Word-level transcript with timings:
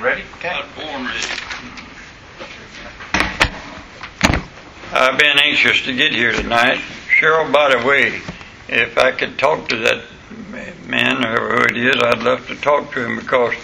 Ready? 0.00 0.22
Okay. 0.36 0.48
I'm 0.48 0.68
born 0.76 1.06
ready. 1.06 1.26
I've 4.92 5.18
been 5.18 5.38
anxious 5.38 5.82
to 5.86 5.92
get 5.92 6.12
here 6.12 6.30
tonight. 6.30 6.78
Cheryl, 7.18 7.52
by 7.52 7.74
the 7.74 7.84
way, 7.84 8.20
if 8.68 8.96
I 8.96 9.10
could 9.10 9.36
talk 9.40 9.68
to 9.70 9.76
that 9.78 10.04
man 10.86 11.24
or 11.24 11.48
who 11.48 11.64
it 11.64 11.76
is, 11.76 11.96
I'd 12.00 12.22
love 12.22 12.46
to 12.46 12.54
talk 12.54 12.92
to 12.92 13.04
him 13.04 13.16
because 13.16 13.54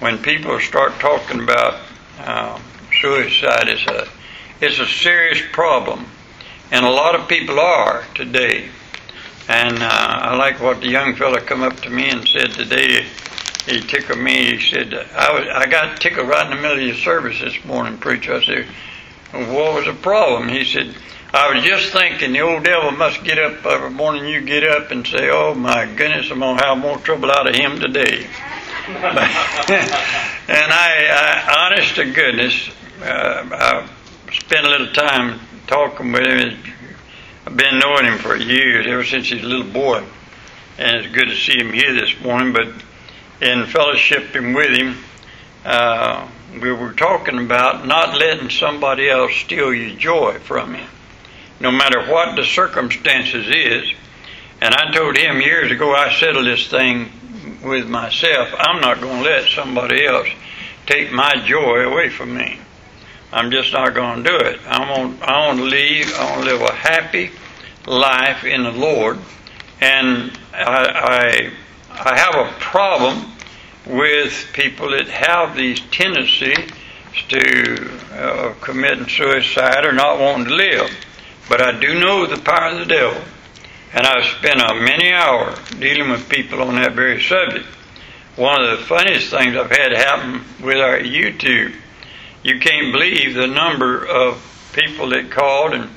when 0.00 0.18
people 0.18 0.60
start 0.60 0.92
talking 1.00 1.42
about 1.42 1.80
um, 2.22 2.62
suicide, 3.00 3.68
it's 3.68 3.86
a 3.86 4.08
it's 4.60 4.78
a 4.80 4.86
serious 4.86 5.40
problem, 5.52 6.04
and 6.70 6.84
a 6.84 6.90
lot 6.90 7.14
of 7.14 7.28
people 7.28 7.58
are 7.58 8.04
today. 8.14 8.68
And 9.48 9.78
uh, 9.78 9.88
I 9.88 10.36
like 10.36 10.60
what 10.60 10.82
the 10.82 10.90
young 10.90 11.14
fella 11.14 11.40
come 11.40 11.62
up 11.62 11.80
to 11.80 11.88
me 11.88 12.10
and 12.10 12.28
said 12.28 12.50
today. 12.50 13.06
He 13.68 13.80
tickled 13.80 14.18
me. 14.18 14.56
He 14.56 14.60
said, 14.60 14.94
"I 14.94 15.32
was 15.32 15.48
I 15.48 15.66
got 15.66 16.00
tickled 16.00 16.26
right 16.26 16.44
in 16.44 16.56
the 16.56 16.62
middle 16.62 16.78
of 16.78 16.82
your 16.82 16.94
service 16.94 17.40
this 17.40 17.62
morning, 17.64 17.98
preacher." 17.98 18.34
I 18.36 18.42
said, 18.42 18.66
"What 19.32 19.74
was 19.74 19.84
the 19.84 19.92
problem?" 19.92 20.48
He 20.48 20.64
said, 20.64 20.94
"I 21.34 21.52
was 21.52 21.62
just 21.64 21.92
thinking 21.92 22.32
the 22.32 22.40
old 22.40 22.64
devil 22.64 22.90
must 22.92 23.22
get 23.24 23.38
up 23.38 23.66
every 23.66 23.90
morning. 23.90 24.26
You 24.26 24.40
get 24.40 24.64
up 24.66 24.90
and 24.90 25.06
say, 25.06 25.28
"Oh 25.30 25.54
my 25.54 25.84
goodness, 25.84 26.30
I'm 26.30 26.38
gonna 26.38 26.64
have 26.64 26.78
more 26.78 26.96
trouble 26.98 27.30
out 27.30 27.46
of 27.46 27.54
him 27.54 27.78
today." 27.78 28.26
and 28.88 30.72
I, 30.72 31.06
I, 31.10 31.66
honest 31.66 31.94
to 31.96 32.10
goodness, 32.10 32.70
uh, 33.02 33.44
I 33.52 33.88
spent 34.32 34.64
a 34.66 34.70
little 34.70 34.92
time 34.94 35.40
talking 35.66 36.10
with 36.10 36.24
him. 36.24 36.58
I've 37.46 37.54
been 37.54 37.78
knowing 37.78 38.06
him 38.06 38.16
for 38.16 38.34
years, 38.34 38.86
ever 38.86 39.04
since 39.04 39.28
he's 39.28 39.42
a 39.42 39.46
little 39.46 39.70
boy, 39.70 40.02
and 40.78 40.96
it's 40.96 41.14
good 41.14 41.26
to 41.26 41.36
see 41.36 41.58
him 41.58 41.70
here 41.70 41.92
this 41.92 42.18
morning. 42.22 42.54
But 42.54 42.68
in 43.40 43.64
fellowshipping 43.64 44.54
with 44.54 44.78
him, 44.78 44.96
uh, 45.64 46.28
we 46.60 46.72
were 46.72 46.92
talking 46.92 47.38
about 47.38 47.86
not 47.86 48.18
letting 48.18 48.50
somebody 48.50 49.08
else 49.08 49.34
steal 49.34 49.72
your 49.72 49.96
joy 49.96 50.38
from 50.40 50.74
you, 50.74 50.84
no 51.60 51.70
matter 51.70 52.06
what 52.10 52.36
the 52.36 52.44
circumstances 52.44 53.46
is. 53.48 53.92
And 54.60 54.74
I 54.74 54.92
told 54.92 55.16
him 55.16 55.40
years 55.40 55.70
ago, 55.70 55.94
I 55.94 56.12
settled 56.14 56.46
this 56.46 56.68
thing 56.68 57.10
with 57.62 57.88
myself. 57.88 58.48
I'm 58.58 58.80
not 58.80 59.00
going 59.00 59.22
to 59.22 59.28
let 59.28 59.48
somebody 59.48 60.04
else 60.04 60.28
take 60.86 61.12
my 61.12 61.42
joy 61.46 61.80
away 61.80 62.08
from 62.08 62.34
me. 62.34 62.58
I'm 63.32 63.50
just 63.50 63.72
not 63.72 63.94
going 63.94 64.24
to 64.24 64.30
do 64.30 64.36
it. 64.36 64.60
I 64.66 64.90
want, 64.90 65.22
I 65.22 65.46
want 65.46 65.58
to 65.58 65.64
leave. 65.64 66.12
I 66.14 66.30
want 66.30 66.44
to 66.44 66.50
live 66.50 66.62
a 66.62 66.72
happy 66.72 67.30
life 67.86 68.44
in 68.44 68.64
the 68.64 68.72
Lord, 68.72 69.18
and 69.80 70.32
I, 70.52 71.50
I, 71.50 71.50
I 72.00 72.16
have 72.16 72.34
a 72.36 72.52
problem 72.60 73.32
with 73.84 74.50
people 74.52 74.90
that 74.90 75.08
have 75.08 75.56
these 75.56 75.80
tendencies 75.90 76.70
to 77.28 77.98
uh, 78.12 78.54
committing 78.60 79.08
suicide 79.08 79.84
or 79.84 79.92
not 79.92 80.20
wanting 80.20 80.46
to 80.46 80.54
live. 80.54 80.90
But 81.48 81.60
I 81.60 81.72
do 81.80 81.98
know 81.98 82.24
the 82.24 82.40
power 82.40 82.70
of 82.70 82.78
the 82.78 82.86
devil, 82.86 83.20
and 83.92 84.06
I've 84.06 84.24
spent 84.26 84.60
a 84.60 84.74
many 84.74 85.12
hours 85.12 85.58
dealing 85.70 86.10
with 86.10 86.28
people 86.28 86.62
on 86.62 86.76
that 86.76 86.92
very 86.92 87.20
subject. 87.20 87.66
One 88.36 88.62
of 88.62 88.78
the 88.78 88.84
funniest 88.84 89.30
things 89.30 89.56
I've 89.56 89.70
had 89.70 89.90
happen 89.90 90.44
with 90.64 90.76
our 90.76 91.00
YouTube, 91.00 91.74
you 92.44 92.60
can't 92.60 92.92
believe 92.92 93.34
the 93.34 93.48
number 93.48 94.06
of 94.06 94.70
people 94.72 95.08
that 95.10 95.32
called 95.32 95.74
and 95.74 95.90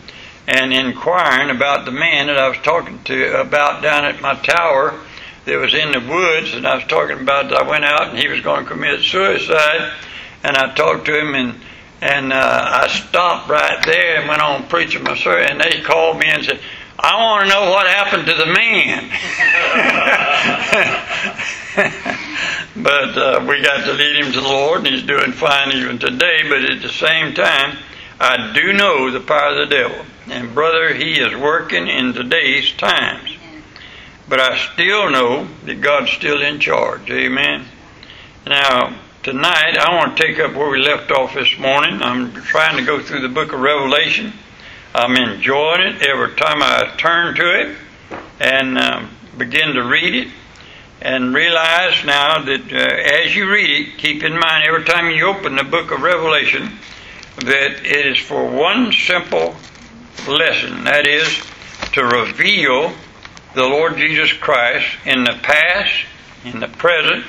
and 0.48 0.74
inquiring 0.74 1.52
about 1.56 1.86
the 1.86 1.92
man 1.92 2.26
that 2.26 2.40
I 2.40 2.50
was 2.50 2.58
talking 2.58 3.02
to 3.04 3.40
about 3.40 3.84
down 3.84 4.06
at 4.06 4.20
my 4.22 4.34
tower 4.34 5.00
that 5.46 5.58
was 5.58 5.74
in 5.74 5.92
the 5.92 6.00
woods, 6.00 6.54
and 6.54 6.68
I 6.68 6.76
was 6.76 6.86
talking 6.86 7.20
about 7.20 7.54
I 7.54 7.68
went 7.68 7.86
out 7.86 8.10
and 8.10 8.20
he 8.20 8.28
was 8.28 8.42
going 8.42 8.64
to 8.66 8.72
commit 8.72 9.02
suicide, 9.02 9.92
and 10.44 10.56
I 10.56 10.74
talked 10.74 11.06
to 11.06 11.20
him 11.20 11.36
and 11.36 11.56
and 12.02 12.34
uh, 12.34 12.82
I 12.84 12.88
stopped 12.88 13.48
right 13.48 13.84
there 13.86 14.20
and 14.20 14.28
went 14.28 14.42
on 14.42 14.68
preaching 14.68 15.04
my 15.04 15.16
sermon, 15.16 15.52
and 15.52 15.62
they 15.62 15.82
called 15.82 16.18
me 16.18 16.28
and 16.28 16.44
said. 16.44 16.60
I 17.04 17.16
want 17.16 17.48
to 17.48 17.50
know 17.50 17.72
what 17.72 17.88
happened 17.88 18.28
to 18.28 18.34
the 18.36 18.46
man. 18.46 19.10
but 22.84 23.18
uh, 23.18 23.46
we 23.48 23.64
got 23.64 23.86
to 23.86 23.94
lead 23.94 24.24
him 24.24 24.32
to 24.34 24.42
the 24.42 24.48
Lord, 24.48 24.86
and 24.86 24.88
he's 24.88 25.02
doing 25.04 25.32
fine 25.32 25.72
even 25.72 25.98
today. 25.98 26.44
But 26.48 26.64
at 26.64 26.84
the 26.84 26.90
same 26.90 27.34
time, 27.34 27.78
I 28.20 28.54
do 28.54 28.74
know 28.74 29.10
the 29.10 29.20
power 29.20 29.50
of 29.50 29.68
the 29.68 29.76
devil. 29.76 30.06
And 30.28 30.54
brother, 30.54 30.94
he 30.94 31.20
is 31.20 31.36
working 31.36 31.88
in 31.88 32.14
today's 32.14 32.72
times. 32.74 33.31
But 34.32 34.40
I 34.40 34.58
still 34.72 35.12
know 35.12 35.46
that 35.66 35.82
God's 35.82 36.10
still 36.12 36.42
in 36.42 36.62
charge. 36.62 37.12
Amen. 37.12 37.66
Now, 38.48 38.96
tonight 39.24 39.78
I 39.78 39.94
want 39.94 40.16
to 40.16 40.24
take 40.24 40.40
up 40.40 40.54
where 40.54 40.70
we 40.70 40.80
left 40.80 41.12
off 41.12 41.34
this 41.34 41.60
morning. 41.60 42.02
I'm 42.02 42.32
trying 42.32 42.78
to 42.78 42.86
go 42.86 43.02
through 43.02 43.24
the 43.24 43.28
book 43.28 43.52
of 43.52 43.60
Revelation. 43.60 44.32
I'm 44.96 45.18
enjoying 45.18 45.82
it 45.82 46.08
every 46.08 46.34
time 46.36 46.64
I 46.64 46.96
turn 46.98 47.36
to 47.36 47.60
it 47.60 47.78
and 48.40 48.78
um, 48.78 49.10
begin 49.38 49.74
to 49.74 49.84
read 49.84 50.16
it. 50.16 50.30
And 51.02 51.36
realize 51.36 52.06
now 52.06 52.42
that 52.42 52.72
uh, 52.72 53.26
as 53.26 53.36
you 53.36 53.52
read 53.52 53.70
it, 53.70 53.98
keep 53.98 54.24
in 54.24 54.32
mind 54.32 54.64
every 54.66 54.86
time 54.86 55.12
you 55.12 55.28
open 55.28 55.58
the 55.58 55.66
book 55.66 55.92
of 55.92 56.04
Revelation 56.04 56.72
that 57.36 57.86
it 57.86 58.06
is 58.06 58.18
for 58.18 58.50
one 58.50 58.94
simple 58.94 59.58
lesson 60.26 60.86
that 60.86 61.06
is, 61.06 61.44
to 61.92 62.06
reveal 62.06 62.94
the 63.54 63.68
Lord 63.68 63.98
Jesus 63.98 64.32
Christ 64.34 64.88
in 65.06 65.24
the 65.24 65.38
past, 65.42 65.94
in 66.46 66.60
the 66.60 66.68
present, 66.68 67.26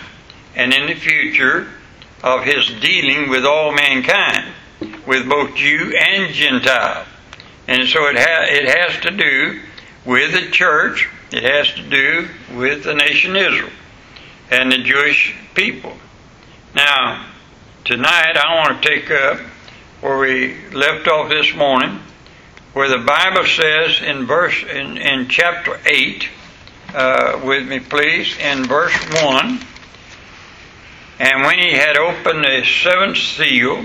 and 0.54 0.72
in 0.72 0.86
the 0.86 0.94
future 0.94 1.68
of 2.22 2.44
His 2.44 2.68
dealing 2.80 3.28
with 3.28 3.44
all 3.44 3.72
mankind, 3.72 4.52
with 5.06 5.28
both 5.28 5.54
Jew 5.54 5.92
and 5.98 6.32
Gentile. 6.32 7.04
And 7.66 7.88
so 7.88 8.06
it, 8.06 8.16
ha- 8.16 8.46
it 8.48 8.68
has 8.68 9.00
to 9.02 9.10
do 9.10 9.60
with 10.04 10.32
the 10.32 10.50
church, 10.50 11.08
it 11.32 11.42
has 11.42 11.72
to 11.74 11.88
do 11.88 12.28
with 12.56 12.84
the 12.84 12.94
nation 12.94 13.36
Israel 13.36 13.70
and 14.50 14.70
the 14.70 14.78
Jewish 14.78 15.34
people. 15.54 15.96
Now, 16.74 17.26
tonight 17.84 18.36
I 18.36 18.54
want 18.56 18.82
to 18.82 18.88
take 18.88 19.10
up 19.10 19.38
where 20.00 20.18
we 20.18 20.56
left 20.72 21.08
off 21.08 21.30
this 21.30 21.54
morning, 21.54 22.00
where 22.72 22.88
the 22.88 23.04
Bible 23.04 23.44
says 23.44 24.00
in 24.00 24.26
verse 24.26 24.62
in, 24.62 24.96
in 24.96 25.28
chapter 25.28 25.78
eight, 25.86 26.28
uh, 26.94 27.40
with 27.44 27.68
me 27.68 27.80
please, 27.80 28.36
in 28.38 28.64
verse 28.64 28.94
one, 29.22 29.60
and 31.18 31.44
when 31.44 31.58
he 31.58 31.72
had 31.72 31.96
opened 31.96 32.44
the 32.44 32.64
seventh 32.82 33.18
seal, 33.18 33.84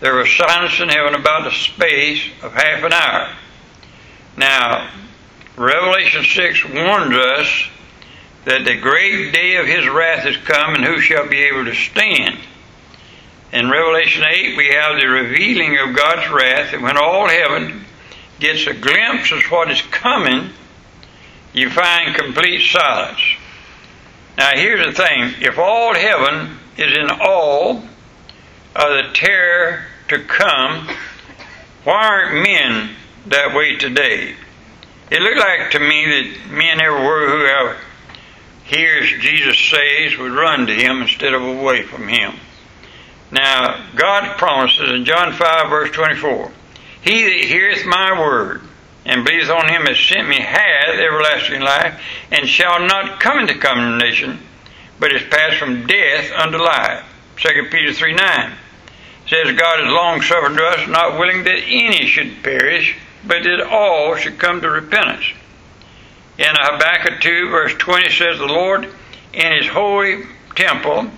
there 0.00 0.14
was 0.14 0.30
silence 0.30 0.78
in 0.80 0.88
heaven 0.88 1.14
about 1.14 1.44
the 1.44 1.50
space 1.52 2.22
of 2.42 2.52
half 2.52 2.82
an 2.82 2.92
hour. 2.92 3.34
Now, 4.36 4.90
Revelation 5.56 6.22
6 6.22 6.64
warns 6.66 7.16
us 7.16 7.68
that 8.44 8.66
the 8.66 8.76
great 8.76 9.32
day 9.32 9.56
of 9.56 9.66
his 9.66 9.88
wrath 9.88 10.26
is 10.26 10.36
come, 10.36 10.74
and 10.74 10.84
who 10.84 11.00
shall 11.00 11.26
be 11.26 11.42
able 11.44 11.64
to 11.64 11.74
stand? 11.74 12.38
In 13.52 13.70
Revelation 13.70 14.24
8, 14.28 14.56
we 14.56 14.68
have 14.74 15.00
the 15.00 15.06
revealing 15.06 15.78
of 15.78 15.96
God's 15.96 16.30
wrath, 16.30 16.74
and 16.74 16.82
when 16.82 16.98
all 16.98 17.26
heaven 17.26 17.85
gets 18.38 18.66
a 18.66 18.74
glimpse 18.74 19.32
of 19.32 19.42
what 19.50 19.70
is 19.70 19.80
coming, 19.82 20.50
you 21.52 21.70
find 21.70 22.14
complete 22.14 22.62
silence. 22.68 23.20
Now, 24.36 24.50
here's 24.54 24.84
the 24.84 24.92
thing 24.92 25.34
if 25.40 25.58
all 25.58 25.94
heaven 25.94 26.58
is 26.76 26.96
in 26.96 27.10
awe 27.10 27.80
of 28.76 28.88
the 28.88 29.10
terror 29.14 29.84
to 30.08 30.18
come, 30.24 30.88
why 31.84 32.06
aren't 32.06 32.42
men 32.42 32.90
that 33.26 33.54
way 33.54 33.76
today? 33.76 34.34
It 35.10 35.22
looked 35.22 35.38
like 35.38 35.70
to 35.70 35.80
me 35.80 36.04
that 36.04 36.50
men 36.50 36.80
everywhere 36.80 37.30
who 37.30 37.44
have 37.44 37.76
hears 38.64 39.08
Jesus 39.22 39.58
says 39.58 40.18
would 40.18 40.32
run 40.32 40.66
to 40.66 40.74
him 40.74 41.02
instead 41.02 41.32
of 41.32 41.42
away 41.42 41.82
from 41.82 42.08
him. 42.08 42.34
Now, 43.30 43.86
God 43.94 44.36
promises 44.36 44.90
in 44.90 45.04
John 45.04 45.32
5, 45.32 45.70
verse 45.70 45.90
24, 45.92 46.52
He 47.06 47.22
that 47.22 47.48
heareth 47.48 47.86
my 47.86 48.18
word 48.18 48.62
and 49.04 49.24
believes 49.24 49.48
on 49.48 49.68
him 49.68 49.84
that 49.84 49.94
sent 49.94 50.28
me 50.28 50.40
hath 50.40 50.98
everlasting 50.98 51.60
life, 51.60 52.02
and 52.32 52.48
shall 52.48 52.80
not 52.80 53.20
come 53.20 53.38
into 53.38 53.54
condemnation, 53.54 54.40
but 54.98 55.14
is 55.14 55.22
passed 55.30 55.58
from 55.58 55.86
death 55.86 56.32
unto 56.32 56.58
life. 56.58 57.04
2 57.36 57.68
Peter 57.70 57.92
3 57.92 58.12
9 58.12 58.52
says, 59.28 59.56
God 59.56 59.80
is 59.86 59.92
long 59.92 60.20
suffering 60.20 60.56
to 60.56 60.64
us, 60.64 60.88
not 60.88 61.16
willing 61.16 61.44
that 61.44 61.62
any 61.68 62.06
should 62.06 62.42
perish, 62.42 62.96
but 63.24 63.44
that 63.44 63.60
all 63.60 64.16
should 64.16 64.40
come 64.40 64.60
to 64.60 64.68
repentance. 64.68 65.26
In 66.38 66.48
Habakkuk 66.50 67.20
2, 67.20 67.50
verse 67.50 67.74
20 67.74 68.10
says, 68.10 68.38
The 68.38 68.46
Lord 68.46 68.92
in 69.32 69.52
his 69.52 69.68
holy 69.68 70.24
temple 70.56 71.08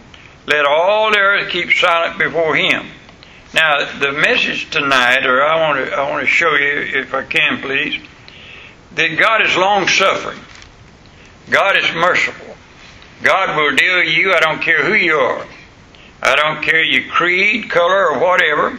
let 0.46 0.66
all 0.66 1.10
the 1.10 1.18
earth 1.18 1.50
keep 1.50 1.72
silent 1.72 2.18
before 2.18 2.56
him. 2.56 2.88
Now, 3.54 3.98
the 3.98 4.12
message 4.12 4.70
tonight, 4.70 5.24
or 5.24 5.42
I 5.42 5.60
want 5.60 5.86
to, 5.86 5.94
I 5.94 6.10
want 6.10 6.20
to 6.20 6.30
show 6.30 6.54
you, 6.54 7.00
if 7.00 7.14
I 7.14 7.24
can, 7.24 7.62
please, 7.62 8.00
that 8.94 9.18
God 9.18 9.42
is 9.42 9.56
long 9.56 9.88
suffering. 9.88 10.38
God 11.50 11.76
is 11.76 11.90
merciful. 11.94 12.56
God 13.22 13.56
will 13.56 13.74
deal 13.74 13.98
with 13.98 14.08
you, 14.08 14.34
I 14.34 14.40
don't 14.40 14.60
care 14.60 14.84
who 14.84 14.94
you 14.94 15.16
are. 15.16 15.46
I 16.22 16.36
don't 16.36 16.62
care 16.62 16.82
your 16.82 17.10
creed, 17.10 17.70
color, 17.70 18.10
or 18.10 18.18
whatever. 18.18 18.78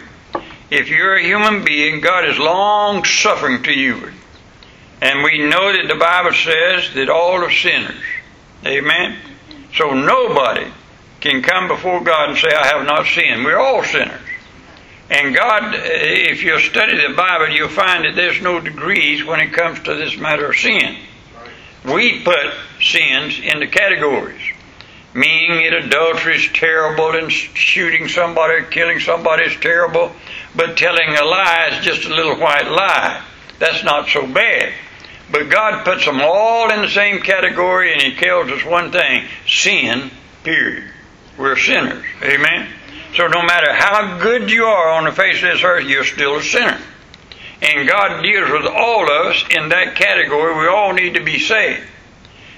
If 0.69 0.89
you're 0.89 1.16
a 1.16 1.24
human 1.24 1.66
being, 1.66 2.00
God 2.00 2.30
is 2.30 2.38
long 2.38 3.04
suffering 3.06 3.63
to 3.63 3.71
you. 3.71 4.12
And 5.01 5.24
we 5.24 5.50
know 5.50 5.74
that 5.74 5.88
the 5.88 5.95
Bible 5.95 6.33
says 6.33 6.94
that 6.94 7.10
all 7.10 7.44
are 7.44 7.51
sinners. 7.51 8.04
Amen? 8.66 9.18
So 9.75 9.94
nobody 9.94 10.71
can 11.21 11.42
come 11.42 11.68
before 11.69 12.04
God 12.04 12.30
and 12.30 12.38
say, 12.38 12.50
I 12.56 12.68
have 12.68 12.86
not 12.86 13.07
sinned. 13.07 13.44
We're 13.44 13.60
all 13.60 13.83
sinners. 13.83 14.21
And 15.09 15.35
God, 15.35 15.73
if 15.75 16.44
you 16.44 16.59
study 16.59 16.95
the 16.95 17.15
Bible, 17.15 17.50
you'll 17.50 17.69
find 17.69 18.06
that 18.06 18.15
there's 18.15 18.41
no 18.41 18.59
degrees 18.59 19.25
when 19.25 19.39
it 19.39 19.53
comes 19.53 19.79
to 19.83 19.95
this 19.95 20.15
matter 20.17 20.50
of 20.50 20.56
sin. 20.56 20.97
We 21.83 22.23
put 22.23 22.53
sins 22.79 23.39
into 23.39 23.67
categories. 23.67 24.41
Meaning 25.15 25.63
that 25.63 25.85
adultery 25.85 26.35
is 26.35 26.47
terrible 26.53 27.15
and 27.15 27.31
shooting 27.31 28.07
somebody 28.07 28.53
or 28.53 28.63
killing 28.65 29.00
somebody 29.00 29.45
is 29.45 29.56
terrible, 29.59 30.11
but 30.56 30.77
telling 30.77 31.15
a 31.15 31.25
lie 31.25 31.69
is 31.71 31.83
just 31.83 32.06
a 32.06 32.13
little 32.13 32.38
white 32.38 32.69
lie. 32.69 33.23
That's 33.57 33.83
not 33.83 34.07
so 34.09 34.27
bad. 34.27 34.71
But 35.31 35.50
God 35.50 35.83
puts 35.83 36.06
them 36.06 36.21
all 36.21 36.71
in 36.71 36.81
the 36.81 36.89
same 36.89 37.21
category 37.21 37.94
and 37.94 38.01
He 38.01 38.15
tells 38.15 38.51
us 38.51 38.63
one 38.63 38.91
thing 38.91 39.25
sin, 39.47 40.11
period. 40.44 40.83
We're 41.38 41.57
sinners. 41.57 42.06
Amen? 42.21 42.69
So 43.15 43.27
no 43.27 43.41
matter 43.41 43.73
how 43.73 44.19
good 44.19 44.50
you 44.50 44.65
are 44.65 44.89
on 44.89 45.06
the 45.06 45.11
face 45.11 45.35
of 45.38 45.50
this 45.50 45.63
earth, 45.63 45.85
you're 45.85 46.03
still 46.03 46.38
a 46.38 46.44
sinner. 46.44 46.79
And 47.61 47.88
God 47.89 48.21
deals 48.21 48.51
with 48.51 48.65
all 48.65 49.03
of 49.03 49.27
us 49.27 49.44
in 49.50 49.69
that 49.69 49.95
category. 49.95 50.57
We 50.57 50.67
all 50.67 50.94
need 50.94 51.15
to 51.15 51.23
be 51.23 51.39
saved. 51.39 51.83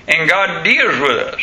And 0.07 0.29
God 0.29 0.63
deals 0.63 0.99
with 0.99 1.17
us. 1.33 1.41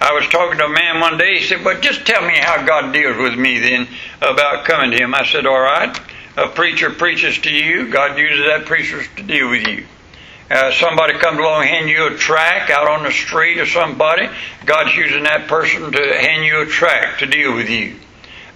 I 0.00 0.14
was 0.14 0.26
talking 0.28 0.58
to 0.58 0.64
a 0.64 0.68
man 0.68 1.00
one 1.00 1.18
day. 1.18 1.38
He 1.38 1.44
said, 1.44 1.64
Well, 1.64 1.80
just 1.80 2.06
tell 2.06 2.26
me 2.26 2.34
how 2.38 2.64
God 2.64 2.92
deals 2.92 3.18
with 3.18 3.38
me 3.38 3.58
then 3.58 3.86
about 4.22 4.64
coming 4.64 4.90
to 4.92 4.96
Him. 4.96 5.14
I 5.14 5.24
said, 5.26 5.46
All 5.46 5.60
right. 5.60 5.98
A 6.36 6.48
preacher 6.48 6.90
preaches 6.90 7.38
to 7.40 7.50
you. 7.50 7.90
God 7.90 8.16
uses 8.16 8.46
that 8.46 8.64
preacher 8.64 9.02
to 9.16 9.22
deal 9.22 9.50
with 9.50 9.66
you. 9.68 9.84
Uh, 10.50 10.72
somebody 10.72 11.18
comes 11.18 11.38
along 11.38 11.62
and 11.62 11.70
hand 11.70 11.88
you 11.88 12.06
a 12.06 12.16
track 12.16 12.70
out 12.70 12.88
on 12.88 13.04
the 13.04 13.12
street 13.12 13.58
or 13.58 13.66
somebody, 13.66 14.28
God's 14.64 14.96
using 14.96 15.22
that 15.22 15.46
person 15.46 15.92
to 15.92 16.18
hand 16.18 16.44
you 16.44 16.62
a 16.62 16.66
track 16.66 17.18
to 17.18 17.26
deal 17.26 17.54
with 17.54 17.68
you. 17.68 17.94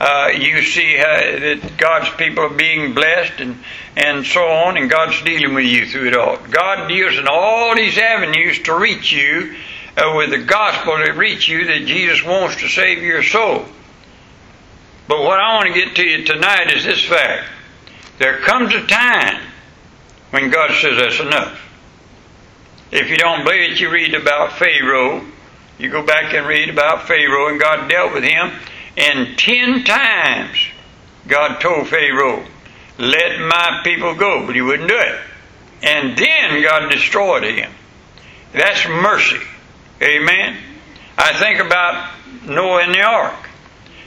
Uh, 0.00 0.30
you 0.36 0.62
see 0.62 0.98
uh, 0.98 1.04
that 1.04 1.76
God's 1.78 2.10
people 2.16 2.44
are 2.44 2.54
being 2.54 2.94
blessed 2.94 3.40
and, 3.40 3.58
and 3.96 4.26
so 4.26 4.44
on, 4.44 4.76
and 4.76 4.90
God's 4.90 5.22
dealing 5.22 5.54
with 5.54 5.66
you 5.66 5.86
through 5.86 6.08
it 6.08 6.16
all. 6.16 6.36
God 6.36 6.88
deals 6.88 7.16
in 7.16 7.28
all 7.28 7.74
these 7.76 7.96
avenues 7.96 8.60
to 8.62 8.74
reach 8.74 9.12
you 9.12 9.54
uh, 9.96 10.14
with 10.16 10.30
the 10.30 10.44
gospel 10.44 10.96
to 11.04 11.12
reach 11.12 11.48
you 11.48 11.66
that 11.66 11.86
Jesus 11.86 12.24
wants 12.24 12.56
to 12.56 12.68
save 12.68 13.02
your 13.02 13.22
soul. 13.22 13.64
But 15.06 15.22
what 15.22 15.38
I 15.38 15.56
want 15.56 15.68
to 15.68 15.74
get 15.74 15.96
to 15.96 16.02
you 16.02 16.24
tonight 16.24 16.72
is 16.72 16.84
this 16.84 17.04
fact. 17.04 17.48
There 18.18 18.38
comes 18.38 18.74
a 18.74 18.86
time 18.86 19.42
when 20.30 20.50
God 20.50 20.70
says 20.80 20.98
that's 20.98 21.20
enough. 21.20 21.60
If 22.90 23.10
you 23.10 23.16
don't 23.16 23.44
believe 23.44 23.72
it, 23.72 23.80
you 23.80 23.90
read 23.90 24.14
about 24.14 24.52
Pharaoh. 24.52 25.24
You 25.78 25.90
go 25.90 26.04
back 26.04 26.32
and 26.32 26.46
read 26.46 26.68
about 26.68 27.06
Pharaoh, 27.06 27.48
and 27.48 27.60
God 27.60 27.88
dealt 27.88 28.14
with 28.14 28.24
him. 28.24 28.52
And 28.96 29.38
ten 29.38 29.84
times 29.84 30.58
God 31.26 31.60
told 31.60 31.88
Pharaoh, 31.88 32.44
Let 32.98 33.40
my 33.40 33.80
people 33.82 34.14
go, 34.14 34.46
but 34.46 34.54
he 34.54 34.60
wouldn't 34.60 34.88
do 34.88 34.98
it. 34.98 35.20
And 35.82 36.16
then 36.16 36.62
God 36.62 36.90
destroyed 36.90 37.44
him. 37.44 37.72
That's 38.52 38.86
mercy. 38.86 39.40
Amen. 40.00 40.56
I 41.16 41.32
think 41.38 41.60
about 41.60 42.12
Noah 42.46 42.82
and 42.82 42.94
the 42.94 43.02
ark. 43.02 43.48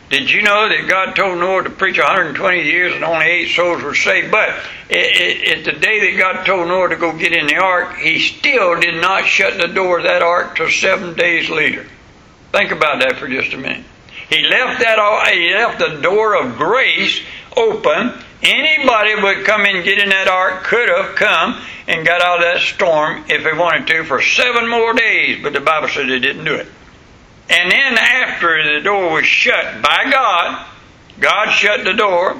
Did 0.10 0.31
you 0.31 0.42
know 0.42 0.69
that 0.69 0.88
God 0.88 1.16
told 1.16 1.38
Noah 1.38 1.63
to 1.63 1.69
preach 1.69 1.98
120 1.98 2.63
years 2.63 2.95
and 2.95 3.04
only 3.04 3.25
eight 3.25 3.54
souls 3.54 3.84
were 3.84 3.94
saved? 3.94 4.31
But 4.31 4.50
at 4.50 5.66
the 5.66 5.74
day 5.74 6.12
that 6.12 6.18
God 6.18 6.45
told 6.45 6.69
Noah 6.69 6.89
to 6.89 6.95
go 6.95 7.12
get 7.12 7.34
in 7.34 7.48
the 7.48 7.57
ark, 7.57 7.98
he 7.98 8.19
still 8.19 8.80
did 8.80 9.01
not 9.01 9.25
shut 9.25 9.60
the 9.60 9.68
door 9.68 9.98
of 9.98 10.06
that 10.06 10.22
ark 10.22 10.56
till 10.56 10.69
seven 10.69 11.13
days 11.16 11.50
later. 11.50 11.86
Think 12.54 12.72
about 12.72 13.01
that 13.01 13.18
for 13.18 13.28
just 13.28 13.54
a 13.54 13.57
minute. 13.57 13.84
He 14.29 14.41
left 14.45 14.81
that 14.81 15.29
he 15.33 15.53
left 15.53 15.79
the 15.79 16.01
door 16.01 16.35
of 16.35 16.57
grace 16.57 17.21
open. 17.56 18.13
Anybody 18.44 19.15
would 19.15 19.45
come 19.45 19.62
and 19.65 19.83
get 19.83 20.00
in 20.00 20.09
that 20.09 20.27
ark 20.27 20.63
could 20.63 20.89
have 20.89 21.15
come 21.15 21.62
and 21.88 22.06
got 22.06 22.21
out 22.21 22.39
of 22.39 22.44
that 22.44 22.62
storm 22.62 23.24
if 23.29 23.44
they 23.44 23.53
wanted 23.53 23.88
to 23.88 24.03
for 24.03 24.21
seven 24.21 24.69
more 24.69 24.94
days, 24.94 25.41
but 25.41 25.53
the 25.53 25.62
Bible 25.62 25.88
says 25.88 26.07
they 26.07 26.19
didn't 26.19 26.44
do 26.44 26.56
it. 26.56 26.68
And 27.50 27.71
then 27.71 27.97
after 27.97 28.75
the 28.75 28.81
door 28.81 29.13
was 29.13 29.25
shut 29.25 29.81
by 29.81 30.09
God, 30.12 30.65
God 31.19 31.51
shut 31.51 31.85
the 31.85 31.94
door. 31.94 32.39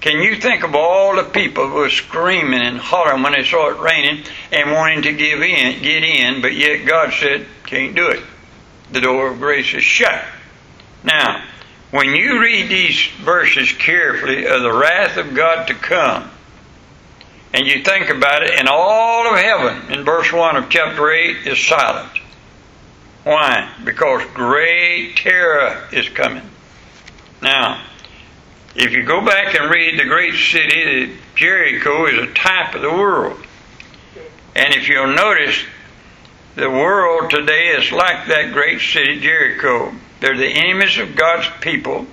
Can 0.00 0.22
you 0.22 0.36
think 0.36 0.62
of 0.62 0.76
all 0.76 1.16
the 1.16 1.24
people 1.24 1.68
who 1.68 1.74
were 1.74 1.90
screaming 1.90 2.60
and 2.60 2.78
hollering 2.78 3.22
when 3.24 3.32
they 3.32 3.44
saw 3.44 3.70
it 3.70 3.80
raining 3.80 4.24
and 4.52 4.70
wanting 4.70 5.02
to 5.02 5.12
give 5.12 5.42
in, 5.42 5.82
get 5.82 6.04
in, 6.04 6.40
but 6.40 6.54
yet 6.54 6.86
God 6.86 7.12
said, 7.12 7.46
can't 7.64 7.96
do 7.96 8.08
it. 8.08 8.22
The 8.92 9.00
door 9.00 9.32
of 9.32 9.40
grace 9.40 9.74
is 9.74 9.82
shut. 9.82 10.24
Now, 11.06 11.44
when 11.92 12.16
you 12.16 12.42
read 12.42 12.68
these 12.68 13.06
verses 13.20 13.72
carefully 13.72 14.44
of 14.44 14.60
the 14.60 14.72
wrath 14.72 15.16
of 15.16 15.34
God 15.34 15.68
to 15.68 15.74
come, 15.74 16.28
and 17.54 17.64
you 17.64 17.84
think 17.84 18.10
about 18.10 18.42
it, 18.42 18.50
and 18.58 18.68
all 18.68 19.32
of 19.32 19.38
heaven 19.38 19.92
in 19.92 20.04
verse 20.04 20.30
1 20.32 20.56
of 20.56 20.68
chapter 20.68 21.10
8 21.10 21.46
is 21.46 21.64
silent. 21.64 22.10
Why? 23.22 23.72
Because 23.84 24.24
great 24.34 25.16
terror 25.16 25.88
is 25.92 26.08
coming. 26.08 26.48
Now, 27.40 27.82
if 28.74 28.92
you 28.92 29.04
go 29.04 29.24
back 29.24 29.54
and 29.54 29.70
read 29.70 29.98
the 29.98 30.04
great 30.04 30.34
city, 30.34 31.16
Jericho 31.36 32.06
is 32.06 32.28
a 32.28 32.32
type 32.34 32.74
of 32.74 32.82
the 32.82 32.90
world. 32.90 33.38
And 34.56 34.74
if 34.74 34.88
you'll 34.88 35.14
notice, 35.14 35.56
the 36.56 36.68
world 36.68 37.30
today 37.30 37.68
is 37.68 37.92
like 37.92 38.26
that 38.26 38.52
great 38.52 38.80
city, 38.80 39.20
Jericho. 39.20 39.94
They're 40.20 40.36
the 40.36 40.46
enemies 40.46 40.98
of 40.98 41.16
God's 41.16 41.48
people. 41.60 42.06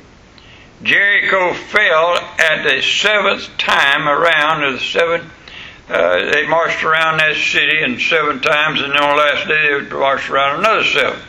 Jericho 0.82 1.54
fell 1.54 2.18
at 2.18 2.64
the 2.64 2.82
seventh 2.82 3.58
time 3.58 4.08
around 4.08 4.74
the 4.74 4.80
seventh 4.80 5.32
uh, 5.90 6.32
they 6.32 6.48
marched 6.48 6.84
around 6.84 7.18
that 7.18 7.36
city 7.36 7.84
and 7.84 8.00
seven 8.00 8.42
times, 8.42 8.82
and 8.82 8.92
then 8.92 9.04
on 9.04 9.16
the 9.16 9.22
last 9.22 9.48
day 9.48 9.80
they 9.82 9.96
marched 9.96 10.30
around 10.30 10.60
another 10.60 10.84
seven. 10.86 11.20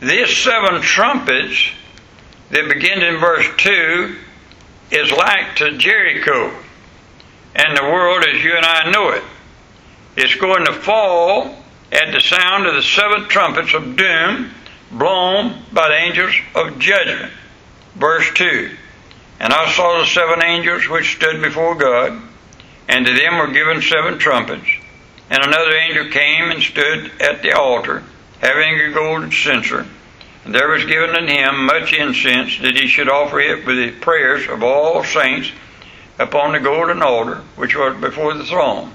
These 0.00 0.36
seven 0.36 0.82
trumpets 0.82 1.70
that 2.50 2.68
begin 2.68 3.02
in 3.02 3.18
verse 3.18 3.46
2 3.58 4.16
is 4.90 5.12
like 5.12 5.56
to 5.56 5.78
Jericho 5.78 6.52
and 7.54 7.76
the 7.76 7.84
world 7.84 8.24
as 8.26 8.42
you 8.42 8.52
and 8.56 8.66
I 8.66 8.90
know 8.90 9.10
it. 9.10 9.22
It's 10.16 10.34
going 10.34 10.66
to 10.66 10.72
fall 10.72 11.56
at 11.92 12.12
the 12.12 12.20
sound 12.20 12.66
of 12.66 12.74
the 12.74 12.82
seven 12.82 13.28
trumpets 13.28 13.74
of 13.74 13.96
doom 13.96 14.50
blown 14.92 15.62
by 15.72 15.88
the 15.88 15.94
angels 15.94 16.34
of 16.54 16.78
judgment. 16.78 17.32
Verse 17.94 18.30
2 18.34 18.70
And 19.40 19.52
I 19.52 19.72
saw 19.72 19.98
the 19.98 20.06
seven 20.06 20.44
angels 20.44 20.88
which 20.88 21.16
stood 21.16 21.42
before 21.42 21.74
God 21.74 22.20
and 22.88 23.06
to 23.06 23.14
them 23.14 23.38
were 23.38 23.52
given 23.52 23.80
seven 23.80 24.18
trumpets. 24.18 24.68
And 25.30 25.42
another 25.42 25.74
angel 25.74 26.10
came 26.10 26.50
and 26.50 26.62
stood 26.62 27.10
at 27.20 27.42
the 27.42 27.52
altar, 27.52 28.02
having 28.40 28.80
a 28.80 28.92
golden 28.92 29.32
censer. 29.32 29.86
And 30.44 30.54
there 30.54 30.68
was 30.68 30.84
given 30.84 31.10
unto 31.10 31.32
him 31.32 31.66
much 31.66 31.92
incense, 31.92 32.58
that 32.60 32.76
he 32.76 32.88
should 32.88 33.08
offer 33.08 33.40
it 33.40 33.64
with 33.64 33.76
the 33.76 33.92
prayers 33.92 34.46
of 34.48 34.62
all 34.62 35.04
saints 35.04 35.50
upon 36.18 36.52
the 36.52 36.60
golden 36.60 37.02
altar 37.02 37.36
which 37.56 37.74
was 37.76 37.98
before 38.00 38.34
the 38.34 38.44
throne. 38.44 38.92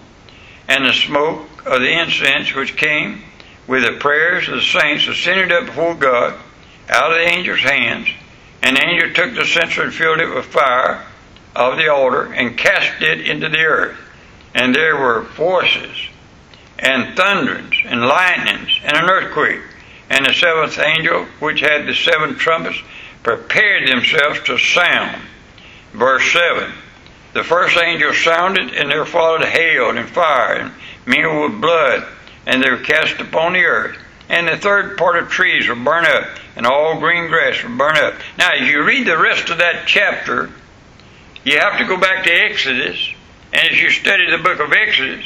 And 0.68 0.86
the 0.86 0.94
smoke 0.94 1.66
of 1.66 1.80
the 1.80 2.00
incense 2.00 2.54
which 2.54 2.76
came 2.76 3.24
with 3.68 3.84
the 3.84 4.00
prayers 4.00 4.48
of 4.48 4.56
the 4.56 4.62
saints 4.62 5.08
ascended 5.08 5.52
up 5.52 5.66
before 5.68 5.96
God 5.96 6.40
out 6.90 7.12
of 7.12 7.18
the 7.18 7.32
angel's 7.32 7.60
hands. 7.60 8.08
And 8.64 8.76
the 8.76 8.86
angel 8.86 9.14
took 9.14 9.36
the 9.36 9.46
censer 9.46 9.84
and 9.84 9.94
filled 9.94 10.20
it 10.20 10.34
with 10.34 10.46
fire 10.46 11.06
of 11.56 11.78
the 11.78 11.90
altar 11.90 12.34
and 12.34 12.58
cast 12.58 13.02
it 13.02 13.22
into 13.22 13.50
the 13.50 13.60
earth. 13.60 13.98
And 14.56 14.74
there 14.74 14.96
were 14.96 15.22
voices 15.22 15.96
and 16.80 17.16
thunderings 17.16 17.76
and 17.86 18.02
lightnings 18.02 18.80
and 18.84 18.98
an 18.98 19.10
earthquake. 19.10 19.62
And 20.10 20.26
the 20.26 20.34
seventh 20.34 20.80
angel, 20.80 21.26
which 21.40 21.60
had 21.60 21.86
the 21.86 21.94
seven 21.94 22.36
trumpets, 22.36 22.82
prepared 23.24 23.90
themselves 23.90 24.42
to 24.46 24.58
sound. 24.58 25.22
Verse 25.94 26.32
7 26.32 26.72
The 27.34 27.44
first 27.44 27.78
angel 27.78 28.14
sounded, 28.14 28.74
and 28.74 28.90
there 28.90 29.06
followed 29.06 29.44
hail 29.44 29.90
and 29.90 30.08
fire 30.10 30.56
and 30.56 30.72
mingled 31.06 31.52
with 31.52 31.62
blood, 31.62 32.08
and 32.48 32.64
they 32.64 32.72
were 32.72 32.78
cast 32.78 33.20
upon 33.20 33.54
the 33.54 33.66
earth. 33.66 33.98
And 34.30 34.48
the 34.48 34.58
third 34.58 34.98
part 34.98 35.18
of 35.18 35.30
trees 35.30 35.68
were 35.68 35.76
burned 35.76 36.08
up, 36.08 36.28
and 36.56 36.66
all 36.66 37.00
green 37.00 37.28
grass 37.28 37.62
were 37.62 37.70
burned 37.70 37.98
up. 37.98 38.16
Now, 38.38 38.52
as 38.54 38.68
you 38.68 38.84
read 38.84 39.06
the 39.06 39.18
rest 39.18 39.50
of 39.50 39.60
that 39.60 39.84
chapter, 39.86 40.50
you 41.44 41.60
have 41.60 41.78
to 41.78 41.86
go 41.86 41.98
back 41.98 42.24
to 42.24 42.32
Exodus, 42.32 43.14
and 43.54 43.70
as 43.70 43.80
you 43.80 43.90
study 43.90 44.30
the 44.30 44.44
book 44.44 44.60
of 44.60 44.74
Exodus, 44.74 45.26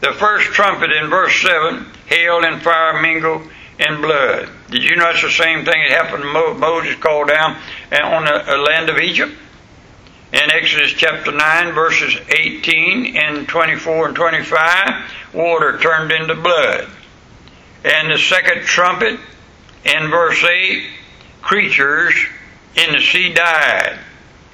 the 0.00 0.12
first 0.12 0.48
trumpet 0.48 0.90
in 0.90 1.08
verse 1.08 1.40
7 1.40 1.86
hail 2.06 2.44
and 2.44 2.60
fire 2.60 3.00
mingle 3.00 3.42
in 3.78 4.00
blood. 4.00 4.48
Did 4.70 4.82
you 4.82 4.96
know 4.96 5.10
it's 5.10 5.22
the 5.22 5.30
same 5.30 5.64
thing 5.64 5.82
that 5.88 6.04
happened 6.04 6.24
when 6.24 6.60
Moses 6.60 6.96
called 6.96 7.28
down 7.28 7.56
uh, 7.92 7.96
on 8.04 8.24
the 8.24 8.54
uh, 8.54 8.58
land 8.58 8.90
of 8.90 8.98
Egypt? 8.98 9.32
In 10.34 10.50
Exodus 10.50 10.90
chapter 10.90 11.30
9, 11.30 11.74
verses 11.74 12.16
18 12.28 13.16
and 13.16 13.46
24 13.46 14.08
and 14.08 14.16
25, 14.16 15.12
water 15.32 15.78
turned 15.78 16.10
into 16.10 16.34
blood. 16.34 16.88
And 17.84 18.10
the 18.10 18.18
second 18.18 18.62
trumpet, 18.64 19.20
in 19.84 20.10
verse 20.10 20.42
8, 20.42 20.88
creatures 21.40 22.14
in 22.74 22.92
the 22.92 22.98
sea 22.98 23.32
died. 23.32 23.96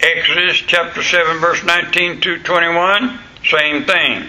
Exodus 0.01 0.59
chapter 0.59 1.03
7, 1.03 1.39
verse 1.39 1.65
19 1.65 2.21
to 2.21 2.39
21, 2.41 3.19
same 3.47 3.85
thing. 3.85 4.27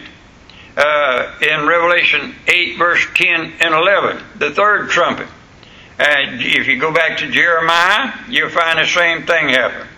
Uh, 0.78 1.38
in 1.42 1.68
Revelation 1.68 2.34
8, 2.48 2.78
verse 2.78 3.06
10 3.14 3.56
and 3.60 3.74
11, 3.74 4.24
the 4.38 4.52
third 4.52 4.90
trumpet. 4.90 5.28
Uh, 6.00 6.32
if 6.40 6.68
you 6.68 6.80
go 6.80 6.94
back 6.94 7.18
to 7.18 7.30
Jeremiah, 7.30 8.14
you'll 8.30 8.50
find 8.50 8.80
the 8.80 8.86
same 8.86 9.24
thing 9.24 9.50
happen. 9.50 9.90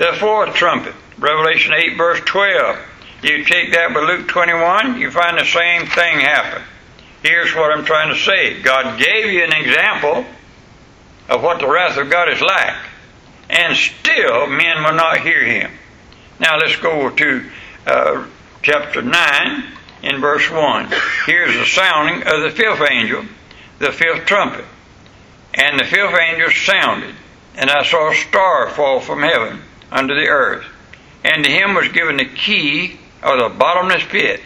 The 0.00 0.14
fourth 0.14 0.54
trumpet, 0.54 0.94
Revelation 1.18 1.74
8, 1.74 1.98
verse 1.98 2.20
12. 2.20 2.78
You 3.22 3.44
take 3.44 3.74
that 3.74 3.94
with 3.94 4.04
Luke 4.04 4.28
21, 4.28 4.98
you 4.98 5.10
find 5.10 5.36
the 5.36 5.44
same 5.44 5.84
thing 5.88 6.20
happen. 6.20 6.62
Here's 7.22 7.54
what 7.54 7.70
I'm 7.70 7.84
trying 7.84 8.08
to 8.08 8.18
say 8.18 8.62
God 8.62 8.98
gave 8.98 9.26
you 9.26 9.44
an 9.44 9.52
example 9.52 10.24
of 11.28 11.42
what 11.42 11.60
the 11.60 11.68
wrath 11.68 11.98
of 11.98 12.08
God 12.08 12.30
is 12.30 12.40
like, 12.40 12.76
and 13.50 13.76
still 13.76 14.46
men 14.46 14.82
will 14.82 14.94
not 14.94 15.20
hear 15.20 15.44
him. 15.44 15.70
Now 16.38 16.56
let's 16.56 16.76
go 16.76 17.10
to 17.10 17.50
uh, 17.86 18.26
chapter 18.62 19.02
9 19.02 19.64
in 20.02 20.18
verse 20.18 20.50
1. 20.50 20.94
Here's 21.26 21.54
the 21.54 21.66
sounding 21.66 22.22
of 22.26 22.40
the 22.40 22.50
fifth 22.56 22.90
angel, 22.90 23.26
the 23.78 23.92
fifth 23.92 24.24
trumpet. 24.24 24.64
And 25.52 25.78
the 25.78 25.84
fifth 25.84 26.18
angel 26.18 26.50
sounded, 26.52 27.14
and 27.54 27.68
I 27.68 27.84
saw 27.84 28.10
a 28.10 28.14
star 28.14 28.70
fall 28.70 29.00
from 29.00 29.20
heaven 29.20 29.60
unto 29.90 30.14
the 30.14 30.28
earth. 30.28 30.64
And 31.24 31.44
to 31.44 31.50
him 31.50 31.74
was 31.74 31.88
given 31.88 32.16
the 32.16 32.24
key 32.24 32.98
of 33.22 33.38
the 33.38 33.48
bottomless 33.58 34.04
pit. 34.08 34.40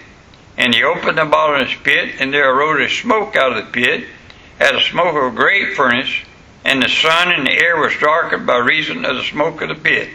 And 0.56 0.74
he 0.74 0.82
opened 0.82 1.18
the 1.18 1.24
bottomless 1.24 1.74
pit, 1.82 2.16
and 2.20 2.32
there 2.32 2.54
arose 2.54 2.90
a 2.90 2.94
smoke 2.94 3.36
out 3.36 3.56
of 3.56 3.64
the 3.64 3.72
pit, 3.72 4.06
as 4.60 4.72
the 4.72 4.80
smoke 4.80 5.16
of 5.16 5.32
a 5.32 5.36
great 5.36 5.74
furnace, 5.76 6.14
and 6.64 6.82
the 6.82 6.88
sun 6.88 7.32
and 7.32 7.46
the 7.46 7.52
air 7.52 7.76
was 7.76 7.96
darkened 8.00 8.46
by 8.46 8.56
reason 8.58 9.04
of 9.04 9.16
the 9.16 9.24
smoke 9.24 9.60
of 9.62 9.68
the 9.68 9.74
pit. 9.74 10.10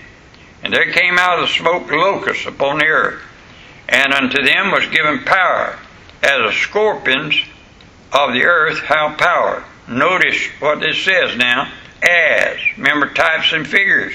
And 0.63 0.74
there 0.74 0.91
came 0.91 1.17
out 1.17 1.39
of 1.39 1.48
the 1.48 1.55
smoke 1.55 1.91
locusts 1.91 2.45
upon 2.45 2.79
the 2.79 2.86
earth, 2.86 3.21
and 3.88 4.13
unto 4.13 4.43
them 4.43 4.71
was 4.71 4.88
given 4.88 5.24
power, 5.25 5.77
as 6.24 6.41
the 6.41 6.51
scorpions 6.51 7.36
of 8.12 8.33
the 8.33 8.43
earth 8.43 8.79
have 8.79 9.17
power. 9.17 9.63
Notice 9.88 10.48
what 10.59 10.79
this 10.79 11.03
says 11.03 11.36
now. 11.38 11.71
As, 12.01 12.57
remember 12.77 13.13
types 13.13 13.51
and 13.51 13.67
figures, 13.67 14.13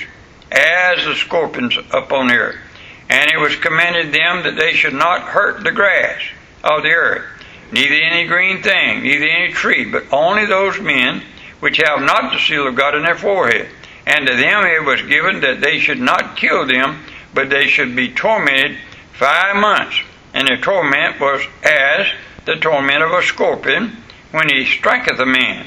as 0.54 1.04
the 1.04 1.14
scorpions 1.14 1.76
upon 1.92 2.28
the 2.28 2.36
earth. 2.36 2.60
And 3.08 3.30
it 3.30 3.38
was 3.38 3.56
commanded 3.56 4.14
them 4.14 4.44
that 4.44 4.56
they 4.56 4.72
should 4.72 4.94
not 4.94 5.22
hurt 5.22 5.62
the 5.62 5.72
grass 5.72 6.22
of 6.62 6.82
the 6.82 6.90
earth, 6.90 7.24
neither 7.72 7.94
any 7.94 8.26
green 8.26 8.62
thing, 8.62 9.02
neither 9.02 9.26
any 9.26 9.52
tree, 9.52 9.84
but 9.90 10.04
only 10.12 10.46
those 10.46 10.80
men 10.80 11.22
which 11.60 11.78
have 11.78 12.00
not 12.00 12.32
the 12.32 12.38
seal 12.38 12.66
of 12.66 12.76
God 12.76 12.94
in 12.94 13.02
their 13.02 13.16
forehead. 13.16 13.68
And 14.06 14.26
to 14.26 14.36
them 14.36 14.64
it 14.64 14.84
was 14.84 15.02
given 15.02 15.40
that 15.40 15.60
they 15.60 15.78
should 15.78 16.00
not 16.00 16.36
kill 16.36 16.66
them, 16.66 17.04
but 17.32 17.50
they 17.50 17.66
should 17.66 17.96
be 17.96 18.12
tormented 18.12 18.78
five 19.12 19.56
months. 19.56 20.00
And 20.32 20.46
their 20.46 20.58
torment 20.58 21.20
was 21.20 21.42
as 21.62 22.06
the 22.44 22.56
torment 22.56 23.02
of 23.02 23.12
a 23.12 23.22
scorpion 23.22 23.96
when 24.30 24.48
he 24.48 24.64
striketh 24.64 25.18
a 25.18 25.26
man. 25.26 25.66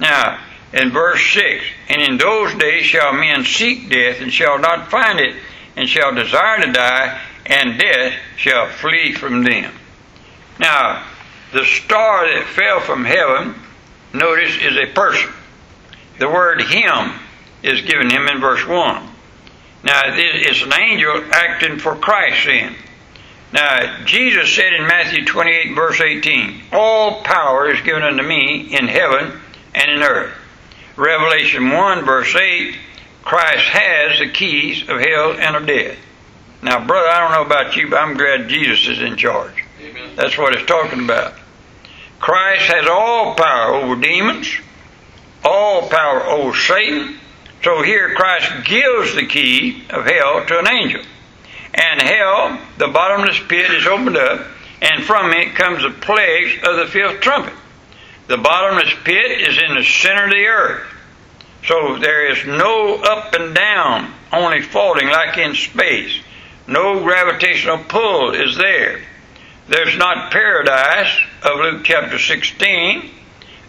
Now, 0.00 0.40
in 0.72 0.90
verse 0.90 1.22
6, 1.32 1.64
and 1.88 2.02
in 2.02 2.18
those 2.18 2.54
days 2.54 2.84
shall 2.84 3.12
men 3.12 3.44
seek 3.44 3.88
death 3.88 4.20
and 4.20 4.32
shall 4.32 4.58
not 4.58 4.90
find 4.90 5.20
it, 5.20 5.36
and 5.76 5.88
shall 5.88 6.14
desire 6.14 6.60
to 6.60 6.72
die, 6.72 7.20
and 7.46 7.78
death 7.78 8.14
shall 8.36 8.68
flee 8.68 9.12
from 9.12 9.44
them. 9.44 9.72
Now, 10.58 11.04
the 11.52 11.64
star 11.64 12.26
that 12.26 12.46
fell 12.48 12.80
from 12.80 13.04
heaven, 13.04 13.54
notice, 14.12 14.56
is 14.60 14.76
a 14.76 14.92
person. 14.92 15.32
The 16.18 16.28
word 16.28 16.60
him 16.62 17.12
is 17.62 17.80
given 17.82 18.10
him 18.10 18.26
in 18.28 18.40
verse 18.40 18.66
1. 18.66 19.08
Now, 19.84 20.02
it's 20.04 20.62
an 20.62 20.72
angel 20.78 21.24
acting 21.32 21.78
for 21.78 21.94
Christ 21.94 22.44
then. 22.46 22.74
Now, 23.52 24.04
Jesus 24.04 24.54
said 24.54 24.74
in 24.74 24.86
Matthew 24.86 25.24
28, 25.24 25.74
verse 25.74 26.00
18, 26.00 26.64
All 26.72 27.22
power 27.22 27.70
is 27.70 27.80
given 27.80 28.02
unto 28.02 28.22
me 28.22 28.76
in 28.78 28.88
heaven 28.88 29.40
and 29.74 29.90
in 29.90 30.02
earth. 30.02 30.34
Revelation 30.98 31.70
1, 31.70 32.04
verse 32.04 32.34
8, 32.34 32.76
Christ 33.22 33.64
has 33.66 34.18
the 34.18 34.30
keys 34.30 34.82
of 34.82 34.98
hell 34.98 35.32
and 35.32 35.54
of 35.54 35.64
death. 35.64 35.96
Now, 36.60 36.84
brother, 36.84 37.08
I 37.08 37.20
don't 37.20 37.32
know 37.32 37.54
about 37.54 37.76
you, 37.76 37.88
but 37.88 38.00
I'm 38.00 38.16
glad 38.16 38.48
Jesus 38.48 38.88
is 38.88 39.00
in 39.00 39.16
charge. 39.16 39.64
Amen. 39.80 40.16
That's 40.16 40.36
what 40.36 40.56
it's 40.56 40.66
talking 40.66 41.04
about. 41.04 41.34
Christ 42.18 42.64
has 42.64 42.88
all 42.88 43.36
power 43.36 43.74
over 43.74 43.94
demons, 43.94 44.52
all 45.44 45.88
power 45.88 46.24
over 46.24 46.56
Satan. 46.58 47.18
So 47.62 47.82
here 47.84 48.14
Christ 48.16 48.66
gives 48.66 49.14
the 49.14 49.26
key 49.26 49.84
of 49.90 50.04
hell 50.04 50.44
to 50.46 50.58
an 50.58 50.68
angel. 50.68 51.02
And 51.74 52.02
hell, 52.02 52.60
the 52.76 52.88
bottomless 52.88 53.38
pit, 53.46 53.70
is 53.70 53.86
opened 53.86 54.16
up, 54.16 54.48
and 54.82 55.04
from 55.04 55.30
it 55.32 55.54
comes 55.54 55.82
the 55.82 55.90
plagues 55.90 56.56
of 56.64 56.76
the 56.76 56.86
fifth 56.86 57.20
trumpet. 57.20 57.54
The 58.28 58.36
bottomless 58.36 58.94
pit 59.04 59.40
is 59.40 59.58
in 59.58 59.74
the 59.74 59.84
center 59.84 60.24
of 60.24 60.30
the 60.30 60.46
earth. 60.46 60.86
So 61.66 61.98
there 61.98 62.30
is 62.30 62.46
no 62.46 62.96
up 62.96 63.34
and 63.34 63.54
down, 63.54 64.12
only 64.32 64.62
falling 64.62 65.08
like 65.08 65.38
in 65.38 65.54
space. 65.54 66.20
No 66.66 67.02
gravitational 67.02 67.78
pull 67.78 68.34
is 68.34 68.56
there. 68.56 69.00
There's 69.68 69.96
not 69.96 70.30
paradise 70.30 71.18
of 71.42 71.58
Luke 71.58 71.84
chapter 71.84 72.18
16, 72.18 73.10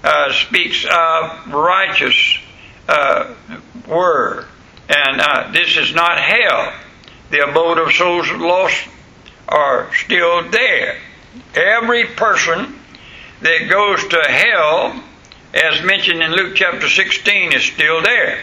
uh, 0.04 0.34
speaks 0.34 0.86
of 0.86 1.54
righteous 1.54 2.38
uh, 2.88 3.34
word. 3.88 4.46
And 4.89 5.22
uh, 5.22 5.51
this 5.51 5.78
is 5.78 5.94
not 5.94 6.20
hell 6.20 6.74
the 7.30 7.48
abode 7.48 7.78
of 7.78 7.94
souls 7.94 8.30
lost 8.32 8.88
are 9.48 9.94
still 9.96 10.50
there. 10.50 10.98
Every 11.54 12.06
person 12.06 12.79
that 13.41 13.69
goes 13.69 14.08
to 14.08 14.22
hell, 14.22 15.01
as 15.53 15.84
mentioned 15.84 16.22
in 16.22 16.31
Luke 16.31 16.55
chapter 16.55 16.88
16, 16.88 17.53
is 17.53 17.63
still 17.63 18.01
there. 18.01 18.39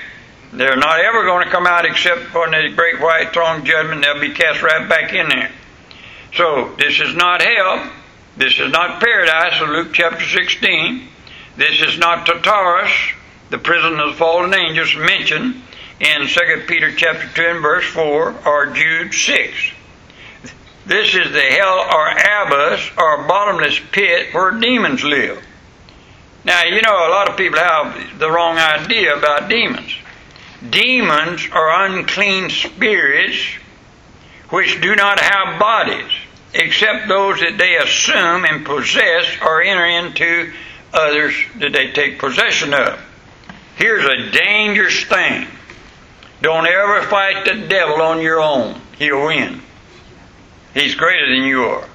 They're 0.52 0.76
not 0.76 1.00
ever 1.00 1.24
going 1.24 1.44
to 1.44 1.50
come 1.50 1.66
out 1.66 1.84
except 1.84 2.22
for 2.26 2.48
the 2.48 2.72
great 2.74 3.00
white 3.00 3.32
throne 3.32 3.64
judgment. 3.64 4.02
They'll 4.02 4.20
be 4.20 4.32
cast 4.32 4.62
right 4.62 4.88
back 4.88 5.12
in 5.12 5.28
there. 5.28 5.50
So, 6.34 6.74
this 6.78 7.00
is 7.00 7.14
not 7.14 7.42
hell. 7.42 7.90
This 8.36 8.58
is 8.58 8.70
not 8.70 9.00
paradise 9.00 9.60
of 9.60 9.68
Luke 9.68 9.92
chapter 9.92 10.24
16. 10.24 11.08
This 11.56 11.80
is 11.82 11.98
not 11.98 12.26
Tartarus, 12.26 12.92
the 13.50 13.58
prison 13.58 13.98
of 13.98 14.10
the 14.10 14.16
fallen 14.16 14.52
angels 14.54 14.94
mentioned 14.96 15.62
in 16.00 16.26
2 16.26 16.64
Peter 16.66 16.92
chapter 16.94 17.28
2 17.34 17.42
and 17.42 17.62
verse 17.62 17.86
4 17.86 18.34
or 18.46 18.66
Jude 18.66 19.14
6. 19.14 19.72
This 20.86 21.16
is 21.16 21.32
the 21.32 21.40
hell 21.40 21.84
or 21.92 22.08
abyss 22.10 22.90
or 22.96 23.26
bottomless 23.26 23.80
pit 23.90 24.32
where 24.32 24.52
demons 24.52 25.02
live. 25.02 25.42
Now, 26.44 26.62
you 26.62 26.80
know, 26.80 27.08
a 27.08 27.10
lot 27.10 27.28
of 27.28 27.36
people 27.36 27.58
have 27.58 28.20
the 28.20 28.30
wrong 28.30 28.56
idea 28.56 29.16
about 29.16 29.48
demons. 29.48 29.92
Demons 30.70 31.48
are 31.50 31.86
unclean 31.86 32.50
spirits 32.50 33.56
which 34.50 34.80
do 34.80 34.94
not 34.94 35.18
have 35.18 35.58
bodies, 35.58 36.12
except 36.54 37.08
those 37.08 37.40
that 37.40 37.58
they 37.58 37.76
assume 37.78 38.44
and 38.44 38.64
possess 38.64 39.26
or 39.42 39.62
enter 39.62 39.86
into 39.86 40.52
others 40.94 41.34
that 41.58 41.72
they 41.72 41.90
take 41.90 42.20
possession 42.20 42.72
of. 42.72 42.96
Here's 43.74 44.04
a 44.04 44.30
dangerous 44.30 45.02
thing. 45.02 45.48
Don't 46.42 46.66
ever 46.66 47.02
fight 47.08 47.44
the 47.44 47.66
devil 47.66 48.00
on 48.02 48.20
your 48.20 48.40
own. 48.40 48.80
He'll 48.98 49.26
win. 49.26 49.62
He's 50.76 50.94
greater 50.94 51.34
than 51.34 51.44
you 51.44 51.64
are. 51.64 51.88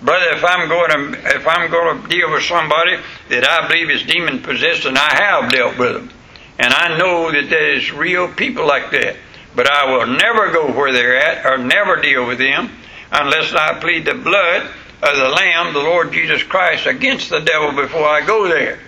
Brother, 0.00 0.30
if 0.30 0.42
I'm 0.42 0.70
going 0.70 0.90
to 0.90 1.36
if 1.36 1.46
I'm 1.46 1.70
going 1.70 2.00
to 2.00 2.08
deal 2.08 2.32
with 2.32 2.44
somebody 2.44 2.96
that 3.28 3.46
I 3.46 3.68
believe 3.68 3.90
is 3.90 4.04
demon 4.04 4.42
possessed, 4.42 4.86
and 4.86 4.96
I 4.96 5.22
have 5.22 5.52
dealt 5.52 5.76
with 5.76 5.92
them, 5.92 6.10
and 6.58 6.72
I 6.72 6.96
know 6.96 7.30
that 7.30 7.50
there's 7.50 7.92
real 7.92 8.26
people 8.28 8.66
like 8.66 8.90
that, 8.92 9.16
but 9.54 9.70
I 9.70 9.92
will 9.92 10.06
never 10.06 10.50
go 10.50 10.72
where 10.72 10.94
they're 10.94 11.18
at 11.18 11.44
or 11.44 11.58
never 11.58 12.00
deal 12.00 12.26
with 12.26 12.38
them 12.38 12.70
unless 13.12 13.52
I 13.52 13.78
plead 13.80 14.06
the 14.06 14.14
blood 14.14 14.62
of 14.62 15.16
the 15.16 15.28
Lamb, 15.28 15.74
the 15.74 15.80
Lord 15.80 16.10
Jesus 16.10 16.42
Christ, 16.42 16.86
against 16.86 17.28
the 17.28 17.40
devil 17.40 17.72
before 17.72 18.08
I 18.08 18.24
go 18.24 18.48
there, 18.48 18.78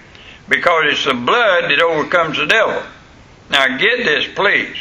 because 0.49 0.85
it's 0.87 1.04
the 1.04 1.12
blood 1.12 1.64
that 1.64 1.82
overcomes 1.82 2.38
the 2.38 2.47
devil. 2.47 2.82
Now 3.50 3.76
get 3.76 4.04
this, 4.04 4.26
please. 4.35 4.76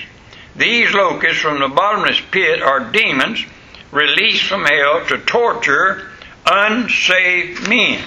These 0.56 0.94
locusts 0.94 1.42
from 1.42 1.60
the 1.60 1.68
bottomless 1.68 2.22
pit 2.32 2.62
are 2.62 2.92
demons 2.94 3.46
released 3.92 4.44
from 4.44 4.66
hell 4.66 5.06
to 5.08 5.18
torture 5.20 6.10
unsaved 6.46 7.68
men. 7.68 8.04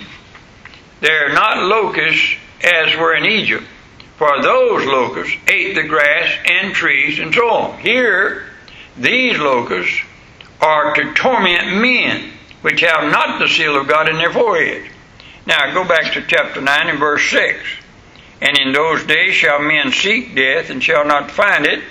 They're 1.00 1.32
not 1.32 1.64
locusts 1.64 2.36
as 2.62 2.96
were 2.96 3.14
in 3.14 3.26
Egypt, 3.26 3.64
for 4.16 4.42
those 4.42 4.86
locusts 4.86 5.36
ate 5.48 5.74
the 5.74 5.84
grass 5.84 6.30
and 6.46 6.74
trees 6.74 7.18
and 7.18 7.34
so 7.34 7.48
on. 7.48 7.78
Here, 7.78 8.46
these 8.96 9.38
locusts 9.38 10.02
are 10.60 10.94
to 10.94 11.14
torment 11.14 11.80
men 11.80 12.32
which 12.60 12.80
have 12.80 13.10
not 13.10 13.38
the 13.38 13.48
seal 13.48 13.80
of 13.80 13.88
God 13.88 14.08
in 14.08 14.16
their 14.16 14.32
forehead. 14.32 14.90
Now 15.46 15.72
go 15.72 15.88
back 15.88 16.12
to 16.12 16.26
chapter 16.26 16.60
9 16.60 16.88
and 16.88 16.98
verse 16.98 17.30
6. 17.30 17.58
And 18.42 18.58
in 18.58 18.72
those 18.72 19.04
days 19.04 19.34
shall 19.34 19.60
men 19.60 19.92
seek 19.92 20.34
death 20.34 20.70
and 20.70 20.82
shall 20.82 21.06
not 21.06 21.30
find 21.30 21.66
it, 21.66 21.82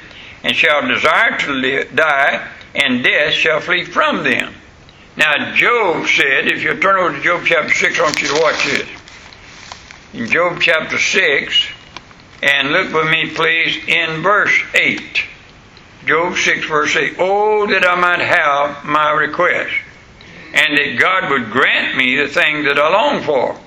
and 0.43 0.55
shall 0.55 0.87
desire 0.87 1.37
to 1.39 1.51
live, 1.51 1.95
die, 1.95 2.47
and 2.75 3.03
death 3.03 3.33
shall 3.33 3.59
flee 3.59 3.83
from 3.83 4.23
them. 4.23 4.53
Now 5.17 5.53
Job 5.55 6.07
said, 6.07 6.47
if 6.47 6.63
you 6.63 6.79
turn 6.79 6.97
over 6.97 7.17
to 7.17 7.21
Job 7.21 7.43
chapter 7.45 7.73
6, 7.73 7.99
I 7.99 8.03
want 8.03 8.21
you 8.21 8.27
to 8.27 8.41
watch 8.41 8.65
this. 8.65 8.89
In 10.13 10.29
Job 10.29 10.61
chapter 10.61 10.97
6, 10.97 11.67
and 12.41 12.71
look 12.71 12.93
with 12.93 13.11
me 13.11 13.29
please 13.35 13.77
in 13.87 14.21
verse 14.21 14.57
8. 14.73 15.01
Job 16.05 16.37
6 16.37 16.65
verse 16.67 16.95
8. 16.95 17.15
Oh, 17.19 17.67
that 17.67 17.87
I 17.87 17.95
might 17.95 18.19
have 18.19 18.85
my 18.85 19.11
request 19.11 19.73
and 20.53 20.77
that 20.77 20.99
God 20.99 21.29
would 21.29 21.51
grant 21.51 21.95
me 21.95 22.15
the 22.15 22.27
thing 22.27 22.63
that 22.63 22.79
I 22.79 22.89
long 22.89 23.23
for, 23.23 23.59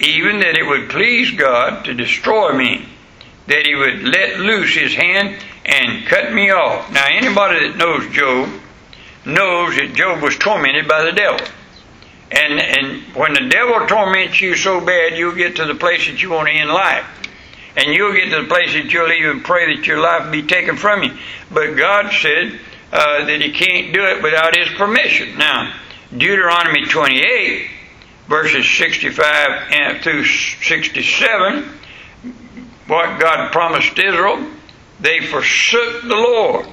even 0.00 0.40
that 0.40 0.58
it 0.58 0.66
would 0.66 0.90
please 0.90 1.30
God 1.30 1.84
to 1.84 1.94
destroy 1.94 2.52
me, 2.52 2.88
that 3.46 3.66
He 3.66 3.74
would 3.74 4.02
let 4.02 4.40
loose 4.40 4.74
His 4.74 4.94
hand 4.94 5.36
and 5.64 6.06
cut 6.06 6.32
me 6.32 6.50
off. 6.50 6.90
Now, 6.92 7.06
anybody 7.08 7.68
that 7.68 7.76
knows 7.76 8.06
Job 8.12 8.48
knows 9.24 9.76
that 9.76 9.94
Job 9.94 10.22
was 10.22 10.36
tormented 10.36 10.86
by 10.86 11.04
the 11.04 11.12
devil. 11.12 11.46
And, 12.30 12.60
and 12.60 13.02
when 13.14 13.32
the 13.32 13.48
devil 13.48 13.86
torments 13.86 14.40
you 14.40 14.56
so 14.56 14.80
bad, 14.80 15.16
you'll 15.16 15.34
get 15.34 15.56
to 15.56 15.66
the 15.66 15.74
place 15.74 16.06
that 16.06 16.20
you 16.22 16.30
want 16.30 16.48
to 16.48 16.54
end 16.54 16.68
life. 16.68 17.06
And 17.76 17.94
you'll 17.94 18.12
get 18.12 18.30
to 18.30 18.42
the 18.42 18.48
place 18.48 18.72
that 18.72 18.92
you'll 18.92 19.10
even 19.12 19.40
pray 19.40 19.74
that 19.76 19.86
your 19.86 20.00
life 20.00 20.30
be 20.30 20.42
taken 20.42 20.76
from 20.76 21.02
you. 21.02 21.16
But 21.50 21.74
God 21.74 22.12
said 22.12 22.58
uh, 22.92 23.24
that 23.24 23.40
He 23.40 23.52
can't 23.52 23.92
do 23.92 24.04
it 24.04 24.22
without 24.22 24.56
His 24.56 24.68
permission. 24.76 25.38
Now, 25.38 25.74
Deuteronomy 26.10 26.86
28, 26.86 27.70
verses 28.28 28.68
65 28.78 30.02
through 30.02 30.24
67, 30.24 31.64
what 32.86 33.20
God 33.20 33.50
promised 33.50 33.98
Israel, 33.98 34.46
they 35.04 35.20
forsook 35.20 36.02
the 36.02 36.16
Lord. 36.16 36.66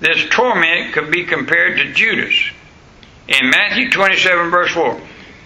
This 0.00 0.28
torment 0.30 0.92
could 0.92 1.10
be 1.10 1.24
compared 1.24 1.78
to 1.78 1.92
Judas. 1.94 2.34
In 3.26 3.48
Matthew 3.48 3.90
27, 3.90 4.50
verse 4.50 4.70
4, 4.72 5.00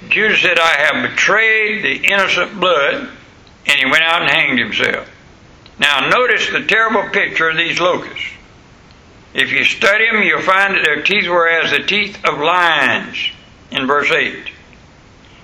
Judas 0.08 0.42
said, 0.42 0.58
I 0.58 0.80
have 0.80 1.10
betrayed 1.10 1.84
the 1.84 2.08
innocent 2.08 2.58
blood, 2.58 3.08
and 3.66 3.78
he 3.78 3.84
went 3.84 4.02
out 4.02 4.22
and 4.22 4.30
hanged 4.30 4.58
himself. 4.58 5.08
Now, 5.78 6.08
notice 6.08 6.50
the 6.50 6.64
terrible 6.64 7.08
picture 7.10 7.50
of 7.50 7.56
these 7.56 7.78
locusts. 7.78 8.32
If 9.32 9.52
you 9.52 9.62
study 9.62 10.10
them, 10.10 10.22
you'll 10.22 10.42
find 10.42 10.75
that 10.75 10.82
their 10.82 11.02
teeth 11.02 11.28
were 11.28 11.48
as 11.48 11.70
the 11.70 11.84
teeth 11.84 12.18
of 12.25 12.40
lions 12.40 13.30
in 13.70 13.87
verse 13.87 14.10
8. 14.10 14.50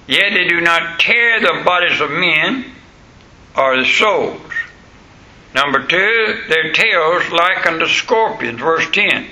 Yet 0.09 0.31
they 0.35 0.49
do 0.49 0.61
not 0.61 0.99
tear 0.99 1.41
the 1.41 1.63
bodies 1.65 2.01
of 2.01 2.11
men 2.11 2.73
or 3.57 3.77
the 3.77 3.85
souls. 3.85 4.44
Number 5.55 5.87
two, 5.87 6.43
their 6.49 6.73
tails 6.73 7.31
like 7.31 7.65
unto 7.67 7.87
scorpions, 7.87 8.61
verse 8.61 8.91
10. 8.91 9.27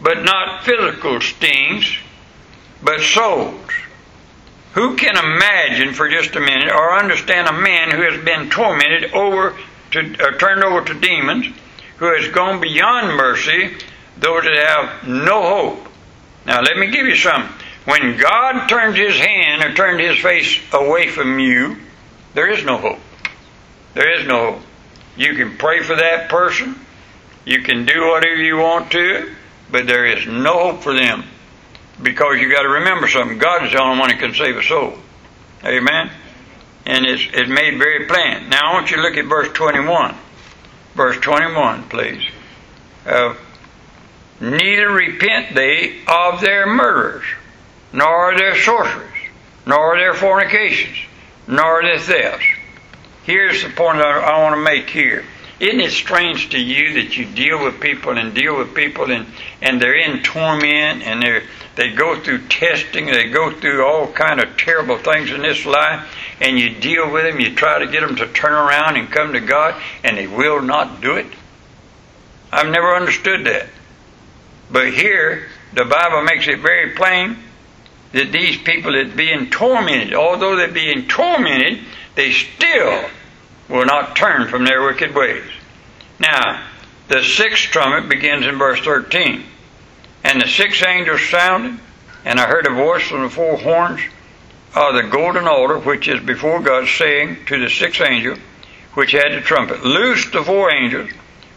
But 0.00 0.22
not 0.22 0.64
physical 0.64 1.20
stings, 1.20 1.98
but 2.82 3.00
souls. 3.00 3.70
Who 4.72 4.96
can 4.96 5.16
imagine 5.16 5.94
for 5.94 6.08
just 6.08 6.34
a 6.34 6.40
minute 6.40 6.72
or 6.72 6.98
understand 6.98 7.46
a 7.46 7.52
man 7.52 7.90
who 7.90 8.02
has 8.02 8.24
been 8.24 8.50
tormented 8.50 9.12
over 9.12 9.56
to, 9.92 10.16
or 10.20 10.38
turned 10.38 10.64
over 10.64 10.84
to 10.84 10.94
demons 10.94 11.46
who 11.98 12.06
has 12.06 12.28
gone 12.32 12.60
beyond 12.60 13.16
mercy, 13.16 13.74
those 14.16 14.42
that 14.44 14.66
have 14.66 15.06
no 15.06 15.42
hope. 15.42 15.88
Now, 16.46 16.60
let 16.60 16.76
me 16.76 16.88
give 16.90 17.06
you 17.06 17.16
some. 17.16 17.48
When 17.84 18.16
God 18.16 18.66
turns 18.66 18.96
his 18.96 19.16
hand 19.16 19.62
or 19.62 19.74
turned 19.74 20.00
his 20.00 20.18
face 20.18 20.58
away 20.72 21.08
from 21.08 21.38
you, 21.38 21.76
there 22.32 22.50
is 22.50 22.64
no 22.64 22.78
hope. 22.78 23.00
There 23.92 24.18
is 24.18 24.26
no 24.26 24.52
hope. 24.52 24.62
You 25.16 25.34
can 25.34 25.56
pray 25.56 25.82
for 25.82 25.96
that 25.96 26.28
person, 26.28 26.78
you 27.44 27.62
can 27.62 27.84
do 27.84 28.08
whatever 28.08 28.42
you 28.42 28.56
want 28.56 28.90
to, 28.92 29.34
but 29.70 29.86
there 29.86 30.06
is 30.06 30.26
no 30.26 30.70
hope 30.70 30.82
for 30.82 30.94
them. 30.94 31.24
Because 32.02 32.40
you 32.40 32.50
got 32.50 32.62
to 32.62 32.68
remember 32.68 33.06
something 33.06 33.38
God 33.38 33.64
is 33.66 33.72
the 33.72 33.80
only 33.80 34.00
one 34.00 34.10
who 34.10 34.18
can 34.18 34.34
save 34.34 34.56
a 34.56 34.62
soul. 34.62 34.94
Amen? 35.64 36.10
And 36.86 37.06
it's, 37.06 37.22
it's 37.32 37.48
made 37.48 37.78
very 37.78 38.06
plain. 38.06 38.48
Now, 38.48 38.70
I 38.70 38.74
want 38.74 38.90
you 38.90 38.96
to 38.96 39.02
look 39.02 39.16
at 39.16 39.26
verse 39.26 39.48
21. 39.52 40.14
Verse 40.94 41.16
21, 41.18 41.84
please. 41.88 42.28
Uh, 43.06 43.34
Neither 44.40 44.90
repent 44.90 45.54
they 45.54 46.00
of 46.06 46.40
their 46.40 46.66
murders, 46.66 47.24
nor 47.92 48.36
their 48.36 48.56
sorceries, 48.56 49.30
nor 49.64 49.96
their 49.96 50.12
fornications, 50.12 50.98
nor 51.46 51.82
their 51.82 51.98
thefts. 51.98 52.46
Here's 53.24 53.62
the 53.62 53.70
point 53.70 53.98
I, 53.98 54.20
I 54.20 54.42
want 54.42 54.54
to 54.54 54.62
make 54.62 54.90
here. 54.90 55.24
Isn't 55.60 55.80
it 55.80 55.92
strange 55.92 56.50
to 56.50 56.60
you 56.60 56.94
that 56.94 57.16
you 57.16 57.24
deal 57.24 57.64
with 57.64 57.80
people 57.80 58.18
and 58.18 58.34
deal 58.34 58.58
with 58.58 58.74
people 58.74 59.10
and, 59.10 59.26
and 59.62 59.80
they're 59.80 59.96
in 59.96 60.22
torment 60.22 61.02
and 61.02 61.22
they 61.22 61.42
they 61.76 61.90
go 61.90 62.20
through 62.20 62.46
testing, 62.46 63.06
they 63.06 63.28
go 63.28 63.50
through 63.50 63.84
all 63.84 64.06
kind 64.12 64.40
of 64.40 64.56
terrible 64.56 64.98
things 64.98 65.30
in 65.30 65.42
this 65.42 65.66
life, 65.66 66.08
and 66.40 66.58
you 66.58 66.70
deal 66.70 67.10
with 67.10 67.24
them, 67.24 67.40
you 67.40 67.54
try 67.54 67.80
to 67.80 67.90
get 67.90 68.00
them 68.00 68.16
to 68.16 68.28
turn 68.28 68.52
around 68.52 68.96
and 68.96 69.10
come 69.10 69.32
to 69.32 69.40
God, 69.40 69.80
and 70.04 70.16
they 70.16 70.28
will 70.28 70.62
not 70.62 71.00
do 71.00 71.16
it? 71.16 71.26
I've 72.52 72.70
never 72.70 72.94
understood 72.94 73.46
that. 73.46 73.66
But 74.70 74.94
here, 74.94 75.48
the 75.72 75.84
Bible 75.84 76.22
makes 76.22 76.46
it 76.46 76.60
very 76.60 76.92
plain 76.92 77.38
that 78.12 78.30
these 78.30 78.56
people 78.56 78.92
that 78.92 79.16
being 79.16 79.50
tormented, 79.50 80.14
although 80.14 80.54
they're 80.54 80.68
being 80.70 81.08
tormented, 81.08 81.80
they 82.14 82.32
still 82.32 83.04
will 83.68 83.84
not 83.84 84.16
turn 84.16 84.48
from 84.48 84.64
their 84.64 84.82
wicked 84.82 85.14
ways. 85.14 85.44
Now, 86.18 86.64
the 87.08 87.22
sixth 87.22 87.70
trumpet 87.70 88.08
begins 88.08 88.46
in 88.46 88.58
verse 88.58 88.80
13. 88.80 89.44
And 90.22 90.40
the 90.40 90.48
six 90.48 90.82
angels 90.86 91.20
sounded, 91.28 91.78
and 92.24 92.40
I 92.40 92.46
heard 92.46 92.66
a 92.66 92.74
voice 92.74 93.06
from 93.08 93.22
the 93.22 93.28
four 93.28 93.58
horns 93.58 94.00
of 94.74 94.94
the 94.94 95.08
golden 95.10 95.46
altar 95.46 95.78
which 95.78 96.08
is 96.08 96.20
before 96.20 96.60
God, 96.60 96.88
saying 96.88 97.44
to 97.46 97.58
the 97.58 97.68
sixth 97.68 98.00
angel, 98.00 98.36
which 98.94 99.12
had 99.12 99.32
the 99.32 99.40
trumpet, 99.40 99.84
Loose 99.84 100.30
the 100.30 100.42
four 100.42 100.72
angels 100.72 101.10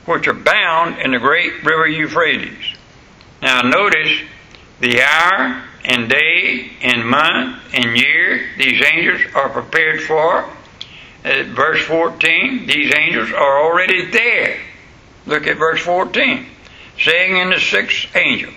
which 0.06 0.28
are 0.28 0.34
bound 0.34 1.00
in 1.00 1.12
the 1.12 1.20
great 1.20 1.63
river 1.63 1.88
Euphrates. 1.88 2.76
Now 3.41 3.62
notice 3.62 4.20
the 4.80 5.02
hour 5.02 5.63
and 5.88 6.10
day 6.10 6.69
and 6.82 7.08
month 7.08 7.58
and 7.73 7.97
year 7.97 8.50
these 8.58 8.84
angels 8.86 9.21
are 9.34 9.50
prepared 9.50 10.02
for. 10.02 10.50
Uh, 11.26 11.43
verse 11.47 11.82
14, 11.86 12.67
these 12.67 12.93
angels 12.95 13.32
are 13.32 13.63
already 13.63 14.12
there. 14.12 14.60
Look 15.26 15.47
at 15.47 15.58
verse 15.58 15.82
14. 15.82 16.45
Saying 17.00 17.38
in 17.38 17.50
the 17.50 17.60
sixth 17.60 18.15
angel, 18.15 18.52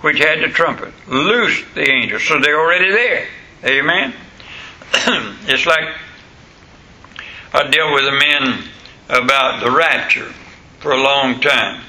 which 0.00 0.18
had 0.18 0.40
the 0.40 0.48
trumpet, 0.48 0.92
loose 1.08 1.62
the 1.74 1.88
angels. 1.88 2.24
So 2.24 2.40
they're 2.40 2.58
already 2.58 2.90
there. 2.90 3.26
Amen. 3.64 4.14
it's 5.46 5.66
like 5.66 5.88
I 7.52 7.68
dealt 7.68 7.94
with 7.94 8.06
a 8.06 8.12
man 8.12 8.64
about 9.08 9.62
the 9.62 9.70
rapture 9.70 10.32
for 10.80 10.92
a 10.92 11.02
long 11.02 11.40
time, 11.40 11.82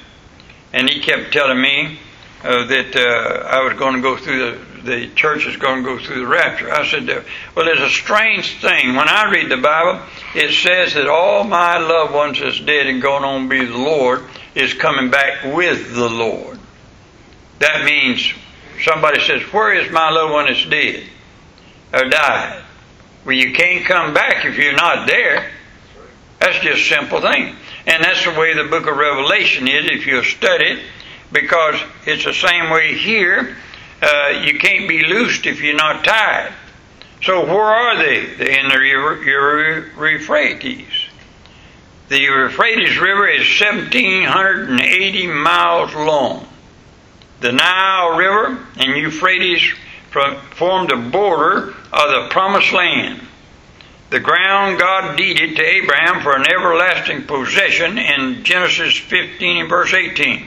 and 0.72 0.88
he 0.88 1.00
kept 1.00 1.32
telling 1.32 1.60
me 1.60 1.98
uh, 2.42 2.66
that 2.66 2.96
uh, 2.96 3.46
I 3.46 3.62
was 3.64 3.78
going 3.78 3.94
to 3.94 4.02
go 4.02 4.16
through 4.16 4.38
the 4.38 4.73
the 4.84 5.08
church 5.14 5.46
is 5.46 5.56
going 5.56 5.82
to 5.82 5.88
go 5.88 5.98
through 5.98 6.20
the 6.20 6.26
rapture. 6.26 6.72
I 6.72 6.86
said, 6.86 7.08
well, 7.54 7.68
it's 7.68 7.80
a 7.80 7.88
strange 7.88 8.60
thing. 8.60 8.94
When 8.94 9.08
I 9.08 9.30
read 9.30 9.50
the 9.50 9.56
Bible, 9.56 10.02
it 10.34 10.52
says 10.52 10.94
that 10.94 11.08
all 11.08 11.44
my 11.44 11.78
loved 11.78 12.12
ones 12.12 12.40
that's 12.40 12.60
dead 12.60 12.86
and 12.86 13.00
going 13.00 13.24
on 13.24 13.42
to 13.42 13.48
be 13.48 13.64
the 13.64 13.78
Lord 13.78 14.24
is 14.54 14.74
coming 14.74 15.10
back 15.10 15.44
with 15.54 15.94
the 15.94 16.08
Lord. 16.08 16.58
That 17.60 17.84
means 17.84 18.32
somebody 18.82 19.20
says, 19.20 19.42
where 19.52 19.72
is 19.74 19.90
my 19.90 20.10
loved 20.10 20.32
one 20.32 20.46
that's 20.46 20.64
dead 20.66 21.04
or 21.92 22.08
died? 22.08 22.62
Well, 23.24 23.34
you 23.34 23.54
can't 23.54 23.86
come 23.86 24.12
back 24.12 24.44
if 24.44 24.58
you're 24.58 24.74
not 24.74 25.08
there. 25.08 25.50
That's 26.40 26.58
just 26.60 26.88
simple 26.88 27.20
thing. 27.20 27.56
And 27.86 28.04
that's 28.04 28.24
the 28.24 28.32
way 28.32 28.54
the 28.54 28.68
book 28.68 28.86
of 28.86 28.96
Revelation 28.96 29.66
is 29.66 29.86
if 29.90 30.06
you 30.06 30.22
study 30.22 30.66
it, 30.66 30.82
because 31.32 31.80
it's 32.06 32.24
the 32.24 32.34
same 32.34 32.70
way 32.70 32.96
here 32.98 33.56
uh, 34.04 34.42
you 34.44 34.58
can't 34.58 34.88
be 34.88 35.04
loosed 35.04 35.46
if 35.46 35.62
you're 35.62 35.76
not 35.76 36.04
tied. 36.04 36.52
So 37.22 37.46
where 37.46 37.64
are 37.64 37.96
they? 37.96 38.26
They're 38.34 38.60
in 38.60 38.68
the 38.68 38.78
Euphrates. 39.96 41.06
The 42.08 42.20
Euphrates 42.20 42.98
River 42.98 43.28
is 43.28 43.60
1,780 43.60 45.26
miles 45.28 45.94
long. 45.94 46.46
The 47.40 47.52
Nile 47.52 48.16
River 48.18 48.66
and 48.76 48.96
Euphrates 48.96 49.62
form 50.10 50.86
the 50.86 51.08
border 51.10 51.70
of 51.70 51.74
the 52.10 52.28
Promised 52.30 52.72
Land. 52.72 53.20
the 54.10 54.20
ground 54.20 54.78
God 54.78 55.16
deeded 55.16 55.56
to 55.56 55.62
Abraham 55.62 56.22
for 56.22 56.36
an 56.36 56.46
everlasting 56.46 57.24
possession 57.24 57.98
in 57.98 58.44
Genesis 58.44 58.96
15 58.96 59.62
and 59.62 59.68
verse 59.68 59.92
18. 59.92 60.46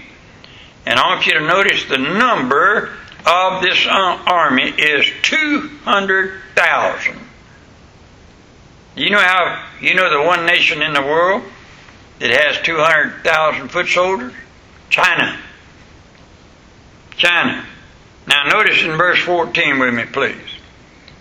And 0.86 0.98
I 0.98 1.08
want 1.08 1.26
you 1.26 1.34
to 1.34 1.42
notice 1.42 1.84
the 1.86 1.98
number 1.98 2.94
of 3.28 3.62
this 3.62 3.86
uh, 3.86 4.24
army 4.26 4.70
is 4.70 5.06
200,000. 5.24 7.20
You 8.96 9.10
know 9.10 9.20
how, 9.20 9.64
you 9.82 9.94
know 9.94 10.10
the 10.10 10.22
one 10.26 10.46
nation 10.46 10.82
in 10.82 10.94
the 10.94 11.02
world 11.02 11.44
that 12.20 12.32
has 12.32 12.58
200,000 12.66 13.68
foot 13.68 13.88
soldiers? 13.88 14.34
China. 14.90 15.38
China. 17.18 17.66
Now 18.28 18.46
notice 18.46 18.82
in 18.84 18.98
verse 18.98 19.20
14 19.20 19.78
with 19.80 19.94
me, 19.94 20.06
please. 20.06 20.36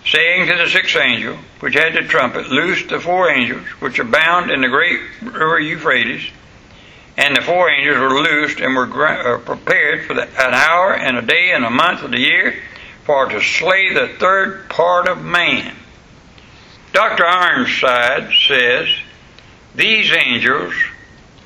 Saying 0.06 0.48
to 0.48 0.56
the 0.56 0.68
sixth 0.70 0.96
angel, 0.96 1.36
which 1.58 1.74
had 1.74 1.94
the 1.94 2.02
trumpet, 2.02 2.48
loose 2.48 2.86
the 2.86 3.00
four 3.00 3.28
angels 3.28 3.66
which 3.80 3.98
are 3.98 4.04
bound 4.04 4.52
in 4.52 4.60
the 4.60 4.68
great 4.68 5.00
river 5.20 5.58
Euphrates. 5.58 6.30
And 7.16 7.34
the 7.34 7.40
four 7.40 7.70
angels 7.70 7.98
were 7.98 8.20
loosed 8.20 8.60
and 8.60 8.76
were 8.76 9.06
uh, 9.06 9.38
prepared 9.38 10.06
for 10.06 10.14
the, 10.14 10.24
an 10.24 10.54
hour 10.54 10.94
and 10.94 11.16
a 11.16 11.22
day 11.22 11.52
and 11.52 11.64
a 11.64 11.70
month 11.70 12.02
of 12.02 12.10
the 12.10 12.20
year 12.20 12.62
for 13.04 13.26
to 13.26 13.40
slay 13.40 13.94
the 13.94 14.08
third 14.18 14.68
part 14.68 15.08
of 15.08 15.24
man. 15.24 15.74
Dr. 16.92 17.24
Ironside 17.24 18.32
says 18.46 18.88
these 19.74 20.10
angels 20.12 20.74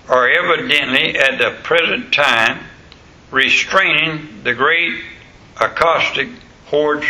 are 0.09 0.29
evidently 0.29 1.17
at 1.17 1.39
the 1.39 1.57
present 1.63 2.13
time 2.13 2.65
restraining 3.31 4.43
the 4.43 4.55
great 4.55 5.03
Asiatic 5.61 6.31
hordes 6.67 7.07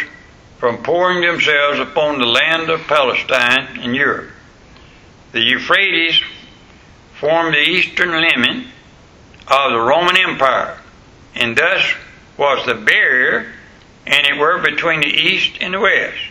from 0.58 0.82
pouring 0.82 1.22
themselves 1.22 1.78
upon 1.78 2.18
the 2.18 2.26
land 2.26 2.68
of 2.68 2.80
Palestine 2.82 3.78
and 3.80 3.94
Europe. 3.94 4.30
The 5.32 5.42
Euphrates 5.42 6.20
formed 7.20 7.54
the 7.54 7.59
eastern 7.59 8.11
limit 8.11 8.66
of 9.46 9.72
the 9.72 9.80
Roman 9.80 10.16
Empire 10.16 10.78
and 11.35 11.56
thus 11.56 11.94
was 12.37 12.64
the 12.66 12.74
barrier 12.74 13.52
and 14.06 14.26
it 14.26 14.38
were 14.38 14.59
between 14.59 15.00
the 15.00 15.06
east 15.06 15.59
and 15.61 15.74
the 15.74 15.80
west 15.80 16.30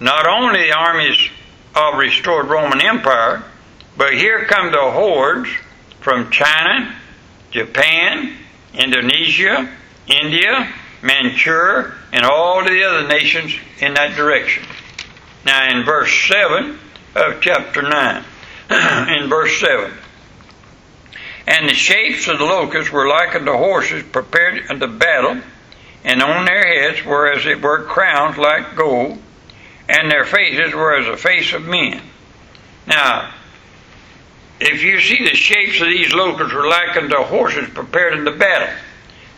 not 0.00 0.26
only 0.26 0.66
the 0.66 0.76
armies 0.76 1.30
of 1.74 1.98
restored 1.98 2.46
Roman 2.46 2.80
Empire, 2.80 3.42
but 3.96 4.12
here 4.12 4.44
come 4.44 4.70
the 4.70 4.90
hordes 4.90 5.48
from 6.00 6.30
China, 6.30 6.94
Japan, 7.50 8.36
Indonesia, 8.74 9.68
India, 10.06 10.72
Manchuria, 11.02 11.94
and 12.12 12.24
all 12.24 12.64
the 12.64 12.82
other 12.82 13.08
nations 13.08 13.54
in 13.80 13.94
that 13.94 14.16
direction. 14.16 14.64
Now, 15.44 15.70
in 15.70 15.84
verse 15.84 16.12
7 16.28 16.78
of 17.14 17.40
chapter 17.40 17.82
9, 17.82 18.24
in 19.18 19.28
verse 19.28 19.58
7, 19.60 19.92
and 21.46 21.68
the 21.68 21.74
shapes 21.74 22.26
of 22.28 22.38
the 22.38 22.44
locusts 22.44 22.92
were 22.92 23.08
like 23.08 23.34
unto 23.34 23.52
horses 23.52 24.02
prepared 24.02 24.64
unto 24.70 24.86
battle, 24.86 25.40
and 26.04 26.22
on 26.22 26.44
their 26.44 26.66
heads 26.66 27.04
were 27.04 27.30
as 27.30 27.44
it 27.46 27.60
were 27.60 27.84
crowns 27.84 28.36
like 28.38 28.76
gold, 28.76 29.18
and 29.88 30.10
their 30.10 30.24
faces 30.24 30.74
were 30.74 30.96
as 30.96 31.06
the 31.06 31.16
face 31.16 31.52
of 31.52 31.64
men. 31.64 32.00
Now, 32.86 33.32
if 34.60 34.82
you 34.82 35.00
see 35.00 35.24
the 35.24 35.34
shapes 35.34 35.80
of 35.80 35.88
these 35.88 36.12
locusts 36.14 36.54
were 36.54 36.68
like 36.68 36.96
unto 36.96 37.16
horses 37.16 37.68
prepared 37.70 38.14
unto 38.14 38.36
battle. 38.36 38.74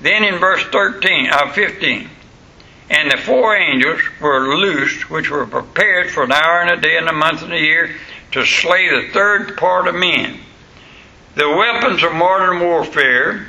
Then 0.01 0.25
in 0.25 0.39
verse 0.39 0.63
13, 0.65 1.31
uh, 1.31 1.53
15, 1.53 2.09
and 2.91 3.11
the 3.11 3.17
four 3.17 3.57
angels 3.57 4.01
were 4.21 4.55
loosed, 4.57 5.11
which 5.11 5.31
were 5.31 5.47
prepared 5.47 6.11
for 6.11 6.25
an 6.25 6.33
hour 6.33 6.61
and 6.61 6.71
a 6.71 6.81
day 6.81 6.97
and 6.97 7.09
a 7.09 7.13
month 7.13 7.43
and 7.43 7.53
a 7.53 7.59
year 7.59 7.97
to 8.33 8.45
slay 8.45 8.89
the 8.89 9.09
third 9.13 9.57
part 9.57 9.89
of 9.89 9.95
men. 9.95 10.39
The 11.37 11.51
weapons 11.51 12.03
of 12.03 12.15
modern 12.15 12.61
warfare, 12.61 13.47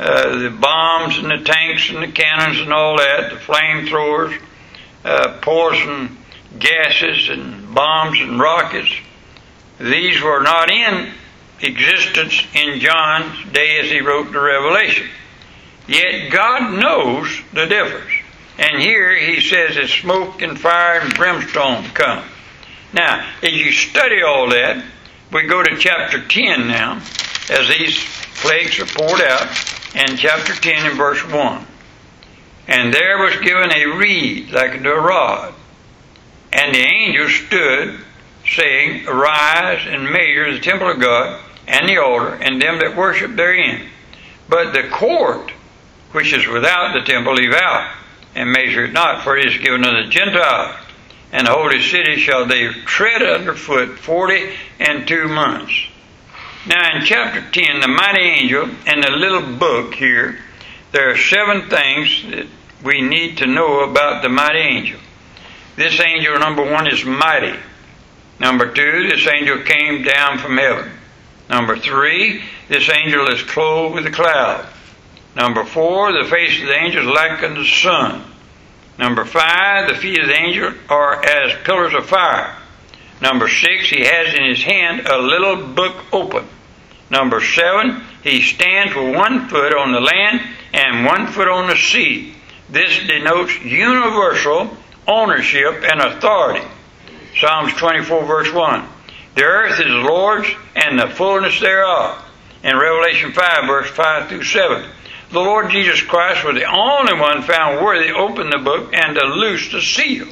uh, 0.00 0.36
the 0.36 0.50
bombs 0.50 1.16
and 1.16 1.30
the 1.30 1.44
tanks 1.44 1.88
and 1.88 2.02
the 2.02 2.10
cannons 2.10 2.58
and 2.58 2.72
all 2.72 2.96
that, 2.96 3.30
the 3.30 3.36
flamethrowers, 3.36 4.36
uh, 5.04 5.38
poison 5.40 6.18
gases 6.58 7.28
and 7.28 7.72
bombs 7.72 8.20
and 8.20 8.40
rockets. 8.40 8.92
These 9.78 10.20
were 10.22 10.42
not 10.42 10.72
in 10.72 11.12
existence 11.60 12.42
in 12.52 12.80
John's 12.80 13.52
day 13.52 13.78
as 13.78 13.88
he 13.92 14.00
wrote 14.00 14.32
the 14.32 14.40
Revelation. 14.40 15.06
Yet 15.86 16.32
God 16.32 16.80
knows 16.80 17.28
the 17.52 17.66
difference. 17.66 18.10
And 18.58 18.82
here 18.82 19.16
he 19.16 19.40
says 19.40 19.76
that 19.76 19.86
smoke 19.86 20.42
and 20.42 20.58
fire 20.58 20.98
and 20.98 21.14
brimstone 21.14 21.84
come. 21.90 22.24
Now, 22.92 23.24
as 23.40 23.52
you 23.52 23.70
study 23.70 24.20
all 24.22 24.50
that, 24.50 24.84
we 25.34 25.42
go 25.42 25.64
to 25.64 25.76
chapter 25.76 26.24
10 26.26 26.68
now, 26.68 27.02
as 27.50 27.68
these 27.68 27.98
plagues 28.36 28.78
are 28.78 28.86
poured 28.86 29.20
out, 29.20 29.48
and 29.96 30.16
chapter 30.16 30.54
10 30.54 30.92
in 30.92 30.96
verse 30.96 31.22
1. 31.28 31.66
And 32.68 32.94
there 32.94 33.18
was 33.18 33.36
given 33.38 33.72
a 33.72 33.96
reed 33.98 34.52
like 34.52 34.70
unto 34.70 34.90
a 34.90 35.00
rod. 35.00 35.52
And 36.52 36.72
the 36.72 36.86
angel 36.86 37.28
stood, 37.28 37.98
saying, 38.46 39.08
Arise 39.08 39.84
and 39.88 40.04
measure 40.04 40.52
the 40.52 40.60
temple 40.60 40.92
of 40.92 41.00
God, 41.00 41.40
and 41.66 41.88
the 41.88 41.98
altar, 41.98 42.34
and 42.34 42.62
them 42.62 42.78
that 42.78 42.96
worship 42.96 43.34
therein. 43.34 43.88
But 44.48 44.72
the 44.72 44.88
court 44.88 45.50
which 46.14 46.32
is 46.32 46.46
without 46.46 46.92
the 46.92 47.00
temple 47.00 47.34
leave 47.34 47.52
out, 47.52 47.92
and 48.36 48.52
measure 48.52 48.84
it 48.84 48.92
not, 48.92 49.24
for 49.24 49.36
it 49.36 49.46
is 49.46 49.60
given 49.60 49.82
to 49.82 49.90
the 49.90 50.08
Gentiles. 50.08 50.76
And 51.34 51.46
the 51.46 51.52
holy 51.52 51.82
city 51.82 52.16
shall 52.16 52.46
they 52.46 52.68
tread 52.86 53.22
underfoot 53.22 53.98
forty 53.98 54.54
and 54.80 55.06
two 55.06 55.28
months. 55.28 55.74
Now 56.66 56.96
in 56.96 57.04
chapter 57.04 57.42
10, 57.50 57.80
the 57.80 57.88
mighty 57.88 58.22
angel 58.22 58.70
and 58.86 59.02
the 59.02 59.10
little 59.10 59.58
book 59.58 59.94
here 59.94 60.38
there 60.94 61.10
are 61.10 61.16
seven 61.16 61.68
things 61.68 62.24
that 62.30 62.46
we 62.84 63.02
need 63.02 63.38
to 63.38 63.48
know 63.48 63.80
about 63.80 64.22
the 64.22 64.28
mighty 64.28 64.60
angel. 64.60 65.00
This 65.74 65.98
angel, 66.00 66.38
number 66.38 66.62
one, 66.62 66.86
is 66.86 67.04
mighty. 67.04 67.58
Number 68.38 68.72
two, 68.72 69.08
this 69.08 69.26
angel 69.26 69.58
came 69.64 70.04
down 70.04 70.38
from 70.38 70.56
heaven. 70.56 70.92
Number 71.50 71.76
three, 71.76 72.44
this 72.68 72.88
angel 72.88 73.26
is 73.26 73.42
clothed 73.42 73.96
with 73.96 74.06
a 74.06 74.12
cloud. 74.12 74.68
Number 75.34 75.64
four, 75.64 76.12
the 76.12 76.30
face 76.30 76.60
of 76.60 76.68
the 76.68 76.76
angel 76.76 77.02
is 77.02 77.12
like 77.12 77.42
unto 77.42 77.64
the 77.64 77.68
sun. 77.68 78.22
Number 78.98 79.24
five, 79.24 79.88
the 79.88 79.94
feet 79.94 80.20
of 80.20 80.28
the 80.28 80.34
angel 80.34 80.72
are 80.88 81.24
as 81.24 81.64
pillars 81.64 81.94
of 81.94 82.06
fire. 82.06 82.56
Number 83.20 83.48
six, 83.48 83.90
he 83.90 84.04
has 84.04 84.34
in 84.34 84.44
his 84.44 84.62
hand 84.62 85.06
a 85.06 85.18
little 85.18 85.66
book 85.68 85.96
open. 86.12 86.46
Number 87.10 87.40
seven, 87.40 88.02
he 88.22 88.42
stands 88.42 88.94
with 88.94 89.14
one 89.14 89.48
foot 89.48 89.74
on 89.74 89.92
the 89.92 90.00
land 90.00 90.40
and 90.72 91.04
one 91.04 91.26
foot 91.28 91.48
on 91.48 91.68
the 91.68 91.76
sea. 91.76 92.34
This 92.70 92.98
denotes 93.06 93.60
universal 93.62 94.76
ownership 95.06 95.84
and 95.84 96.00
authority. 96.00 96.66
Psalms 97.38 97.72
24 97.74 98.24
verse 98.24 98.52
1. 98.52 98.88
The 99.34 99.44
earth 99.44 99.80
is 99.80 99.86
the 99.86 100.08
Lord's 100.08 100.48
and 100.76 100.98
the 100.98 101.08
fullness 101.08 101.60
thereof. 101.60 102.22
In 102.62 102.76
Revelation 102.76 103.32
5 103.32 103.66
verse 103.66 103.90
5 103.90 104.28
through 104.28 104.44
7. 104.44 104.88
The 105.34 105.40
Lord 105.40 105.72
Jesus 105.72 106.00
Christ 106.00 106.44
was 106.44 106.54
the 106.54 106.72
only 106.72 107.20
one 107.20 107.42
found 107.42 107.84
worthy 107.84 108.06
to 108.06 108.14
open 108.14 108.50
the 108.50 108.58
book 108.58 108.94
and 108.94 109.16
to 109.16 109.26
loose 109.26 109.72
the 109.72 109.82
seal. 109.82 110.28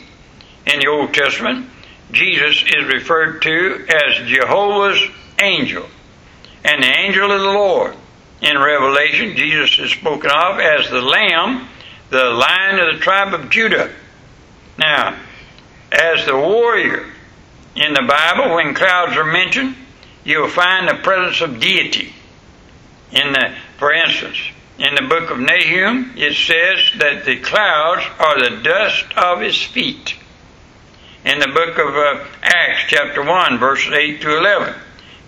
In 0.65 0.79
the 0.79 0.87
Old 0.87 1.13
Testament, 1.13 1.69
Jesus 2.13 2.63
is 2.63 2.85
referred 2.85 3.43
to 3.43 3.85
as 3.89 4.29
Jehovah's 4.29 5.03
angel 5.41 5.89
and 6.65 6.81
the 6.81 6.99
angel 7.01 7.33
of 7.33 7.41
the 7.41 7.47
Lord. 7.49 7.97
In 8.43 8.57
Revelation, 8.57 9.35
Jesus 9.35 9.77
is 9.81 9.91
spoken 9.91 10.31
of 10.31 10.61
as 10.61 10.89
the 10.89 11.03
Lamb, 11.03 11.67
the 12.11 12.23
Lion 12.23 12.79
of 12.79 12.95
the 12.95 13.01
tribe 13.01 13.35
of 13.35 13.51
Judah. 13.51 13.91
Now, 14.79 15.19
as 15.91 16.25
the 16.27 16.37
warrior 16.37 17.07
in 17.75 17.93
the 17.93 18.07
Bible, 18.07 18.55
when 18.55 18.73
clouds 18.73 19.17
are 19.17 19.25
mentioned, 19.25 19.75
you'll 20.23 20.47
find 20.47 20.87
the 20.87 21.03
presence 21.03 21.41
of 21.41 21.59
deity. 21.59 22.15
In 23.11 23.33
the, 23.33 23.57
for 23.79 23.93
instance, 23.93 24.39
in 24.79 24.95
the 24.95 25.03
book 25.09 25.31
of 25.31 25.39
Nahum, 25.39 26.13
it 26.17 26.35
says 26.35 26.99
that 26.99 27.25
the 27.25 27.39
clouds 27.39 28.05
are 28.19 28.39
the 28.41 28.63
dust 28.63 29.05
of 29.17 29.41
his 29.41 29.63
feet. 29.63 30.15
In 31.25 31.39
the 31.39 31.49
book 31.49 31.79
of 31.79 31.95
uh, 31.95 32.25
Acts, 32.43 32.85
chapter 32.89 33.23
1, 33.23 33.59
verses 33.59 33.93
8 33.93 34.21
to 34.23 34.39
11, 34.39 34.75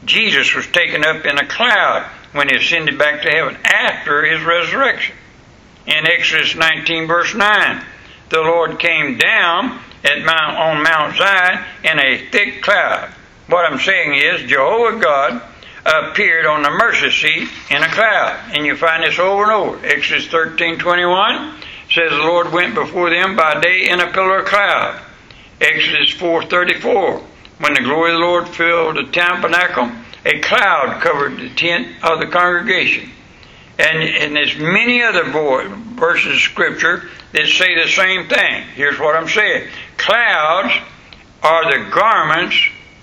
Jesus 0.04 0.54
was 0.54 0.66
taken 0.66 1.04
up 1.04 1.24
in 1.24 1.38
a 1.38 1.46
cloud 1.46 2.10
when 2.32 2.48
he 2.48 2.56
ascended 2.56 2.98
back 2.98 3.22
to 3.22 3.30
heaven 3.30 3.56
after 3.64 4.24
his 4.24 4.42
resurrection. 4.42 5.14
In 5.86 6.06
Exodus 6.06 6.56
19, 6.56 7.06
verse 7.06 7.34
9, 7.34 7.84
the 8.30 8.40
Lord 8.40 8.78
came 8.80 9.18
down 9.18 9.78
at 10.02 10.24
Mount, 10.24 10.58
on 10.58 10.82
Mount 10.82 11.16
Zion 11.16 11.64
in 11.84 11.98
a 11.98 12.26
thick 12.30 12.62
cloud. 12.62 13.10
What 13.46 13.70
I'm 13.70 13.78
saying 13.78 14.14
is, 14.14 14.48
Jehovah 14.48 14.98
God 14.98 15.42
appeared 15.84 16.46
on 16.46 16.62
the 16.62 16.70
mercy 16.70 17.10
seat 17.10 17.48
in 17.70 17.82
a 17.82 17.88
cloud. 17.88 18.52
And 18.54 18.64
you 18.64 18.76
find 18.76 19.04
this 19.04 19.18
over 19.18 19.44
and 19.44 19.52
over. 19.52 19.86
Exodus 19.86 20.26
13, 20.28 20.78
21 20.78 21.54
says 21.90 22.10
the 22.10 22.16
Lord 22.16 22.52
went 22.52 22.74
before 22.74 23.10
them 23.10 23.36
by 23.36 23.60
day 23.60 23.88
in 23.90 24.00
a 24.00 24.12
pillar 24.12 24.40
of 24.40 24.46
cloud. 24.46 25.00
Exodus 25.60 26.10
4, 26.10 26.46
34 26.46 27.22
when 27.58 27.74
the 27.74 27.82
glory 27.82 28.12
of 28.12 28.18
the 28.18 28.24
Lord 28.24 28.48
filled 28.48 28.96
the 28.96 29.10
tabernacle, 29.12 29.90
a 30.24 30.40
cloud 30.40 31.00
covered 31.00 31.38
the 31.38 31.50
tent 31.50 31.88
of 32.02 32.18
the 32.18 32.26
congregation. 32.26 33.10
And, 33.78 34.02
and 34.02 34.36
there's 34.36 34.56
many 34.56 35.02
other 35.02 35.24
verses 35.24 36.32
of 36.32 36.40
scripture 36.40 37.08
that 37.32 37.46
say 37.46 37.74
the 37.74 37.88
same 37.88 38.28
thing. 38.28 38.64
Here's 38.74 38.98
what 38.98 39.16
I'm 39.16 39.28
saying. 39.28 39.68
Clouds 39.96 40.74
are 41.42 41.70
the 41.70 41.90
garments 41.90 42.56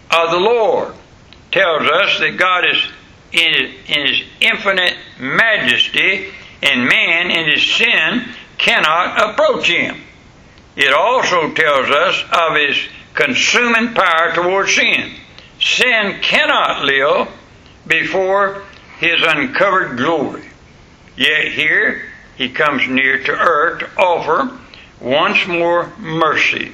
of 0.09 0.31
the 0.31 0.39
Lord. 0.39 0.93
Tells 1.51 1.83
us 1.83 2.19
that 2.19 2.37
God 2.37 2.65
is 2.65 2.81
in 3.31 3.53
his, 3.53 3.71
in 3.87 4.07
his 4.07 4.23
infinite 4.39 4.97
majesty 5.19 6.27
and 6.63 6.87
man 6.87 7.31
in 7.31 7.49
his 7.49 7.63
sin 7.75 8.25
cannot 8.57 9.31
approach 9.31 9.67
him. 9.67 10.01
It 10.75 10.93
also 10.93 11.51
tells 11.53 11.89
us 11.89 12.23
of 12.31 12.55
his 12.55 12.77
consuming 13.13 13.93
power 13.93 14.33
towards 14.33 14.75
sin. 14.75 15.11
Sin 15.59 16.19
cannot 16.21 16.85
live 16.85 17.27
before 17.87 18.63
his 18.99 19.21
uncovered 19.21 19.97
glory. 19.97 20.45
Yet 21.17 21.51
here 21.51 22.03
he 22.37 22.49
comes 22.49 22.87
near 22.87 23.23
to 23.23 23.31
earth 23.31 23.79
to 23.79 24.01
offer 24.01 24.57
once 24.99 25.45
more 25.47 25.91
mercy 25.97 26.73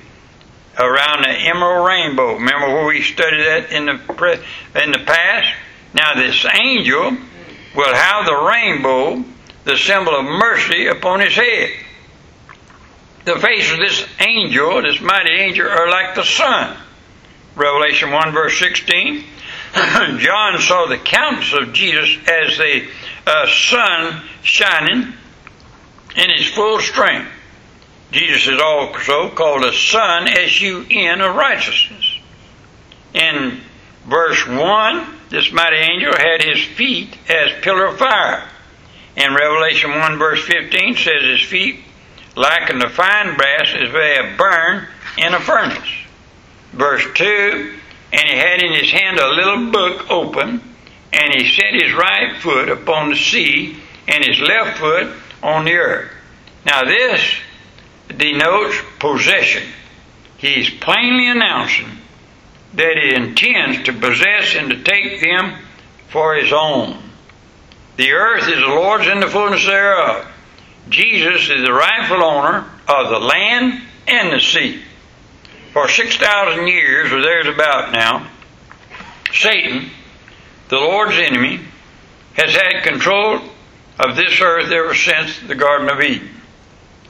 around 0.78 1.24
the 1.24 1.30
emerald 1.30 1.88
rainbow. 1.88 2.34
Remember 2.34 2.68
where 2.68 2.86
we 2.86 3.02
studied 3.02 3.46
that 3.46 3.72
in 3.72 3.86
the 3.86 4.44
in 4.84 4.92
the 4.92 5.04
past? 5.06 5.56
Now 5.94 6.14
this 6.16 6.46
angel 6.54 7.18
will 7.76 7.94
have 7.94 8.26
the 8.26 8.36
rainbow, 8.36 9.24
the 9.64 9.78
symbol 9.78 10.16
of 10.16 10.26
mercy, 10.26 10.88
upon 10.88 11.22
his 11.22 11.36
head. 11.36 11.72
The 13.26 13.40
face 13.40 13.72
of 13.72 13.80
this 13.80 14.06
angel, 14.20 14.82
this 14.82 15.02
mighty 15.02 15.32
angel, 15.32 15.68
are 15.68 15.90
like 15.90 16.16
the 16.16 16.24
sun. 16.24 16.78
Revelation 17.56 18.12
1 18.12 18.32
verse 18.32 18.58
16. 18.60 19.24
John 19.74 20.62
saw 20.62 20.86
the 20.88 20.98
countenance 20.98 21.54
of 21.54 21.74
Jesus 21.74 22.18
as 22.28 22.58
the 22.58 22.88
uh, 23.26 23.48
sun 23.48 24.24
shining 24.44 25.14
in 26.16 26.30
his 26.36 26.48
full 26.48 26.80
strength. 26.80 27.30
Jesus 28.12 28.48
is 28.48 28.62
also 28.62 29.30
called 29.30 29.64
the 29.64 29.74
Sun, 29.74 30.30
S-U-N, 30.30 31.22
of 31.22 31.36
righteousness. 31.36 32.20
In 33.14 33.60
verse 34.06 34.48
1, 34.48 35.08
this 35.30 35.52
mighty 35.52 35.78
angel 35.78 36.14
had 36.16 36.42
his 36.42 36.64
feet 36.64 37.18
as 37.30 37.62
pillar 37.62 37.88
of 37.88 37.98
fire. 37.98 38.48
In 39.18 39.34
Revelation 39.34 39.92
1 39.92 40.18
verse 40.18 40.44
15 40.46 40.96
says 40.96 41.24
his 41.24 41.42
feet 41.42 41.80
likened 42.36 42.82
to 42.82 42.90
fine 42.90 43.36
brass 43.36 43.74
as 43.74 43.92
they 43.92 44.16
have 44.16 44.38
burned 44.38 44.88
in 45.18 45.34
a 45.34 45.40
furnace. 45.40 45.90
Verse 46.72 47.04
2, 47.16 47.74
and 48.14 48.28
he 48.28 48.36
had 48.36 48.62
in 48.62 48.74
his 48.74 48.92
hand 48.92 49.18
a 49.18 49.30
little 49.30 49.72
book 49.72 50.10
open, 50.10 50.62
and 51.12 51.34
he 51.34 51.50
set 51.50 51.74
his 51.74 51.94
right 51.94 52.38
foot 52.40 52.70
upon 52.70 53.10
the 53.10 53.16
sea, 53.16 53.78
and 54.08 54.24
his 54.24 54.40
left 54.40 54.78
foot 54.78 55.14
on 55.42 55.66
the 55.66 55.74
earth. 55.74 56.12
Now 56.66 56.84
this 56.84 57.22
denotes 58.08 58.78
possession. 59.00 59.64
He's 60.38 60.70
plainly 60.70 61.30
announcing 61.30 61.90
that 62.74 62.98
he 62.98 63.16
intends 63.16 63.84
to 63.86 63.94
possess 63.94 64.56
and 64.56 64.70
to 64.70 64.84
take 64.84 65.22
them 65.22 65.58
for 66.10 66.36
his 66.36 66.54
own. 66.54 66.98
The 67.98 68.12
earth 68.12 68.48
is 68.48 68.60
the 68.60 68.68
Lord's 68.68 69.08
and 69.08 69.22
the 69.22 69.28
fullness 69.28 69.66
thereof. 69.66 70.28
Jesus 70.90 71.50
is 71.50 71.66
the 71.66 71.74
rightful 71.74 72.24
owner 72.24 72.70
of 72.88 73.10
the 73.10 73.20
land 73.20 73.82
and 74.08 74.32
the 74.32 74.40
sea. 74.40 74.82
For 75.74 75.90
6,000 75.90 76.68
years, 76.68 77.12
or 77.12 77.22
there's 77.22 77.48
about 77.48 77.92
now, 77.92 78.28
Satan, 79.34 79.90
the 80.70 80.78
Lord's 80.78 81.18
enemy, 81.18 81.60
has 82.34 82.54
had 82.54 82.84
control 82.84 83.42
of 84.00 84.16
this 84.16 84.40
earth 84.42 84.72
ever 84.72 84.94
since 84.94 85.40
the 85.40 85.56
Garden 85.56 85.90
of 85.90 86.00
Eden. 86.02 86.30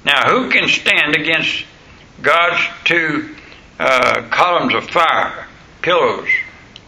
Now, 0.08 0.30
who 0.30 0.50
can 0.50 0.70
stand 0.70 1.18
against 1.18 1.66
God's 2.22 2.64
two 2.86 3.36
uh, 3.78 4.22
columns 4.30 4.74
of 4.74 4.90
fire? 4.90 5.48
Pillars 5.82 6.30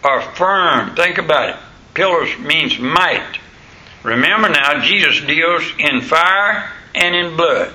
are 0.05 0.21
firm. 0.21 0.95
Think 0.95 1.17
about 1.17 1.49
it. 1.49 1.55
Pillars 1.93 2.39
means 2.39 2.79
might. 2.79 3.39
Remember 4.03 4.47
now, 4.47 4.79
Jesus 4.85 5.19
deals 5.19 5.63
in 5.77 5.99
fire 5.99 6.71
and 6.95 7.13
in 7.13 7.35
blood. 7.35 7.73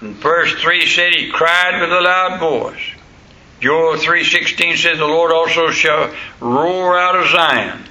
And 0.00 0.16
verse 0.16 0.52
3 0.60 0.84
said 0.84 1.14
he 1.14 1.30
cried 1.30 1.80
with 1.80 1.92
a 1.92 2.00
loud 2.00 2.40
voice. 2.40 2.82
Joel 3.60 3.98
3.16 3.98 4.78
says 4.78 4.98
the 4.98 5.06
Lord 5.06 5.32
also 5.32 5.70
shall 5.70 6.12
roar 6.40 6.98
out 6.98 7.14
of 7.14 7.28
Zion 7.28 7.84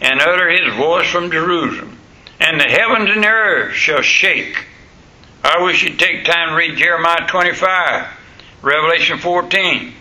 and 0.00 0.20
utter 0.20 0.50
his 0.50 0.72
voice 0.76 1.10
from 1.10 1.32
Jerusalem. 1.32 1.98
And 2.38 2.60
the 2.60 2.70
heavens 2.70 3.10
and 3.10 3.24
the 3.24 3.28
earth 3.28 3.74
shall 3.74 4.02
shake. 4.02 4.66
I 5.48 5.62
wish 5.62 5.84
you'd 5.84 5.96
take 5.96 6.24
time 6.24 6.48
to 6.48 6.54
read 6.56 6.76
Jeremiah 6.76 7.24
25, 7.28 8.08
Revelation 8.62 9.18
14. 9.18 9.92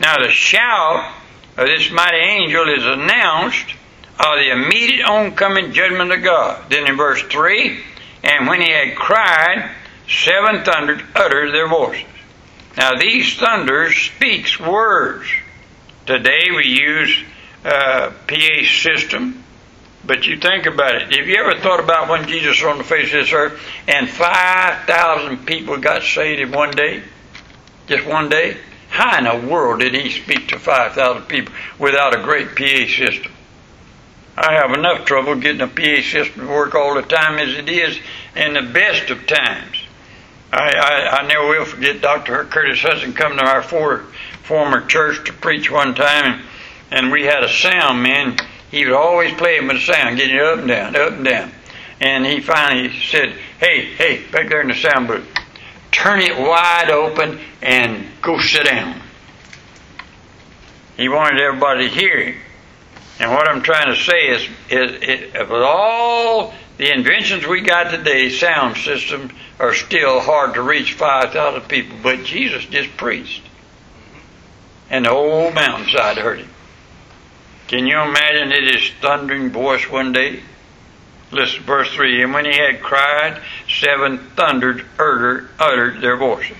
Now 0.00 0.16
the 0.16 0.30
shout 0.30 1.14
of 1.58 1.66
this 1.66 1.90
mighty 1.90 2.16
angel 2.16 2.66
is 2.70 2.86
announced 2.86 3.66
of 4.18 4.38
the 4.38 4.50
immediate 4.50 5.04
oncoming 5.04 5.72
judgment 5.74 6.10
of 6.10 6.22
God. 6.22 6.70
Then 6.70 6.86
in 6.86 6.96
verse 6.96 7.22
3, 7.24 7.84
and 8.22 8.48
when 8.48 8.62
he 8.62 8.70
had 8.70 8.96
cried, 8.96 9.72
seven 10.08 10.64
thunders 10.64 11.02
uttered 11.14 11.52
their 11.52 11.68
voices. 11.68 12.06
Now 12.78 12.96
these 12.98 13.36
thunders 13.36 13.94
speaks 13.94 14.58
words. 14.58 15.28
Today 16.06 16.46
we 16.56 16.66
use 16.66 17.22
uh, 17.62 18.10
PA 18.26 18.66
system, 18.66 19.43
but 20.06 20.26
you 20.26 20.38
think 20.38 20.66
about 20.66 20.94
it. 20.94 21.14
Have 21.14 21.26
you 21.26 21.36
ever 21.36 21.58
thought 21.60 21.80
about 21.80 22.08
when 22.08 22.28
Jesus 22.28 22.60
was 22.60 22.70
on 22.70 22.78
the 22.78 22.84
face 22.84 23.06
of 23.06 23.20
this 23.20 23.32
earth 23.32 23.60
and 23.88 24.08
5,000 24.08 25.46
people 25.46 25.78
got 25.78 26.02
saved 26.02 26.40
in 26.40 26.52
one 26.52 26.70
day? 26.72 27.02
Just 27.86 28.06
one 28.06 28.28
day? 28.28 28.56
How 28.88 29.18
in 29.18 29.24
the 29.24 29.48
world 29.48 29.80
did 29.80 29.94
he 29.94 30.10
speak 30.10 30.48
to 30.48 30.58
5,000 30.58 31.22
people 31.26 31.54
without 31.78 32.18
a 32.18 32.22
great 32.22 32.54
PA 32.54 32.86
system? 32.86 33.32
I 34.36 34.54
have 34.54 34.72
enough 34.72 35.04
trouble 35.04 35.36
getting 35.36 35.60
a 35.60 35.68
PA 35.68 36.02
system 36.02 36.46
to 36.46 36.48
work 36.48 36.74
all 36.74 36.94
the 36.94 37.02
time 37.02 37.38
as 37.38 37.56
it 37.56 37.68
is 37.68 37.98
in 38.34 38.54
the 38.54 38.62
best 38.62 39.10
of 39.10 39.26
times. 39.26 39.76
I, 40.52 40.74
I, 40.76 41.18
I 41.18 41.26
never 41.26 41.48
will 41.48 41.64
forget 41.64 42.00
Dr. 42.00 42.44
Curtis 42.44 42.82
Hudson 42.82 43.12
coming 43.12 43.38
to 43.38 43.44
our 43.44 43.62
for, 43.62 44.04
former 44.42 44.86
church 44.86 45.26
to 45.26 45.32
preach 45.32 45.70
one 45.70 45.94
time, 45.94 46.24
and, 46.24 46.42
and 46.90 47.12
we 47.12 47.24
had 47.24 47.42
a 47.42 47.48
sound 47.48 48.02
man. 48.02 48.36
He 48.74 48.84
would 48.84 48.94
always 48.94 49.32
play 49.34 49.60
with 49.60 49.76
the 49.76 49.80
sound, 49.80 50.16
getting 50.16 50.34
it 50.34 50.42
up 50.42 50.58
and 50.58 50.66
down, 50.66 50.96
up 50.96 51.12
and 51.12 51.24
down. 51.24 51.52
And 52.00 52.26
he 52.26 52.40
finally 52.40 52.92
said, 53.02 53.38
Hey, 53.60 53.84
hey, 53.94 54.26
back 54.32 54.48
there 54.48 54.62
in 54.62 54.66
the 54.66 54.74
sound 54.74 55.06
booth, 55.06 55.24
turn 55.92 56.18
it 56.18 56.36
wide 56.36 56.90
open 56.90 57.38
and 57.62 58.04
go 58.20 58.40
sit 58.40 58.64
down. 58.66 59.00
He 60.96 61.08
wanted 61.08 61.40
everybody 61.40 61.88
to 61.88 61.94
hear 61.94 62.20
him. 62.20 62.40
And 63.20 63.30
what 63.30 63.48
I'm 63.48 63.62
trying 63.62 63.94
to 63.94 64.00
say 64.00 64.26
is, 64.26 64.48
is, 64.68 65.02
is 65.02 65.32
with 65.34 65.52
all 65.52 66.52
the 66.76 66.92
inventions 66.92 67.46
we 67.46 67.60
got 67.60 67.92
today, 67.92 68.28
sound 68.28 68.76
systems 68.76 69.30
are 69.60 69.72
still 69.72 70.18
hard 70.18 70.54
to 70.54 70.62
reach 70.62 70.94
5,000 70.94 71.60
people. 71.68 71.96
But 72.02 72.24
Jesus 72.24 72.64
just 72.64 72.96
preached. 72.96 73.44
And 74.90 75.04
the 75.04 75.10
whole 75.10 75.52
mountainside 75.52 76.18
heard 76.18 76.40
him. 76.40 76.48
Can 77.68 77.86
you 77.86 77.98
imagine 77.98 78.52
it 78.52 78.74
his 78.74 78.90
thundering 79.00 79.50
voice 79.50 79.88
one 79.88 80.12
day? 80.12 80.40
Listen, 81.30 81.62
verse 81.64 81.92
3 81.92 82.22
And 82.22 82.34
when 82.34 82.44
he 82.44 82.56
had 82.56 82.80
cried, 82.80 83.40
seven 83.68 84.18
thundered 84.36 84.84
uttered, 84.98 85.48
uttered 85.58 86.00
their 86.00 86.16
voices. 86.16 86.56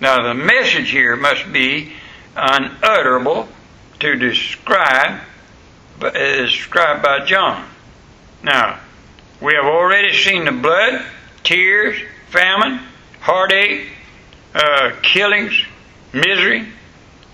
Now, 0.00 0.22
the 0.22 0.34
message 0.34 0.90
here 0.90 1.16
must 1.16 1.52
be 1.52 1.92
unutterable 2.36 3.48
to 4.00 4.16
describe 4.16 5.20
is 6.14 6.50
described 6.50 7.02
by 7.02 7.24
John. 7.24 7.66
Now, 8.42 8.78
we 9.40 9.54
have 9.54 9.64
already 9.64 10.12
seen 10.14 10.44
the 10.44 10.52
blood, 10.52 11.04
tears, 11.42 11.98
famine, 12.28 12.80
heartache, 13.20 13.88
uh, 14.54 14.92
killings, 15.02 15.64
misery, 16.12 16.68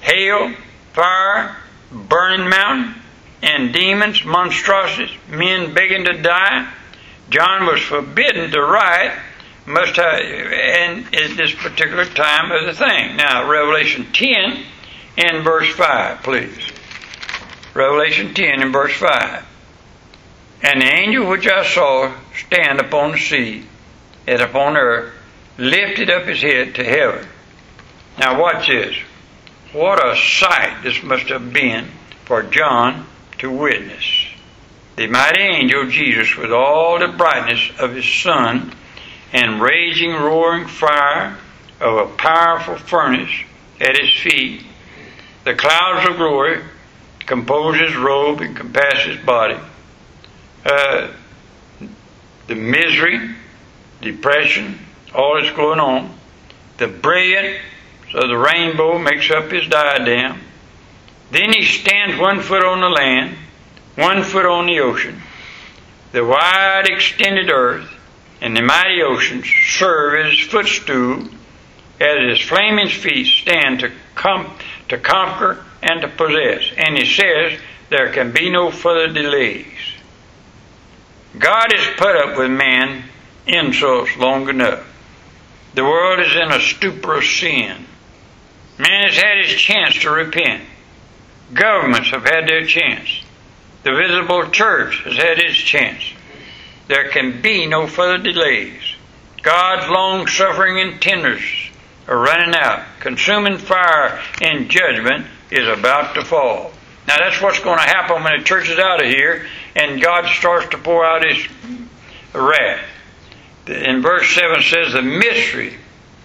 hail, 0.00 0.54
fire, 0.92 1.56
burning 1.92 2.48
mountain, 2.48 2.94
and 3.42 3.72
demons, 3.72 4.24
monstrosities, 4.24 5.16
men 5.28 5.74
begging 5.74 6.04
to 6.04 6.22
die. 6.22 6.72
John 7.30 7.66
was 7.66 7.80
forbidden 7.80 8.50
to 8.50 8.62
write 8.62 9.18
must 9.66 9.96
have 9.96 10.20
in 10.20 11.06
at 11.14 11.36
this 11.36 11.54
particular 11.54 12.04
time 12.04 12.50
of 12.50 12.66
the 12.66 12.74
thing. 12.74 13.16
Now, 13.16 13.48
Revelation 13.48 14.06
10 14.12 14.64
in 15.16 15.42
verse 15.42 15.72
5, 15.74 16.22
please. 16.22 16.70
Revelation 17.74 18.34
10 18.34 18.62
in 18.62 18.72
verse 18.72 18.94
5. 18.94 19.46
And 20.62 20.80
the 20.80 20.92
angel 20.92 21.28
which 21.28 21.46
I 21.46 21.64
saw 21.64 22.12
stand 22.34 22.80
upon 22.80 23.12
the 23.12 23.18
sea 23.18 23.66
and 24.26 24.40
upon 24.40 24.76
earth 24.76 25.14
lifted 25.58 26.10
up 26.10 26.24
his 26.24 26.42
head 26.42 26.74
to 26.76 26.84
heaven. 26.84 27.26
Now 28.18 28.40
watch 28.40 28.68
this. 28.68 28.96
What 29.72 30.04
a 30.04 30.14
sight 30.14 30.82
this 30.82 31.02
must 31.02 31.28
have 31.28 31.50
been 31.50 31.88
for 32.26 32.42
John 32.42 33.06
to 33.38 33.50
witness. 33.50 34.26
The 34.96 35.06
mighty 35.06 35.40
angel 35.40 35.88
Jesus 35.88 36.36
with 36.36 36.52
all 36.52 36.98
the 36.98 37.08
brightness 37.08 37.70
of 37.78 37.94
his 37.94 38.04
sun 38.04 38.74
and 39.32 39.62
raging, 39.62 40.12
roaring 40.12 40.66
fire 40.66 41.38
of 41.80 41.96
a 41.96 42.16
powerful 42.16 42.76
furnace 42.76 43.30
at 43.80 43.98
his 43.98 44.14
feet. 44.14 44.62
The 45.44 45.54
clouds 45.54 46.06
of 46.06 46.16
glory 46.16 46.62
compose 47.20 47.80
his 47.80 47.96
robe 47.96 48.42
and 48.42 48.54
compass 48.54 49.04
his 49.04 49.24
body. 49.24 49.58
Uh, 50.66 51.12
the 52.46 52.54
misery, 52.54 53.34
depression, 54.02 54.78
all 55.14 55.40
that's 55.40 55.56
going 55.56 55.80
on. 55.80 56.14
The 56.76 56.88
brilliance 56.88 57.62
of 58.14 58.28
the 58.28 58.36
rainbow 58.36 58.98
makes 58.98 59.30
up 59.30 59.50
his 59.50 59.66
diadem. 59.68 60.40
Then 61.30 61.52
he 61.52 61.64
stands 61.64 62.20
one 62.20 62.40
foot 62.40 62.64
on 62.64 62.80
the 62.80 62.88
land, 62.88 63.36
one 63.96 64.22
foot 64.22 64.46
on 64.46 64.66
the 64.66 64.80
ocean. 64.80 65.20
The 66.12 66.24
wide 66.24 66.86
extended 66.86 67.50
earth 67.50 67.88
and 68.40 68.56
the 68.56 68.62
mighty 68.62 69.02
oceans 69.02 69.46
serve 69.70 70.26
as 70.26 70.32
his 70.32 70.48
footstool 70.48 71.28
as 72.00 72.38
his 72.38 72.48
flaming 72.48 72.88
feet 72.88 73.26
stand 73.26 73.80
to 73.80 73.92
come 74.14 74.50
to 74.88 74.98
conquer 74.98 75.64
and 75.82 76.00
to 76.02 76.08
possess. 76.08 76.64
And 76.76 76.98
he 76.98 77.06
says 77.06 77.58
there 77.88 78.12
can 78.12 78.32
be 78.32 78.50
no 78.50 78.70
further 78.70 79.12
delays. 79.12 79.66
God 81.38 81.72
has 81.72 81.96
put 81.96 82.16
up 82.16 82.36
with 82.36 82.50
man 82.50 83.04
insults 83.46 84.16
long 84.16 84.48
enough. 84.48 84.84
The 85.74 85.84
world 85.84 86.20
is 86.20 86.34
in 86.34 86.52
a 86.52 86.60
stupor 86.60 87.18
of 87.18 87.24
sin. 87.24 87.86
Man 88.82 89.04
has 89.04 89.16
had 89.16 89.44
his 89.44 89.54
chance 89.54 89.94
to 90.00 90.10
repent. 90.10 90.64
Governments 91.54 92.10
have 92.10 92.24
had 92.24 92.48
their 92.48 92.66
chance. 92.66 93.22
The 93.84 93.94
visible 93.94 94.50
church 94.50 95.04
has 95.04 95.16
had 95.16 95.38
its 95.38 95.56
chance. 95.56 96.02
There 96.88 97.08
can 97.10 97.40
be 97.40 97.66
no 97.66 97.86
further 97.86 98.18
delays. 98.18 98.82
God's 99.40 99.88
long 99.88 100.26
suffering 100.26 100.80
and 100.80 101.00
tenderness 101.00 101.70
are 102.08 102.18
running 102.18 102.56
out. 102.56 102.84
Consuming 102.98 103.58
fire 103.58 104.20
and 104.40 104.68
judgment 104.68 105.28
is 105.52 105.68
about 105.68 106.16
to 106.16 106.24
fall. 106.24 106.72
Now 107.06 107.18
that's 107.18 107.40
what's 107.40 107.60
going 107.60 107.78
to 107.78 107.84
happen 107.84 108.24
when 108.24 108.36
the 108.36 108.44
church 108.44 108.68
is 108.68 108.80
out 108.80 109.00
of 109.00 109.08
here 109.08 109.46
and 109.76 110.02
God 110.02 110.26
starts 110.26 110.68
to 110.70 110.78
pour 110.78 111.04
out 111.04 111.24
his 111.24 111.46
wrath. 112.34 112.84
In 113.68 114.02
verse 114.02 114.28
7 114.34 114.60
says 114.60 114.92
the 114.92 115.02
mystery 115.02 115.76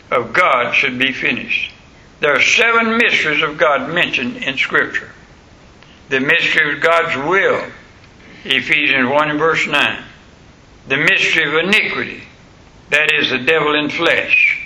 of 0.09 0.33
God 0.33 0.73
should 0.73 0.97
be 0.97 1.13
finished. 1.13 1.71
There 2.19 2.35
are 2.35 2.41
seven 2.41 2.97
mysteries 2.97 3.43
of 3.43 3.57
God 3.57 3.93
mentioned 3.93 4.37
in 4.37 4.57
Scripture. 4.57 5.11
The 6.09 6.19
mystery 6.19 6.73
of 6.73 6.81
God's 6.81 7.15
will, 7.27 7.63
Ephesians 8.43 9.09
1 9.09 9.29
and 9.29 9.39
verse 9.39 9.67
9. 9.67 10.03
The 10.87 10.97
mystery 10.97 11.47
of 11.47 11.65
iniquity, 11.65 12.23
that 12.89 13.11
is 13.13 13.29
the 13.29 13.39
devil 13.39 13.75
in 13.75 13.89
flesh, 13.89 14.63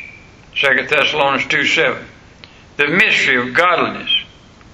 2 0.55 0.87
Thessalonians 0.87 1.49
2 1.49 1.65
7. 1.65 2.05
The 2.77 2.87
mystery 2.87 3.37
of 3.37 3.53
godliness, 3.53 4.11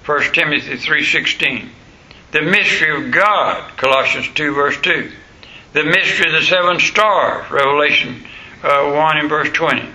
1 0.04 0.32
Timothy 0.32 0.76
3.16. 0.76 1.68
The 2.30 2.42
mystery 2.42 3.06
of 3.06 3.10
God, 3.10 3.76
Colossians 3.76 4.28
2 4.34 4.54
verse 4.54 4.76
2. 4.82 5.10
The 5.72 5.84
mystery 5.84 6.26
of 6.26 6.40
the 6.40 6.46
seven 6.46 6.78
stars, 6.80 7.50
Revelation 7.50 8.24
uh, 8.62 8.92
1 8.92 9.18
and 9.18 9.28
verse 9.28 9.50
20. 9.50 9.88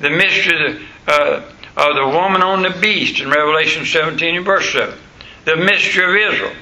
The 0.00 0.10
mystery 0.10 0.66
of 0.66 0.80
the, 1.06 1.12
uh, 1.12 1.49
of 1.76 1.94
the 1.94 2.06
woman 2.06 2.42
on 2.42 2.62
the 2.62 2.76
beast 2.80 3.20
in 3.20 3.30
Revelation 3.30 3.84
17 3.84 4.36
and 4.36 4.44
verse 4.44 4.72
7. 4.72 4.96
The 5.44 5.56
mystery 5.56 6.04
of 6.04 6.32
Israel, 6.32 6.52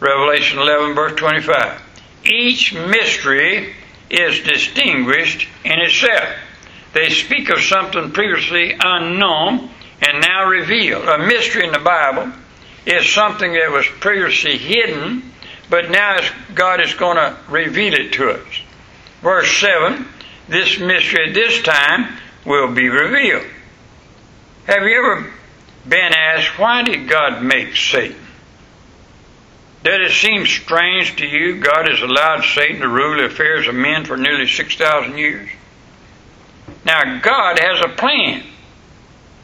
Revelation 0.00 0.58
11 0.58 0.94
verse 0.94 1.18
25. 1.18 1.82
Each 2.24 2.74
mystery 2.74 3.74
is 4.10 4.40
distinguished 4.40 5.48
in 5.64 5.78
itself. 5.80 6.28
They 6.92 7.10
speak 7.10 7.50
of 7.50 7.60
something 7.60 8.10
previously 8.12 8.76
unknown 8.78 9.70
and 10.00 10.20
now 10.20 10.48
revealed. 10.48 11.08
A 11.08 11.18
mystery 11.18 11.64
in 11.64 11.72
the 11.72 11.78
Bible 11.78 12.32
is 12.84 13.08
something 13.08 13.52
that 13.52 13.70
was 13.70 13.86
previously 14.00 14.56
hidden, 14.56 15.32
but 15.70 15.90
now 15.90 16.18
God 16.54 16.80
is 16.80 16.94
going 16.94 17.16
to 17.16 17.36
reveal 17.48 17.94
it 17.94 18.12
to 18.14 18.30
us. 18.30 18.62
Verse 19.22 19.56
7 19.58 20.06
this 20.48 20.78
mystery 20.78 21.28
at 21.28 21.34
this 21.34 21.62
time 21.62 22.18
will 22.44 22.72
be 22.72 22.88
revealed. 22.88 23.46
Have 24.66 24.82
you 24.82 24.98
ever 24.98 25.32
been 25.88 26.12
asked, 26.12 26.58
why 26.58 26.82
did 26.82 27.08
God 27.08 27.40
make 27.40 27.76
Satan? 27.76 28.20
Does 29.84 30.10
it 30.10 30.14
seem 30.14 30.44
strange 30.44 31.14
to 31.18 31.24
you 31.24 31.60
God 31.60 31.88
has 31.88 32.02
allowed 32.02 32.42
Satan 32.42 32.80
to 32.80 32.88
rule 32.88 33.16
the 33.16 33.26
affairs 33.26 33.68
of 33.68 33.76
men 33.76 34.04
for 34.04 34.16
nearly 34.16 34.48
6,000 34.48 35.16
years? 35.16 35.48
Now, 36.84 37.20
God 37.20 37.60
has 37.60 37.80
a 37.84 37.94
plan. 37.94 38.42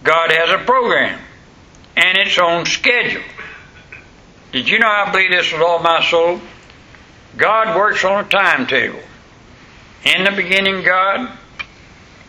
God 0.03 0.33
has 0.33 0.51
a 0.51 0.65
program 0.65 1.21
and 1.97 2.19
its 2.19 2.37
own 2.41 2.67
schedule. 2.67 3.23
Did 4.51 4.69
you 4.69 4.81
know 4.81 4.89
I 4.89 5.13
believe 5.13 5.31
this 5.31 5.53
with 5.53 5.63
all 5.63 5.79
my 5.79 6.05
soul? 6.05 6.41
God 7.37 7.77
works 7.77 8.05
on 8.05 8.25
a 8.25 8.29
timetable. 8.29 8.99
In 10.05 10.25
the 10.25 10.33
beginning, 10.33 10.83
God, 10.83 11.31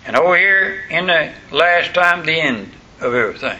and 0.05 0.15
over 0.15 0.37
here 0.37 0.83
in 0.91 1.07
the 1.07 1.33
last 1.49 1.95
time, 1.95 2.23
the 2.27 2.39
end 2.39 2.71
of 3.03 3.13
everything. 3.13 3.59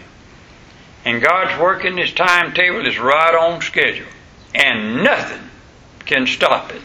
And 1.06 1.22
God's 1.22 1.60
working 1.60 1.98
His 1.98 2.14
timetable 2.14 2.88
is 2.88 2.98
right 2.98 3.36
on 3.36 3.62
schedule, 3.62 4.08
and 4.56 5.04
nothing 5.04 5.50
can 6.06 6.28
stop 6.28 6.72
it. 6.72 6.82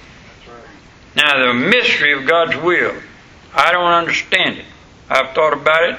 Now, 1.14 1.46
the 1.46 1.54
mystery 1.54 2.12
of 2.12 2.26
God's 2.26 2.56
will, 2.56 2.94
I 3.54 3.72
don't 3.72 3.92
understand 3.92 4.58
it. 4.58 4.64
I've 5.08 5.34
thought 5.34 5.52
about 5.52 5.90
it 5.90 5.98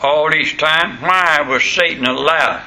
all 0.00 0.30
this 0.30 0.54
time. 0.54 1.00
Why 1.02 1.40
was 1.42 1.64
Satan 1.64 2.06
allowed? 2.06 2.62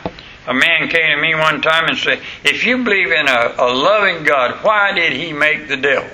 A 0.48 0.54
man 0.54 0.90
came 0.90 1.16
to 1.16 1.22
me 1.22 1.36
one 1.36 1.62
time 1.62 1.86
and 1.88 1.98
said, 1.98 2.22
If 2.44 2.66
you 2.66 2.84
believe 2.84 3.12
in 3.12 3.28
a, 3.28 3.56
a 3.58 3.74
loving 3.74 4.24
God, 4.24 4.64
why 4.64 4.94
did 4.94 5.14
he 5.14 5.34
make 5.34 5.68
the 5.68 5.78
devil? 5.78 6.10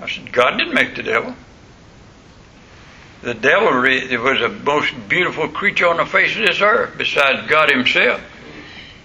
I 0.00 0.08
said, 0.08 0.32
God 0.32 0.56
didn't 0.56 0.74
make 0.74 0.94
the 0.94 1.02
devil. 1.02 1.34
The 3.22 3.34
devil 3.34 3.72
was 3.72 4.40
the 4.40 4.60
most 4.64 4.92
beautiful 5.08 5.48
creature 5.48 5.88
on 5.88 5.96
the 5.96 6.06
face 6.06 6.36
of 6.36 6.46
this 6.46 6.60
earth 6.60 6.96
besides 6.96 7.48
God 7.48 7.70
Himself. 7.70 8.20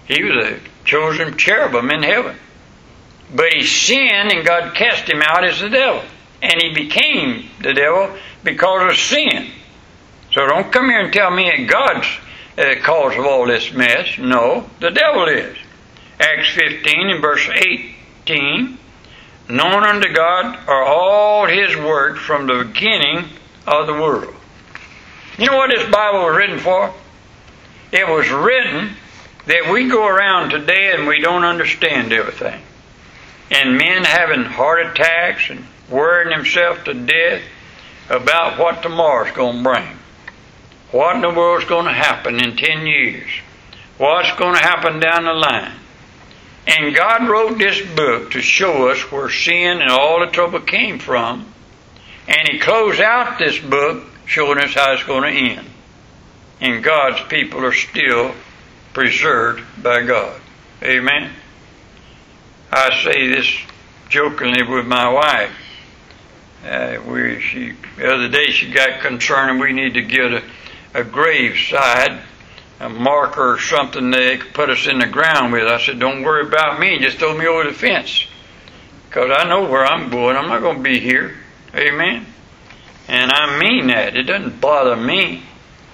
He 0.06 0.22
was 0.22 0.46
a 0.46 0.58
chosen 0.84 1.36
cherubim 1.36 1.90
in 1.90 2.02
heaven. 2.02 2.36
But 3.34 3.52
he 3.52 3.64
sinned 3.64 4.32
and 4.32 4.46
God 4.46 4.74
cast 4.74 5.10
him 5.10 5.22
out 5.22 5.44
as 5.44 5.60
the 5.60 5.70
devil. 5.70 6.02
And 6.42 6.60
he 6.60 6.74
became 6.74 7.48
the 7.60 7.72
devil 7.72 8.16
because 8.42 8.92
of 8.92 8.98
sin. 8.98 9.50
So 10.32 10.46
don't 10.46 10.72
come 10.72 10.86
here 10.86 11.00
and 11.00 11.12
tell 11.12 11.30
me 11.30 11.44
that 11.44 11.66
God's 11.68 12.06
the 12.56 12.76
cause 12.82 13.16
of 13.16 13.24
all 13.24 13.46
this 13.46 13.72
mess. 13.72 14.18
No, 14.18 14.68
the 14.78 14.90
devil 14.90 15.26
is. 15.26 15.56
Acts 16.20 16.50
15 16.50 17.10
and 17.10 17.20
verse 17.20 17.48
18 17.48 18.78
Known 19.48 19.84
unto 19.84 20.12
God 20.12 20.58
are 20.68 20.84
all 20.84 21.46
his 21.46 21.76
works 21.76 22.20
from 22.20 22.46
the 22.46 22.64
beginning 22.64 23.28
of 23.66 23.86
the 23.86 23.94
world. 23.94 24.34
You 25.38 25.46
know 25.46 25.56
what 25.56 25.70
this 25.70 25.88
Bible 25.90 26.24
was 26.24 26.36
written 26.36 26.58
for? 26.58 26.92
It 27.92 28.06
was 28.08 28.30
written 28.30 28.94
that 29.46 29.70
we 29.72 29.88
go 29.88 30.06
around 30.06 30.50
today 30.50 30.92
and 30.94 31.06
we 31.06 31.20
don't 31.20 31.44
understand 31.44 32.12
everything. 32.12 32.60
And 33.50 33.76
men 33.76 34.04
having 34.04 34.44
heart 34.44 34.86
attacks 34.86 35.50
and 35.50 35.64
worrying 35.90 36.30
themselves 36.30 36.82
to 36.84 36.94
death 36.94 37.42
about 38.08 38.58
what 38.58 38.82
tomorrow's 38.82 39.32
going 39.32 39.58
to 39.58 39.62
bring. 39.62 39.88
What 40.90 41.16
in 41.16 41.22
the 41.22 41.30
world's 41.30 41.66
going 41.66 41.86
to 41.86 41.92
happen 41.92 42.36
in 42.36 42.56
10 42.56 42.86
years? 42.86 43.28
What's 43.98 44.32
going 44.38 44.54
to 44.54 44.62
happen 44.62 45.00
down 45.00 45.24
the 45.24 45.32
line? 45.32 45.72
And 46.66 46.94
God 46.94 47.28
wrote 47.28 47.58
this 47.58 47.80
book 47.94 48.30
to 48.32 48.40
show 48.40 48.88
us 48.88 49.10
where 49.12 49.28
sin 49.28 49.82
and 49.82 49.90
all 49.90 50.20
the 50.20 50.32
trouble 50.32 50.60
came 50.60 50.98
from. 50.98 51.46
And 52.28 52.48
He 52.48 52.58
closed 52.58 53.00
out 53.00 53.38
this 53.38 53.58
book 53.58 54.04
showing 54.26 54.58
us 54.58 54.74
how 54.74 54.92
it's 54.92 55.04
going 55.04 55.34
to 55.34 55.40
end. 55.40 55.66
And 56.60 56.82
God's 56.82 57.20
people 57.28 57.64
are 57.64 57.72
still 57.72 58.34
preserved 58.92 59.62
by 59.82 60.02
God. 60.02 60.40
Amen. 60.82 61.30
I 62.72 63.02
say 63.02 63.28
this 63.28 63.54
jokingly 64.08 64.62
with 64.62 64.86
my 64.86 65.08
wife. 65.12 65.52
Uh, 66.64 66.96
we, 67.06 67.40
she, 67.40 67.72
the 67.96 68.12
other 68.12 68.28
day 68.28 68.46
she 68.50 68.70
got 68.70 69.00
concerned 69.00 69.50
and 69.50 69.60
we 69.60 69.72
need 69.72 69.94
to 69.94 70.02
get 70.02 70.32
a 70.32 70.42
a 70.94 71.02
graveside, 71.02 72.22
a 72.80 72.88
marker 72.88 73.54
or 73.54 73.58
something 73.58 74.10
they 74.10 74.38
could 74.38 74.54
put 74.54 74.70
us 74.70 74.86
in 74.86 75.00
the 75.00 75.06
ground 75.06 75.52
with. 75.52 75.66
I 75.66 75.80
said, 75.80 75.98
Don't 75.98 76.22
worry 76.22 76.46
about 76.46 76.80
me, 76.80 76.98
just 77.00 77.18
throw 77.18 77.36
me 77.36 77.46
over 77.46 77.64
the 77.64 77.76
fence. 77.76 78.26
Because 79.08 79.30
I 79.36 79.44
know 79.48 79.68
where 79.68 79.84
I'm 79.84 80.08
going. 80.08 80.36
I'm 80.36 80.48
not 80.48 80.60
going 80.60 80.78
to 80.78 80.82
be 80.82 80.98
here. 80.98 81.36
Amen. 81.74 82.26
And 83.08 83.30
I 83.30 83.58
mean 83.58 83.88
that. 83.88 84.16
It 84.16 84.24
doesn't 84.24 84.60
bother 84.60 84.96
me. 84.96 85.42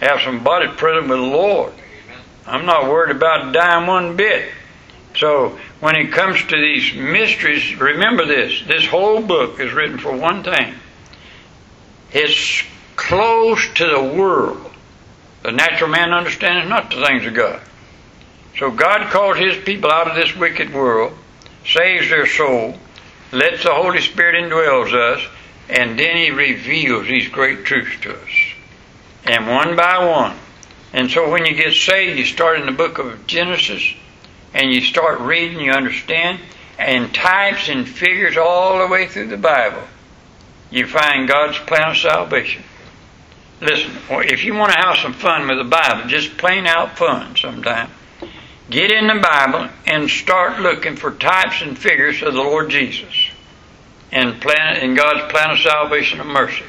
Have 0.00 0.20
somebody 0.20 0.68
present 0.68 1.08
with 1.08 1.18
the 1.18 1.24
Lord. 1.24 1.72
I'm 2.46 2.66
not 2.66 2.84
worried 2.84 3.14
about 3.14 3.52
dying 3.52 3.86
one 3.86 4.16
bit. 4.16 4.50
So 5.16 5.58
when 5.80 5.96
it 5.96 6.12
comes 6.12 6.44
to 6.44 6.56
these 6.56 6.94
mysteries, 6.94 7.76
remember 7.76 8.26
this. 8.26 8.62
This 8.66 8.86
whole 8.86 9.20
book 9.20 9.60
is 9.60 9.72
written 9.72 9.98
for 9.98 10.16
one 10.16 10.42
thing. 10.42 10.74
It's 12.12 12.62
close 12.96 13.66
to 13.74 13.86
the 13.86 14.02
world. 14.02 14.70
The 15.42 15.52
natural 15.52 15.90
man 15.90 16.12
understands 16.12 16.68
not 16.68 16.90
the 16.90 17.04
things 17.04 17.26
of 17.26 17.34
God. 17.34 17.60
So 18.58 18.70
God 18.70 19.10
calls 19.10 19.38
his 19.38 19.56
people 19.64 19.90
out 19.90 20.08
of 20.08 20.16
this 20.16 20.36
wicked 20.36 20.72
world, 20.74 21.12
saves 21.64 22.10
their 22.10 22.26
soul, 22.26 22.74
lets 23.32 23.62
the 23.62 23.74
Holy 23.74 24.00
Spirit 24.00 24.44
indwells 24.44 24.92
us, 24.92 25.26
and 25.70 25.96
then 25.96 26.16
he 26.16 26.32
reveals 26.32 27.06
these 27.06 27.28
great 27.28 27.64
truths 27.64 28.00
to 28.00 28.12
us. 28.12 28.54
And 29.24 29.46
one 29.46 29.76
by 29.76 30.04
one. 30.04 30.36
And 30.92 31.08
so 31.08 31.30
when 31.30 31.46
you 31.46 31.54
get 31.54 31.74
saved, 31.74 32.18
you 32.18 32.24
start 32.24 32.58
in 32.58 32.66
the 32.66 32.72
book 32.72 32.98
of 32.98 33.24
Genesis, 33.28 33.94
and 34.52 34.72
you 34.72 34.80
start 34.80 35.20
reading, 35.20 35.60
you 35.60 35.70
understand, 35.70 36.40
and 36.76 37.14
types 37.14 37.68
and 37.68 37.88
figures 37.88 38.36
all 38.36 38.80
the 38.80 38.88
way 38.88 39.06
through 39.06 39.28
the 39.28 39.36
Bible. 39.36 39.82
You 40.72 40.88
find 40.88 41.28
God's 41.28 41.58
plan 41.58 41.90
of 41.90 41.96
salvation. 41.96 42.64
Listen, 43.60 43.92
if 44.08 44.44
you 44.44 44.54
want 44.54 44.72
to 44.72 44.78
have 44.78 44.96
some 44.96 45.12
fun 45.12 45.46
with 45.46 45.58
the 45.58 45.64
Bible, 45.64 46.08
just 46.08 46.36
plain 46.36 46.66
out 46.66 46.98
fun 46.98 47.36
sometime, 47.36 47.90
get 48.70 48.90
in 48.90 49.06
the 49.06 49.20
Bible 49.22 49.68
and 49.86 50.10
start 50.10 50.60
looking 50.60 50.96
for 50.96 51.12
types 51.12 51.62
and 51.62 51.78
figures 51.78 52.22
of 52.22 52.34
the 52.34 52.40
Lord 52.40 52.70
Jesus 52.70 53.29
and 54.12 54.40
plan 54.40 54.78
in 54.78 54.94
God's 54.94 55.30
plan 55.32 55.50
of 55.50 55.58
salvation 55.58 56.20
and 56.20 56.30
mercy. 56.30 56.64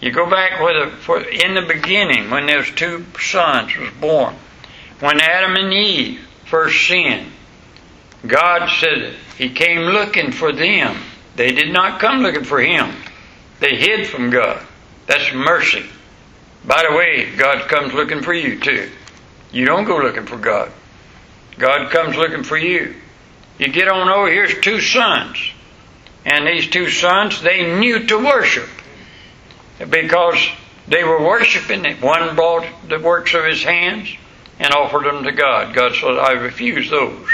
You 0.00 0.10
go 0.10 0.28
back 0.28 0.60
where 0.60 0.86
the, 0.86 0.96
for, 0.96 1.20
in 1.20 1.54
the 1.54 1.62
beginning 1.62 2.30
when 2.30 2.46
those 2.46 2.70
two 2.72 3.06
sons 3.20 3.76
was 3.76 3.90
born, 4.00 4.34
when 5.00 5.20
Adam 5.20 5.54
and 5.56 5.72
Eve 5.72 6.20
first 6.44 6.86
sinned, 6.86 7.30
God 8.26 8.68
said 8.80 9.14
He 9.38 9.50
came 9.50 9.80
looking 9.80 10.32
for 10.32 10.52
them. 10.52 10.96
They 11.36 11.52
did 11.52 11.72
not 11.72 12.00
come 12.00 12.20
looking 12.20 12.44
for 12.44 12.60
Him. 12.60 12.94
They 13.60 13.76
hid 13.76 14.06
from 14.06 14.30
God. 14.30 14.64
That's 15.06 15.32
mercy. 15.32 15.84
By 16.64 16.84
the 16.88 16.96
way, 16.96 17.34
God 17.36 17.68
comes 17.68 17.92
looking 17.92 18.22
for 18.22 18.32
you 18.32 18.58
too. 18.58 18.90
You 19.52 19.66
don't 19.66 19.84
go 19.84 19.98
looking 19.98 20.26
for 20.26 20.36
God. 20.36 20.70
God 21.58 21.90
comes 21.90 22.16
looking 22.16 22.44
for 22.44 22.56
you. 22.56 22.94
You 23.58 23.68
get 23.68 23.88
on 23.88 24.08
over, 24.08 24.28
here's 24.28 24.58
two 24.60 24.80
sons. 24.80 25.38
And 26.24 26.46
these 26.46 26.68
two 26.68 26.88
sons, 26.88 27.42
they 27.42 27.78
knew 27.78 28.06
to 28.06 28.18
worship. 28.18 28.68
Because 29.78 30.38
they 30.86 31.04
were 31.04 31.24
worshiping. 31.24 31.84
It. 31.84 32.02
One 32.02 32.34
brought 32.36 32.66
the 32.88 32.98
works 32.98 33.34
of 33.34 33.44
his 33.44 33.62
hands 33.62 34.14
and 34.58 34.72
offered 34.72 35.04
them 35.04 35.24
to 35.24 35.32
God. 35.32 35.74
God 35.74 35.94
said, 35.94 36.18
I 36.18 36.32
refuse 36.32 36.90
those. 36.90 37.28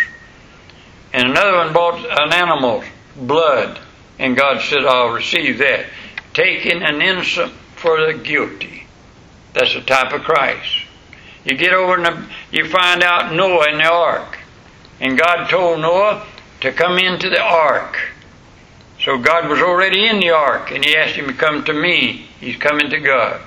And 1.12 1.30
another 1.30 1.58
one 1.58 1.72
brought 1.72 1.98
an 1.98 2.32
animal's 2.32 2.84
blood. 3.16 3.78
And 4.18 4.36
God 4.36 4.60
said, 4.62 4.84
I'll 4.84 5.10
receive 5.10 5.58
that. 5.58 5.86
Taking 6.34 6.82
an 6.82 7.02
innocent 7.02 7.52
for 7.76 8.06
the 8.06 8.18
guilty. 8.18 8.86
That's 9.54 9.74
the 9.74 9.80
type 9.80 10.12
of 10.12 10.22
Christ. 10.22 10.84
You 11.44 11.56
get 11.56 11.72
over 11.72 11.96
and 11.96 12.28
you 12.52 12.68
find 12.68 13.02
out 13.02 13.34
Noah 13.34 13.70
in 13.70 13.78
the 13.78 13.90
ark. 13.90 14.38
And 15.00 15.18
God 15.18 15.48
told 15.48 15.80
Noah 15.80 16.26
to 16.60 16.72
come 16.72 16.98
into 16.98 17.30
the 17.30 17.40
ark. 17.40 17.96
So 19.00 19.18
God 19.18 19.48
was 19.48 19.60
already 19.60 20.06
in 20.06 20.18
the 20.18 20.30
ark 20.30 20.70
and 20.72 20.84
he 20.84 20.96
asked 20.96 21.14
him 21.14 21.26
to 21.26 21.32
come 21.32 21.64
to 21.64 21.72
me. 21.72 22.26
He's 22.40 22.56
coming 22.56 22.90
to 22.90 22.98
God. 22.98 23.40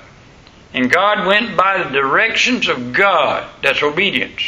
And 0.74 0.90
God 0.90 1.26
went 1.26 1.56
by 1.56 1.82
the 1.82 1.90
directions 1.90 2.68
of 2.68 2.92
God. 2.92 3.46
That's 3.62 3.82
obedience. 3.82 4.42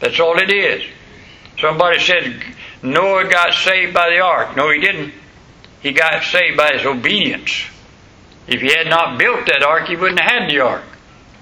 That's 0.00 0.20
all 0.20 0.38
it 0.38 0.50
is. 0.50 0.84
Somebody 1.60 1.98
said 2.00 2.42
Noah 2.82 3.28
got 3.28 3.54
saved 3.54 3.92
by 3.92 4.10
the 4.10 4.20
ark. 4.20 4.56
No, 4.56 4.70
he 4.70 4.80
didn't. 4.80 5.12
He 5.80 5.92
got 5.92 6.22
saved 6.22 6.56
by 6.56 6.72
his 6.74 6.86
obedience. 6.86 7.64
If 8.46 8.60
he 8.60 8.68
had 8.68 8.86
not 8.86 9.18
built 9.18 9.46
that 9.46 9.62
ark, 9.62 9.86
he 9.86 9.96
wouldn't 9.96 10.20
have 10.20 10.42
had 10.42 10.50
the 10.50 10.60
ark. 10.60 10.84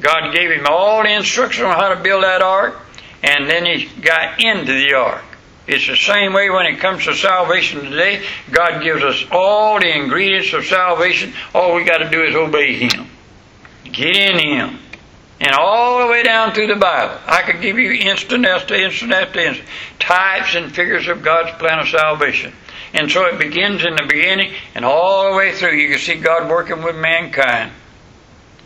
God 0.00 0.34
gave 0.34 0.50
him 0.50 0.66
all 0.68 1.02
the 1.02 1.12
instructions 1.12 1.64
on 1.64 1.74
how 1.74 1.94
to 1.94 2.02
build 2.02 2.24
that 2.24 2.42
ark, 2.42 2.78
and 3.22 3.48
then 3.48 3.64
he 3.64 3.86
got 4.00 4.42
into 4.42 4.72
the 4.72 4.94
ark. 4.94 5.24
It's 5.66 5.86
the 5.88 5.96
same 5.96 6.32
way 6.32 6.48
when 6.48 6.66
it 6.66 6.78
comes 6.78 7.04
to 7.04 7.14
salvation 7.14 7.80
today. 7.80 8.24
God 8.52 8.82
gives 8.82 9.02
us 9.02 9.24
all 9.32 9.80
the 9.80 9.96
ingredients 9.96 10.52
of 10.52 10.64
salvation. 10.64 11.32
All 11.54 11.74
we 11.74 11.84
got 11.84 11.98
to 11.98 12.08
do 12.08 12.22
is 12.22 12.36
obey 12.36 12.74
Him. 12.74 13.08
Get 13.84 14.14
in 14.14 14.38
Him. 14.38 14.78
And 15.40 15.52
all 15.52 16.00
the 16.00 16.10
way 16.10 16.22
down 16.22 16.52
through 16.52 16.68
the 16.68 16.76
Bible. 16.76 17.18
I 17.26 17.42
could 17.42 17.60
give 17.60 17.78
you 17.78 17.92
instant 17.92 18.46
after 18.46 18.74
instant 18.74 19.12
after 19.12 19.40
instant. 19.40 19.68
Types 19.98 20.54
and 20.54 20.72
figures 20.72 21.08
of 21.08 21.22
God's 21.22 21.50
plan 21.58 21.80
of 21.80 21.88
salvation. 21.88 22.52
And 22.94 23.10
so 23.10 23.26
it 23.26 23.38
begins 23.38 23.84
in 23.84 23.96
the 23.96 24.06
beginning 24.08 24.54
and 24.74 24.84
all 24.84 25.30
the 25.30 25.36
way 25.36 25.52
through. 25.52 25.72
You 25.72 25.90
can 25.90 25.98
see 25.98 26.14
God 26.14 26.48
working 26.48 26.82
with 26.82 26.94
mankind. 26.96 27.72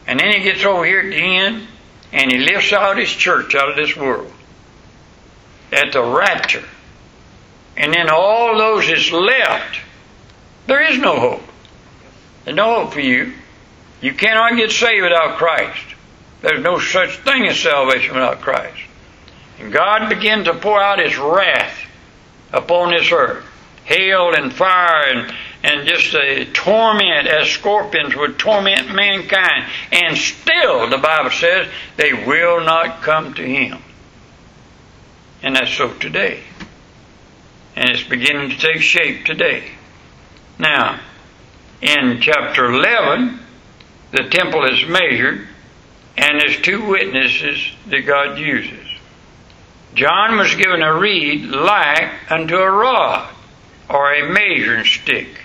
And 0.06 0.20
then 0.20 0.32
He 0.32 0.42
gets 0.42 0.64
over 0.64 0.84
here 0.84 1.00
at 1.00 1.10
the 1.10 1.16
end 1.16 1.66
and 2.12 2.30
He 2.30 2.38
lifts 2.38 2.74
out 2.74 2.98
His 2.98 3.10
church 3.10 3.54
out 3.54 3.70
of 3.70 3.76
this 3.76 3.96
world. 3.96 4.30
At 5.72 5.92
the 5.92 6.02
rapture 6.02 6.64
and 7.80 7.94
then 7.94 8.10
all 8.10 8.58
those 8.58 8.86
that's 8.88 9.10
left, 9.10 9.80
there 10.66 10.82
is 10.92 10.98
no 10.98 11.18
hope. 11.18 11.42
There's 12.44 12.56
no 12.56 12.82
hope 12.82 12.92
for 12.92 13.00
you. 13.00 13.32
You 14.02 14.12
cannot 14.12 14.56
get 14.56 14.70
saved 14.70 15.02
without 15.02 15.38
Christ. 15.38 15.94
There's 16.42 16.62
no 16.62 16.78
such 16.78 17.16
thing 17.20 17.46
as 17.46 17.58
salvation 17.58 18.14
without 18.14 18.42
Christ. 18.42 18.82
And 19.58 19.72
God 19.72 20.10
began 20.10 20.44
to 20.44 20.54
pour 20.54 20.78
out 20.78 20.98
His 20.98 21.16
wrath 21.16 21.74
upon 22.52 22.90
this 22.90 23.10
earth. 23.12 23.46
Hail 23.84 24.34
and 24.34 24.52
fire 24.52 25.06
and, 25.14 25.34
and 25.64 25.88
just 25.88 26.14
a 26.14 26.44
torment 26.52 27.28
as 27.28 27.48
scorpions 27.48 28.14
would 28.14 28.38
torment 28.38 28.94
mankind. 28.94 29.64
And 29.90 30.18
still, 30.18 30.90
the 30.90 30.98
Bible 30.98 31.30
says, 31.30 31.66
they 31.96 32.12
will 32.12 32.62
not 32.62 33.00
come 33.00 33.32
to 33.34 33.42
Him. 33.42 33.78
And 35.42 35.56
that's 35.56 35.72
so 35.72 35.94
today 35.94 36.42
and 37.76 37.90
it's 37.90 38.08
beginning 38.08 38.50
to 38.50 38.58
take 38.58 38.82
shape 38.82 39.24
today. 39.24 39.70
Now, 40.58 41.00
in 41.80 42.20
chapter 42.20 42.66
11, 42.66 43.38
the 44.12 44.28
temple 44.28 44.64
is 44.64 44.86
measured, 44.88 45.46
and 46.16 46.40
there's 46.40 46.60
two 46.60 46.86
witnesses 46.86 47.72
that 47.86 48.06
God 48.06 48.38
uses. 48.38 48.86
John 49.94 50.36
was 50.36 50.54
given 50.54 50.82
a 50.82 50.94
reed 50.94 51.44
like 51.44 52.30
unto 52.30 52.56
a 52.56 52.70
rod, 52.70 53.34
or 53.88 54.12
a 54.12 54.32
measuring 54.32 54.84
stick. 54.84 55.40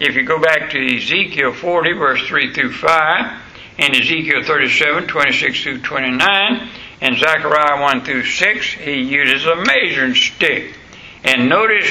If 0.00 0.16
you 0.16 0.24
go 0.24 0.40
back 0.40 0.70
to 0.70 0.96
Ezekiel 0.96 1.54
40, 1.54 1.92
verse 1.92 2.26
3 2.26 2.52
through 2.52 2.72
5, 2.72 3.40
and 3.78 3.94
Ezekiel 3.94 4.42
37, 4.44 5.06
26 5.06 5.62
through 5.62 5.80
29, 5.80 6.68
and 7.00 7.16
Zechariah 7.16 7.80
1 7.80 8.04
through 8.04 8.24
6, 8.24 8.66
he 8.72 9.00
uses 9.02 9.46
a 9.46 9.56
measuring 9.56 10.14
stick. 10.14 10.74
And 11.24 11.48
notice 11.48 11.90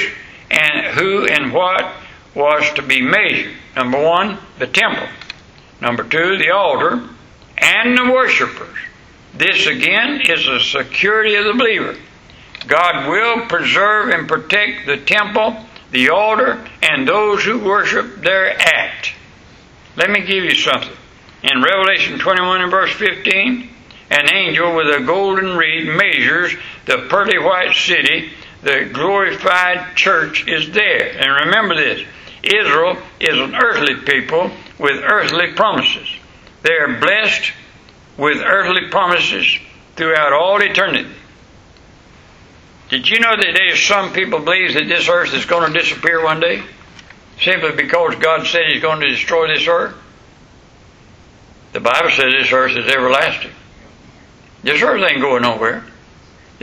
and 0.50 0.86
who 0.98 1.26
and 1.26 1.52
what 1.52 1.92
was 2.34 2.70
to 2.74 2.82
be 2.82 3.02
measured. 3.02 3.54
Number 3.76 4.02
one, 4.02 4.38
the 4.58 4.66
temple. 4.66 5.08
Number 5.80 6.04
two, 6.04 6.38
the 6.38 6.50
altar 6.50 7.08
and 7.58 7.96
the 7.96 8.12
worshippers. 8.12 8.78
This 9.34 9.66
again 9.66 10.20
is 10.20 10.46
the 10.46 10.60
security 10.60 11.34
of 11.34 11.44
the 11.44 11.54
believer. 11.54 11.96
God 12.66 13.08
will 13.08 13.46
preserve 13.46 14.10
and 14.10 14.28
protect 14.28 14.86
the 14.86 14.96
temple, 14.96 15.56
the 15.90 16.10
altar, 16.10 16.64
and 16.82 17.06
those 17.06 17.44
who 17.44 17.58
worship 17.58 18.22
thereat. 18.22 19.10
Let 19.96 20.10
me 20.10 20.20
give 20.20 20.44
you 20.44 20.54
something. 20.54 20.96
In 21.42 21.62
Revelation 21.62 22.18
21 22.18 22.62
and 22.62 22.70
verse 22.70 22.92
15, 22.92 23.68
an 24.10 24.32
angel 24.32 24.74
with 24.74 24.86
a 24.86 25.04
golden 25.04 25.56
reed 25.56 25.88
measures 25.88 26.54
the 26.86 27.06
pearly 27.08 27.38
white 27.38 27.74
city 27.74 28.30
the 28.64 28.90
glorified 28.92 29.94
church 29.94 30.48
is 30.48 30.70
there. 30.70 31.16
And 31.18 31.46
remember 31.46 31.76
this 31.76 32.06
Israel 32.42 32.96
is 33.20 33.38
an 33.38 33.54
earthly 33.54 33.96
people 33.96 34.50
with 34.78 35.02
earthly 35.02 35.52
promises. 35.52 36.08
They 36.62 36.72
are 36.72 36.98
blessed 36.98 37.52
with 38.16 38.38
earthly 38.38 38.88
promises 38.90 39.58
throughout 39.96 40.32
all 40.32 40.60
eternity. 40.62 41.10
Did 42.88 43.08
you 43.08 43.18
know 43.20 43.36
that 43.36 43.54
there's 43.56 43.82
some 43.82 44.12
people 44.12 44.40
believe 44.40 44.74
that 44.74 44.88
this 44.88 45.08
earth 45.08 45.34
is 45.34 45.46
going 45.46 45.72
to 45.72 45.78
disappear 45.78 46.22
one 46.22 46.40
day? 46.40 46.62
Simply 47.40 47.72
because 47.72 48.14
God 48.16 48.46
said 48.46 48.62
He's 48.68 48.82
going 48.82 49.00
to 49.00 49.08
destroy 49.08 49.48
this 49.48 49.66
earth? 49.66 49.96
The 51.72 51.80
Bible 51.80 52.10
says 52.10 52.32
this 52.32 52.52
earth 52.52 52.76
is 52.76 52.86
everlasting. 52.86 53.50
This 54.62 54.80
earth 54.80 55.02
ain't 55.02 55.20
going 55.20 55.42
nowhere. 55.42 55.84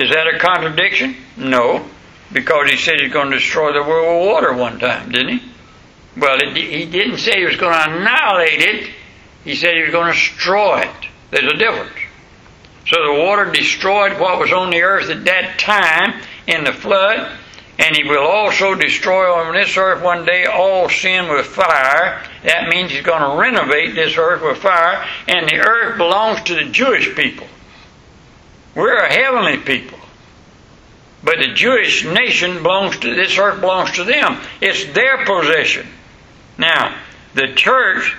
Is 0.02 0.10
that 0.10 0.28
a 0.28 0.40
contradiction? 0.40 1.16
No, 1.38 1.86
because 2.32 2.72
he 2.72 2.78
said 2.78 3.00
he's 3.00 3.14
going 3.14 3.30
to 3.30 3.38
destroy 3.38 3.72
the 3.72 3.84
world 3.84 4.26
with 4.26 4.34
water 4.34 4.54
one 4.54 4.80
time, 4.80 5.12
didn't 5.12 5.38
he? 5.38 5.52
Well, 6.18 6.38
it, 6.42 6.58
he 6.58 6.86
didn't 6.86 7.20
say 7.20 7.38
he 7.38 7.46
was 7.46 7.56
going 7.56 7.74
to 7.74 7.92
annihilate 7.92 8.62
it. 8.62 8.90
He 9.44 9.56
said 9.56 9.76
he 9.76 9.82
was 9.82 9.92
going 9.92 10.08
to 10.08 10.14
destroy 10.14 10.80
it. 10.80 11.08
There's 11.30 11.54
a 11.54 11.56
difference. 11.56 11.94
So 12.88 12.96
the 13.06 13.22
water 13.22 13.52
destroyed 13.52 14.20
what 14.20 14.40
was 14.40 14.52
on 14.52 14.72
the 14.72 14.82
earth 14.82 15.12
at 15.12 15.24
that 15.26 15.60
time 15.60 16.20
in 16.48 16.64
the 16.64 16.74
flood, 16.74 17.38
and 17.78 17.96
he 17.96 18.04
will 18.04 18.26
also 18.26 18.74
destroy 18.74 19.32
on 19.32 19.54
this 19.54 19.78
earth 19.78 20.02
one 20.02 20.26
day 20.26 20.46
all 20.46 20.90
sin 20.90 21.30
with 21.30 21.46
fire. 21.46 22.26
That 22.44 22.70
means 22.70 22.90
he's 22.90 23.04
going 23.04 23.22
to 23.22 23.40
renovate 23.40 23.94
this 23.94 24.18
earth 24.18 24.42
with 24.42 24.58
fire, 24.58 25.08
and 25.28 25.48
the 25.48 25.60
earth 25.60 25.98
belongs 25.98 26.42
to 26.44 26.56
the 26.56 26.66
Jewish 26.66 27.16
people. 27.16 27.48
We're 28.76 28.98
a 28.98 29.14
heavenly 29.14 29.58
people. 29.58 30.00
But 31.24 31.38
the 31.38 31.54
Jewish 31.54 32.04
nation 32.04 32.64
belongs 32.64 32.98
to 33.00 33.14
this 33.14 33.38
earth 33.38 33.62
belongs 33.62 33.92
to 33.94 34.04
them. 34.04 34.42
It's 34.60 34.86
their 34.94 35.24
possession. 35.26 35.88
Now, 36.58 36.96
the 37.36 37.54
church, 37.54 38.16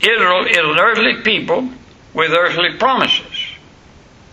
Israel 0.00 0.46
is 0.46 0.56
an 0.56 0.80
earthly 0.80 1.22
people 1.22 1.68
with 2.14 2.30
earthly 2.30 2.78
promises. 2.78 3.54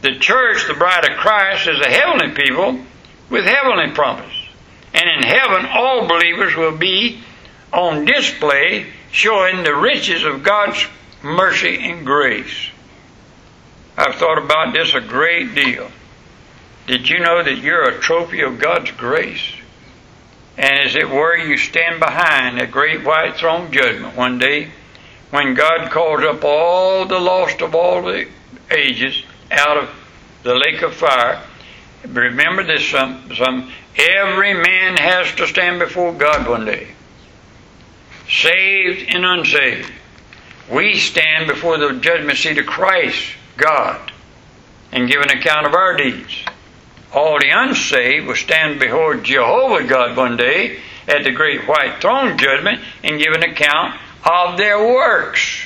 The 0.01 0.15
church, 0.15 0.67
the 0.67 0.73
bride 0.73 1.09
of 1.09 1.17
Christ, 1.17 1.67
is 1.67 1.79
a 1.79 1.89
heavenly 1.89 2.33
people 2.33 2.79
with 3.29 3.45
heavenly 3.45 3.91
promises. 3.91 4.31
And 4.93 5.09
in 5.09 5.23
heaven, 5.23 5.65
all 5.67 6.07
believers 6.07 6.55
will 6.55 6.77
be 6.77 7.21
on 7.71 8.05
display 8.05 8.87
showing 9.11 9.63
the 9.63 9.75
riches 9.75 10.23
of 10.23 10.43
God's 10.43 10.85
mercy 11.21 11.77
and 11.81 12.05
grace. 12.05 12.70
I've 13.97 14.15
thought 14.15 14.37
about 14.37 14.73
this 14.73 14.93
a 14.93 15.01
great 15.01 15.53
deal. 15.53 15.91
Did 16.87 17.09
you 17.09 17.19
know 17.19 17.43
that 17.43 17.57
you're 17.57 17.89
a 17.89 17.99
trophy 17.99 18.41
of 18.41 18.59
God's 18.59 18.91
grace? 18.91 19.53
And 20.57 20.79
as 20.79 20.95
it 20.95 21.09
were, 21.09 21.35
you 21.35 21.57
stand 21.57 21.99
behind 21.99 22.59
a 22.59 22.67
great 22.67 23.03
white 23.05 23.35
throne 23.37 23.71
judgment 23.71 24.15
one 24.15 24.37
day 24.37 24.71
when 25.29 25.53
God 25.53 25.89
calls 25.91 26.23
up 26.23 26.43
all 26.43 27.05
the 27.05 27.19
lost 27.19 27.61
of 27.61 27.73
all 27.73 28.01
the 28.01 28.27
ages 28.69 29.23
out 29.49 29.77
of 29.77 29.89
the 30.43 30.55
lake 30.55 30.81
of 30.81 30.93
fire. 30.93 31.41
Remember 32.07 32.63
this 32.63 32.87
some, 32.87 33.29
some 33.35 33.71
every 33.95 34.53
man 34.53 34.97
has 34.97 35.33
to 35.35 35.47
stand 35.47 35.79
before 35.79 36.13
God 36.13 36.47
one 36.47 36.65
day. 36.65 36.89
Saved 38.29 39.09
and 39.09 39.25
unsaved. 39.25 39.91
We 40.69 40.97
stand 40.97 41.47
before 41.47 41.77
the 41.77 41.93
judgment 41.99 42.37
seat 42.37 42.57
of 42.57 42.65
Christ, 42.65 43.33
God, 43.61 44.11
and 44.91 45.09
give 45.09 45.21
an 45.21 45.29
account 45.29 45.67
of 45.67 45.73
our 45.73 45.95
deeds. 45.95 46.43
All 47.13 47.39
the 47.39 47.49
unsaved 47.49 48.27
will 48.27 48.35
stand 48.35 48.79
before 48.79 49.15
Jehovah 49.15 49.85
God 49.85 50.17
one 50.17 50.37
day 50.37 50.79
at 51.07 51.23
the 51.23 51.31
great 51.31 51.67
white 51.67 52.01
throne 52.01 52.37
judgment 52.37 52.81
and 53.03 53.19
give 53.19 53.33
an 53.33 53.43
account 53.43 53.99
of 54.23 54.57
their 54.57 54.79
works. 54.79 55.65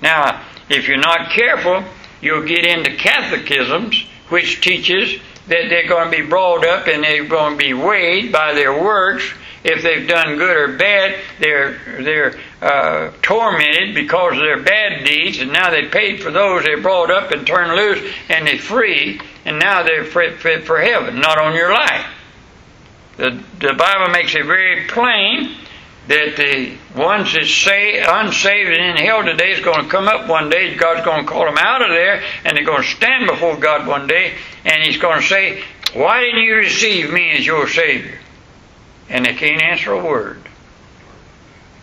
Now, 0.00 0.42
if 0.68 0.88
you're 0.88 0.96
not 0.96 1.30
careful, 1.30 1.84
you'll 2.20 2.46
get 2.46 2.64
into 2.66 2.96
catechisms 2.96 4.06
which 4.28 4.60
teaches 4.60 5.20
that 5.46 5.68
they're 5.68 5.88
going 5.88 6.10
to 6.10 6.16
be 6.16 6.26
brought 6.26 6.66
up 6.66 6.86
and 6.86 7.04
they're 7.04 7.24
going 7.24 7.58
to 7.58 7.58
be 7.58 7.74
weighed 7.74 8.32
by 8.32 8.54
their 8.54 8.72
works. 8.82 9.24
If 9.64 9.82
they've 9.82 10.06
done 10.06 10.36
good 10.36 10.56
or 10.56 10.76
bad, 10.76 11.18
they're 11.40 11.78
they're 12.02 12.38
uh, 12.60 13.12
tormented 13.22 13.94
because 13.94 14.34
of 14.34 14.40
their 14.40 14.62
bad 14.62 15.06
deeds, 15.06 15.38
and 15.38 15.52
now 15.52 15.70
they 15.70 15.88
paid 15.88 16.22
for 16.22 16.30
those 16.30 16.64
they 16.64 16.74
brought 16.74 17.10
up 17.10 17.30
and 17.30 17.46
turned 17.46 17.74
loose, 17.74 18.12
and 18.28 18.46
they're 18.46 18.58
free, 18.58 19.18
and 19.46 19.58
now 19.58 19.82
they're 19.82 20.04
fit, 20.04 20.38
fit 20.38 20.64
for 20.64 20.78
heaven, 20.78 21.18
not 21.18 21.40
on 21.40 21.54
your 21.54 21.72
life. 21.72 22.06
The 23.16 23.42
the 23.58 23.72
Bible 23.72 24.12
makes 24.12 24.34
it 24.34 24.44
very 24.44 24.86
plain 24.86 25.56
that 26.08 26.36
the 26.36 26.76
ones 26.94 27.32
that 27.32 27.46
say 27.46 28.04
unsaved 28.06 28.70
and 28.70 28.98
in 28.98 29.06
hell 29.06 29.24
today 29.24 29.52
is 29.52 29.60
going 29.60 29.82
to 29.82 29.88
come 29.88 30.08
up 30.08 30.28
one 30.28 30.50
day. 30.50 30.74
God's 30.74 31.06
going 31.06 31.24
to 31.24 31.30
call 31.30 31.46
them 31.46 31.56
out 31.56 31.80
of 31.80 31.88
there, 31.88 32.22
and 32.44 32.54
they're 32.54 32.66
going 32.66 32.82
to 32.82 32.88
stand 32.88 33.26
before 33.26 33.56
God 33.56 33.86
one 33.86 34.06
day, 34.06 34.34
and 34.66 34.82
He's 34.82 34.98
going 34.98 35.22
to 35.22 35.26
say, 35.26 35.62
"Why 35.94 36.20
didn't 36.20 36.42
you 36.42 36.56
receive 36.56 37.10
me 37.10 37.30
as 37.38 37.46
your 37.46 37.66
Savior?" 37.66 38.20
And 39.08 39.24
they 39.24 39.34
can't 39.34 39.62
answer 39.62 39.92
a 39.92 40.04
word. 40.04 40.40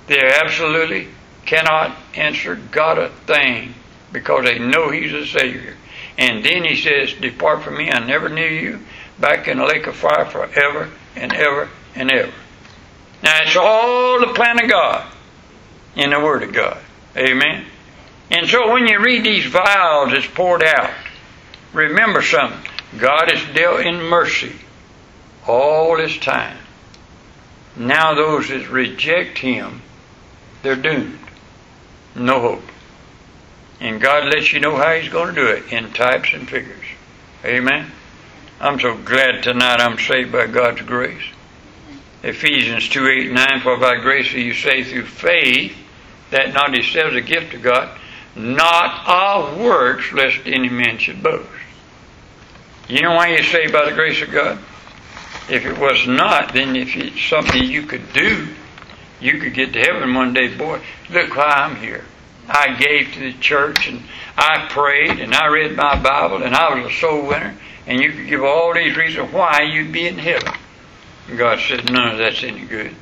They 0.08 0.20
absolutely 0.20 1.08
cannot 1.46 1.96
answer 2.16 2.56
God 2.56 2.98
a 2.98 3.10
thing 3.10 3.74
because 4.12 4.46
they 4.46 4.60
know 4.60 4.90
He's 4.90 5.14
a 5.14 5.26
Savior. 5.26 5.76
And 6.18 6.44
then 6.44 6.64
He 6.64 6.76
says, 6.76 7.14
"Depart 7.14 7.64
from 7.64 7.78
me, 7.78 7.92
I 7.92 8.00
never 8.00 8.30
knew 8.30 8.46
you." 8.46 8.80
Back 9.20 9.48
in 9.48 9.58
the 9.58 9.66
lake 9.66 9.88
of 9.88 9.96
fire 9.96 10.26
forever 10.26 10.90
and 11.16 11.32
ever 11.32 11.70
and 11.96 12.12
ever. 12.12 12.32
Now, 13.22 13.38
it's 13.42 13.56
all 13.56 14.20
the 14.20 14.34
plan 14.34 14.64
of 14.64 14.70
God 14.70 15.06
in 15.96 16.10
the 16.10 16.20
Word 16.20 16.44
of 16.44 16.54
God. 16.54 16.78
Amen. 17.16 17.66
And 18.32 18.50
so 18.50 18.72
when 18.72 18.88
you 18.88 19.00
read 19.00 19.24
these 19.24 19.46
vials 19.46 20.12
that's 20.12 20.26
poured 20.26 20.64
out, 20.64 20.92
remember 21.74 22.22
something. 22.22 22.60
God 22.98 23.30
has 23.30 23.56
dealt 23.56 23.82
in 23.82 24.02
mercy 24.02 24.56
all 25.48 25.98
this 25.98 26.18
time. 26.18 26.58
Now 27.76 28.14
those 28.14 28.50
that 28.50 28.70
reject 28.70 29.38
Him, 29.38 29.82
they're 30.62 30.76
doomed. 30.76 31.20
No 32.16 32.40
hope. 32.40 32.64
And 33.80 34.02
God 34.02 34.34
lets 34.34 34.54
you 34.54 34.60
know 34.60 34.76
how 34.76 34.94
He's 34.94 35.12
going 35.12 35.34
to 35.34 35.42
do 35.42 35.48
it 35.48 35.72
in 35.72 35.92
types 35.94 36.34
and 36.34 36.48
figures. 36.48 36.86
Amen. 37.44 37.88
I'm 38.60 38.80
so 38.80 38.96
glad 38.96 39.42
tonight 39.42 39.82
I'm 39.82 39.98
saved 39.98 40.32
by 40.32 40.46
God's 40.48 40.82
grace. 40.82 41.24
Ephesians 42.24 42.88
2 42.90 43.08
8 43.08 43.32
9, 43.32 43.62
for 43.62 43.78
by 43.78 43.96
grace 43.96 44.32
are 44.34 44.40
you 44.40 44.54
saved 44.54 44.90
through 44.90 45.06
faith, 45.06 45.76
that 46.30 46.54
not 46.54 46.74
yourselves 46.74 47.16
a 47.16 47.22
gift 47.22 47.56
of 47.56 47.64
God, 47.64 47.98
not 48.36 49.08
of 49.08 49.58
works, 49.58 50.12
lest 50.14 50.42
any 50.46 50.70
man 50.70 51.00
should 51.00 51.24
boast. 51.24 51.50
You 52.88 53.02
know 53.02 53.16
why 53.16 53.30
you're 53.30 53.44
saved 53.44 53.74
by 53.74 53.90
the 53.90 53.96
grace 53.96 54.22
of 54.22 54.32
God? 54.32 54.60
If 55.52 55.66
it 55.66 55.78
was 55.78 56.08
not, 56.08 56.54
then 56.54 56.78
if 56.78 56.96
it's 56.96 57.22
something 57.26 57.62
you 57.62 57.82
could 57.86 58.14
do, 58.14 58.48
you 59.20 59.38
could 59.38 59.54
get 59.54 59.74
to 59.74 59.82
heaven 59.82 60.14
one 60.14 60.34
day. 60.34 60.48
Boy, 60.56 60.80
look 61.10 61.36
why 61.36 61.44
I'm 61.44 61.76
here. 61.76 62.06
I 62.48 62.78
gave 62.80 63.14
to 63.14 63.20
the 63.20 63.34
church 63.34 63.90
and 63.90 64.02
I 64.38 64.70
prayed 64.70 65.20
and 65.20 65.36
I 65.36 65.48
read 65.48 65.76
my 65.76 66.02
Bible 66.02 66.42
and 66.42 66.56
I 66.56 66.74
was 66.74 66.90
a 66.90 66.96
soul 66.96 67.28
winner. 67.28 67.54
And 67.86 68.00
you 68.00 68.14
could 68.14 68.30
give 68.30 68.42
all 68.42 68.74
these 68.74 68.96
reasons 68.96 69.34
why 69.34 69.64
you'd 69.64 69.92
be 69.92 70.08
in 70.08 70.18
heaven. 70.18 70.54
And 71.28 71.38
God 71.38 71.60
said, 71.60 71.92
none 71.92 72.14
of 72.14 72.18
that's 72.18 72.44
any 72.44 72.64
good. 72.66 72.96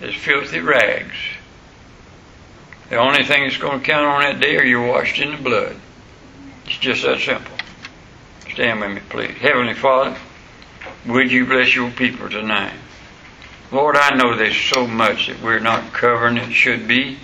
It's 0.00 0.16
filthy 0.16 0.60
rags. 0.60 1.16
The 2.90 2.98
only 2.98 3.24
thing 3.24 3.42
that's 3.42 3.58
going 3.58 3.80
to 3.80 3.84
count 3.84 4.06
on 4.06 4.20
that 4.20 4.40
day 4.40 4.56
are 4.56 4.64
you're 4.64 4.86
washed 4.86 5.18
in 5.18 5.32
the 5.32 5.42
blood. 5.42 5.74
It's 6.66 6.78
just 6.78 7.02
that 7.02 7.18
simple. 7.18 7.56
Stand 8.52 8.80
with 8.80 8.92
me, 8.92 9.00
please. 9.08 9.36
Heavenly 9.38 9.74
Father, 9.74 10.16
would 11.06 11.30
you 11.30 11.46
bless 11.46 11.74
your 11.74 11.90
people 11.90 12.28
tonight? 12.28 12.74
Lord, 13.72 13.96
I 13.96 14.14
know 14.14 14.36
there's 14.36 14.56
so 14.56 14.86
much 14.86 15.26
that 15.26 15.42
we're 15.42 15.58
not 15.58 15.92
covering 15.92 16.36
that 16.36 16.52
should 16.52 16.86
be, 16.86 17.18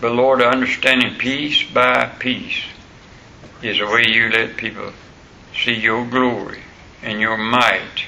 but 0.00 0.12
Lord, 0.12 0.42
understanding 0.42 1.16
piece 1.16 1.62
by 1.62 2.06
piece 2.18 2.64
is 3.62 3.78
the 3.78 3.86
way 3.86 4.04
you 4.06 4.28
let 4.30 4.56
people 4.56 4.92
see 5.54 5.74
your 5.74 6.04
glory 6.06 6.62
and 7.02 7.20
your 7.20 7.36
might 7.36 8.06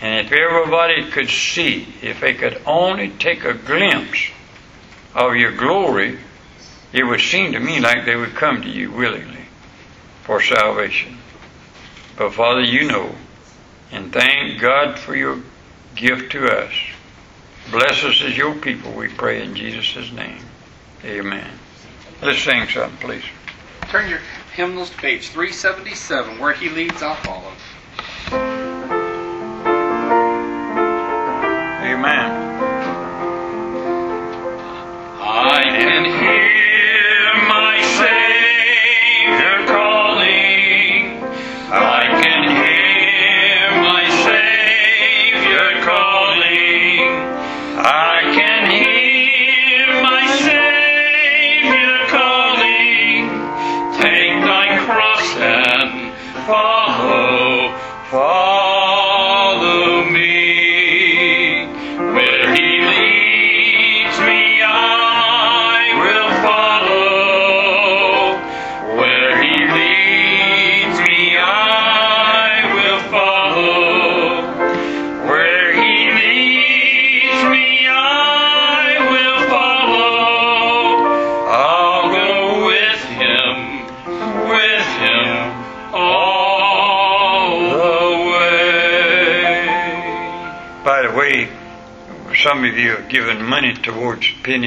and 0.00 0.26
if 0.26 0.32
everybody 0.32 1.10
could 1.10 1.28
see, 1.28 1.88
if 2.02 2.20
they 2.20 2.34
could 2.34 2.62
only 2.64 3.10
take 3.10 3.44
a 3.44 3.54
glimpse 3.54 4.28
of 5.14 5.34
your 5.34 5.52
glory, 5.52 6.18
it 6.92 7.02
would 7.04 7.20
seem 7.20 7.52
to 7.52 7.60
me 7.60 7.80
like 7.80 8.04
they 8.04 8.14
would 8.14 8.34
come 8.34 8.62
to 8.62 8.68
you 8.68 8.92
willingly 8.92 9.46
for 10.22 10.40
salvation. 10.40 11.18
But 12.16 12.34
Father, 12.34 12.62
you 12.62 12.86
know, 12.86 13.14
and 13.90 14.12
thank 14.12 14.60
God 14.60 14.98
for 14.98 15.14
your 15.16 15.38
gift 15.94 16.32
to 16.32 16.46
us. 16.46 16.72
Bless 17.70 18.04
us 18.04 18.22
as 18.22 18.36
your 18.36 18.54
people, 18.54 18.92
we 18.92 19.08
pray 19.08 19.42
in 19.42 19.54
Jesus' 19.54 20.10
name. 20.12 20.40
Amen. 21.04 21.50
Let's 22.22 22.42
sing 22.42 22.66
something, 22.68 22.98
please. 22.98 23.24
Turn 23.88 24.08
your 24.08 24.20
hymnals 24.54 24.90
to 24.90 24.96
page 24.96 25.28
377, 25.28 26.38
where 26.38 26.52
he 26.52 26.68
leads, 26.68 27.02
I'll 27.02 27.14
follow. 27.16 27.47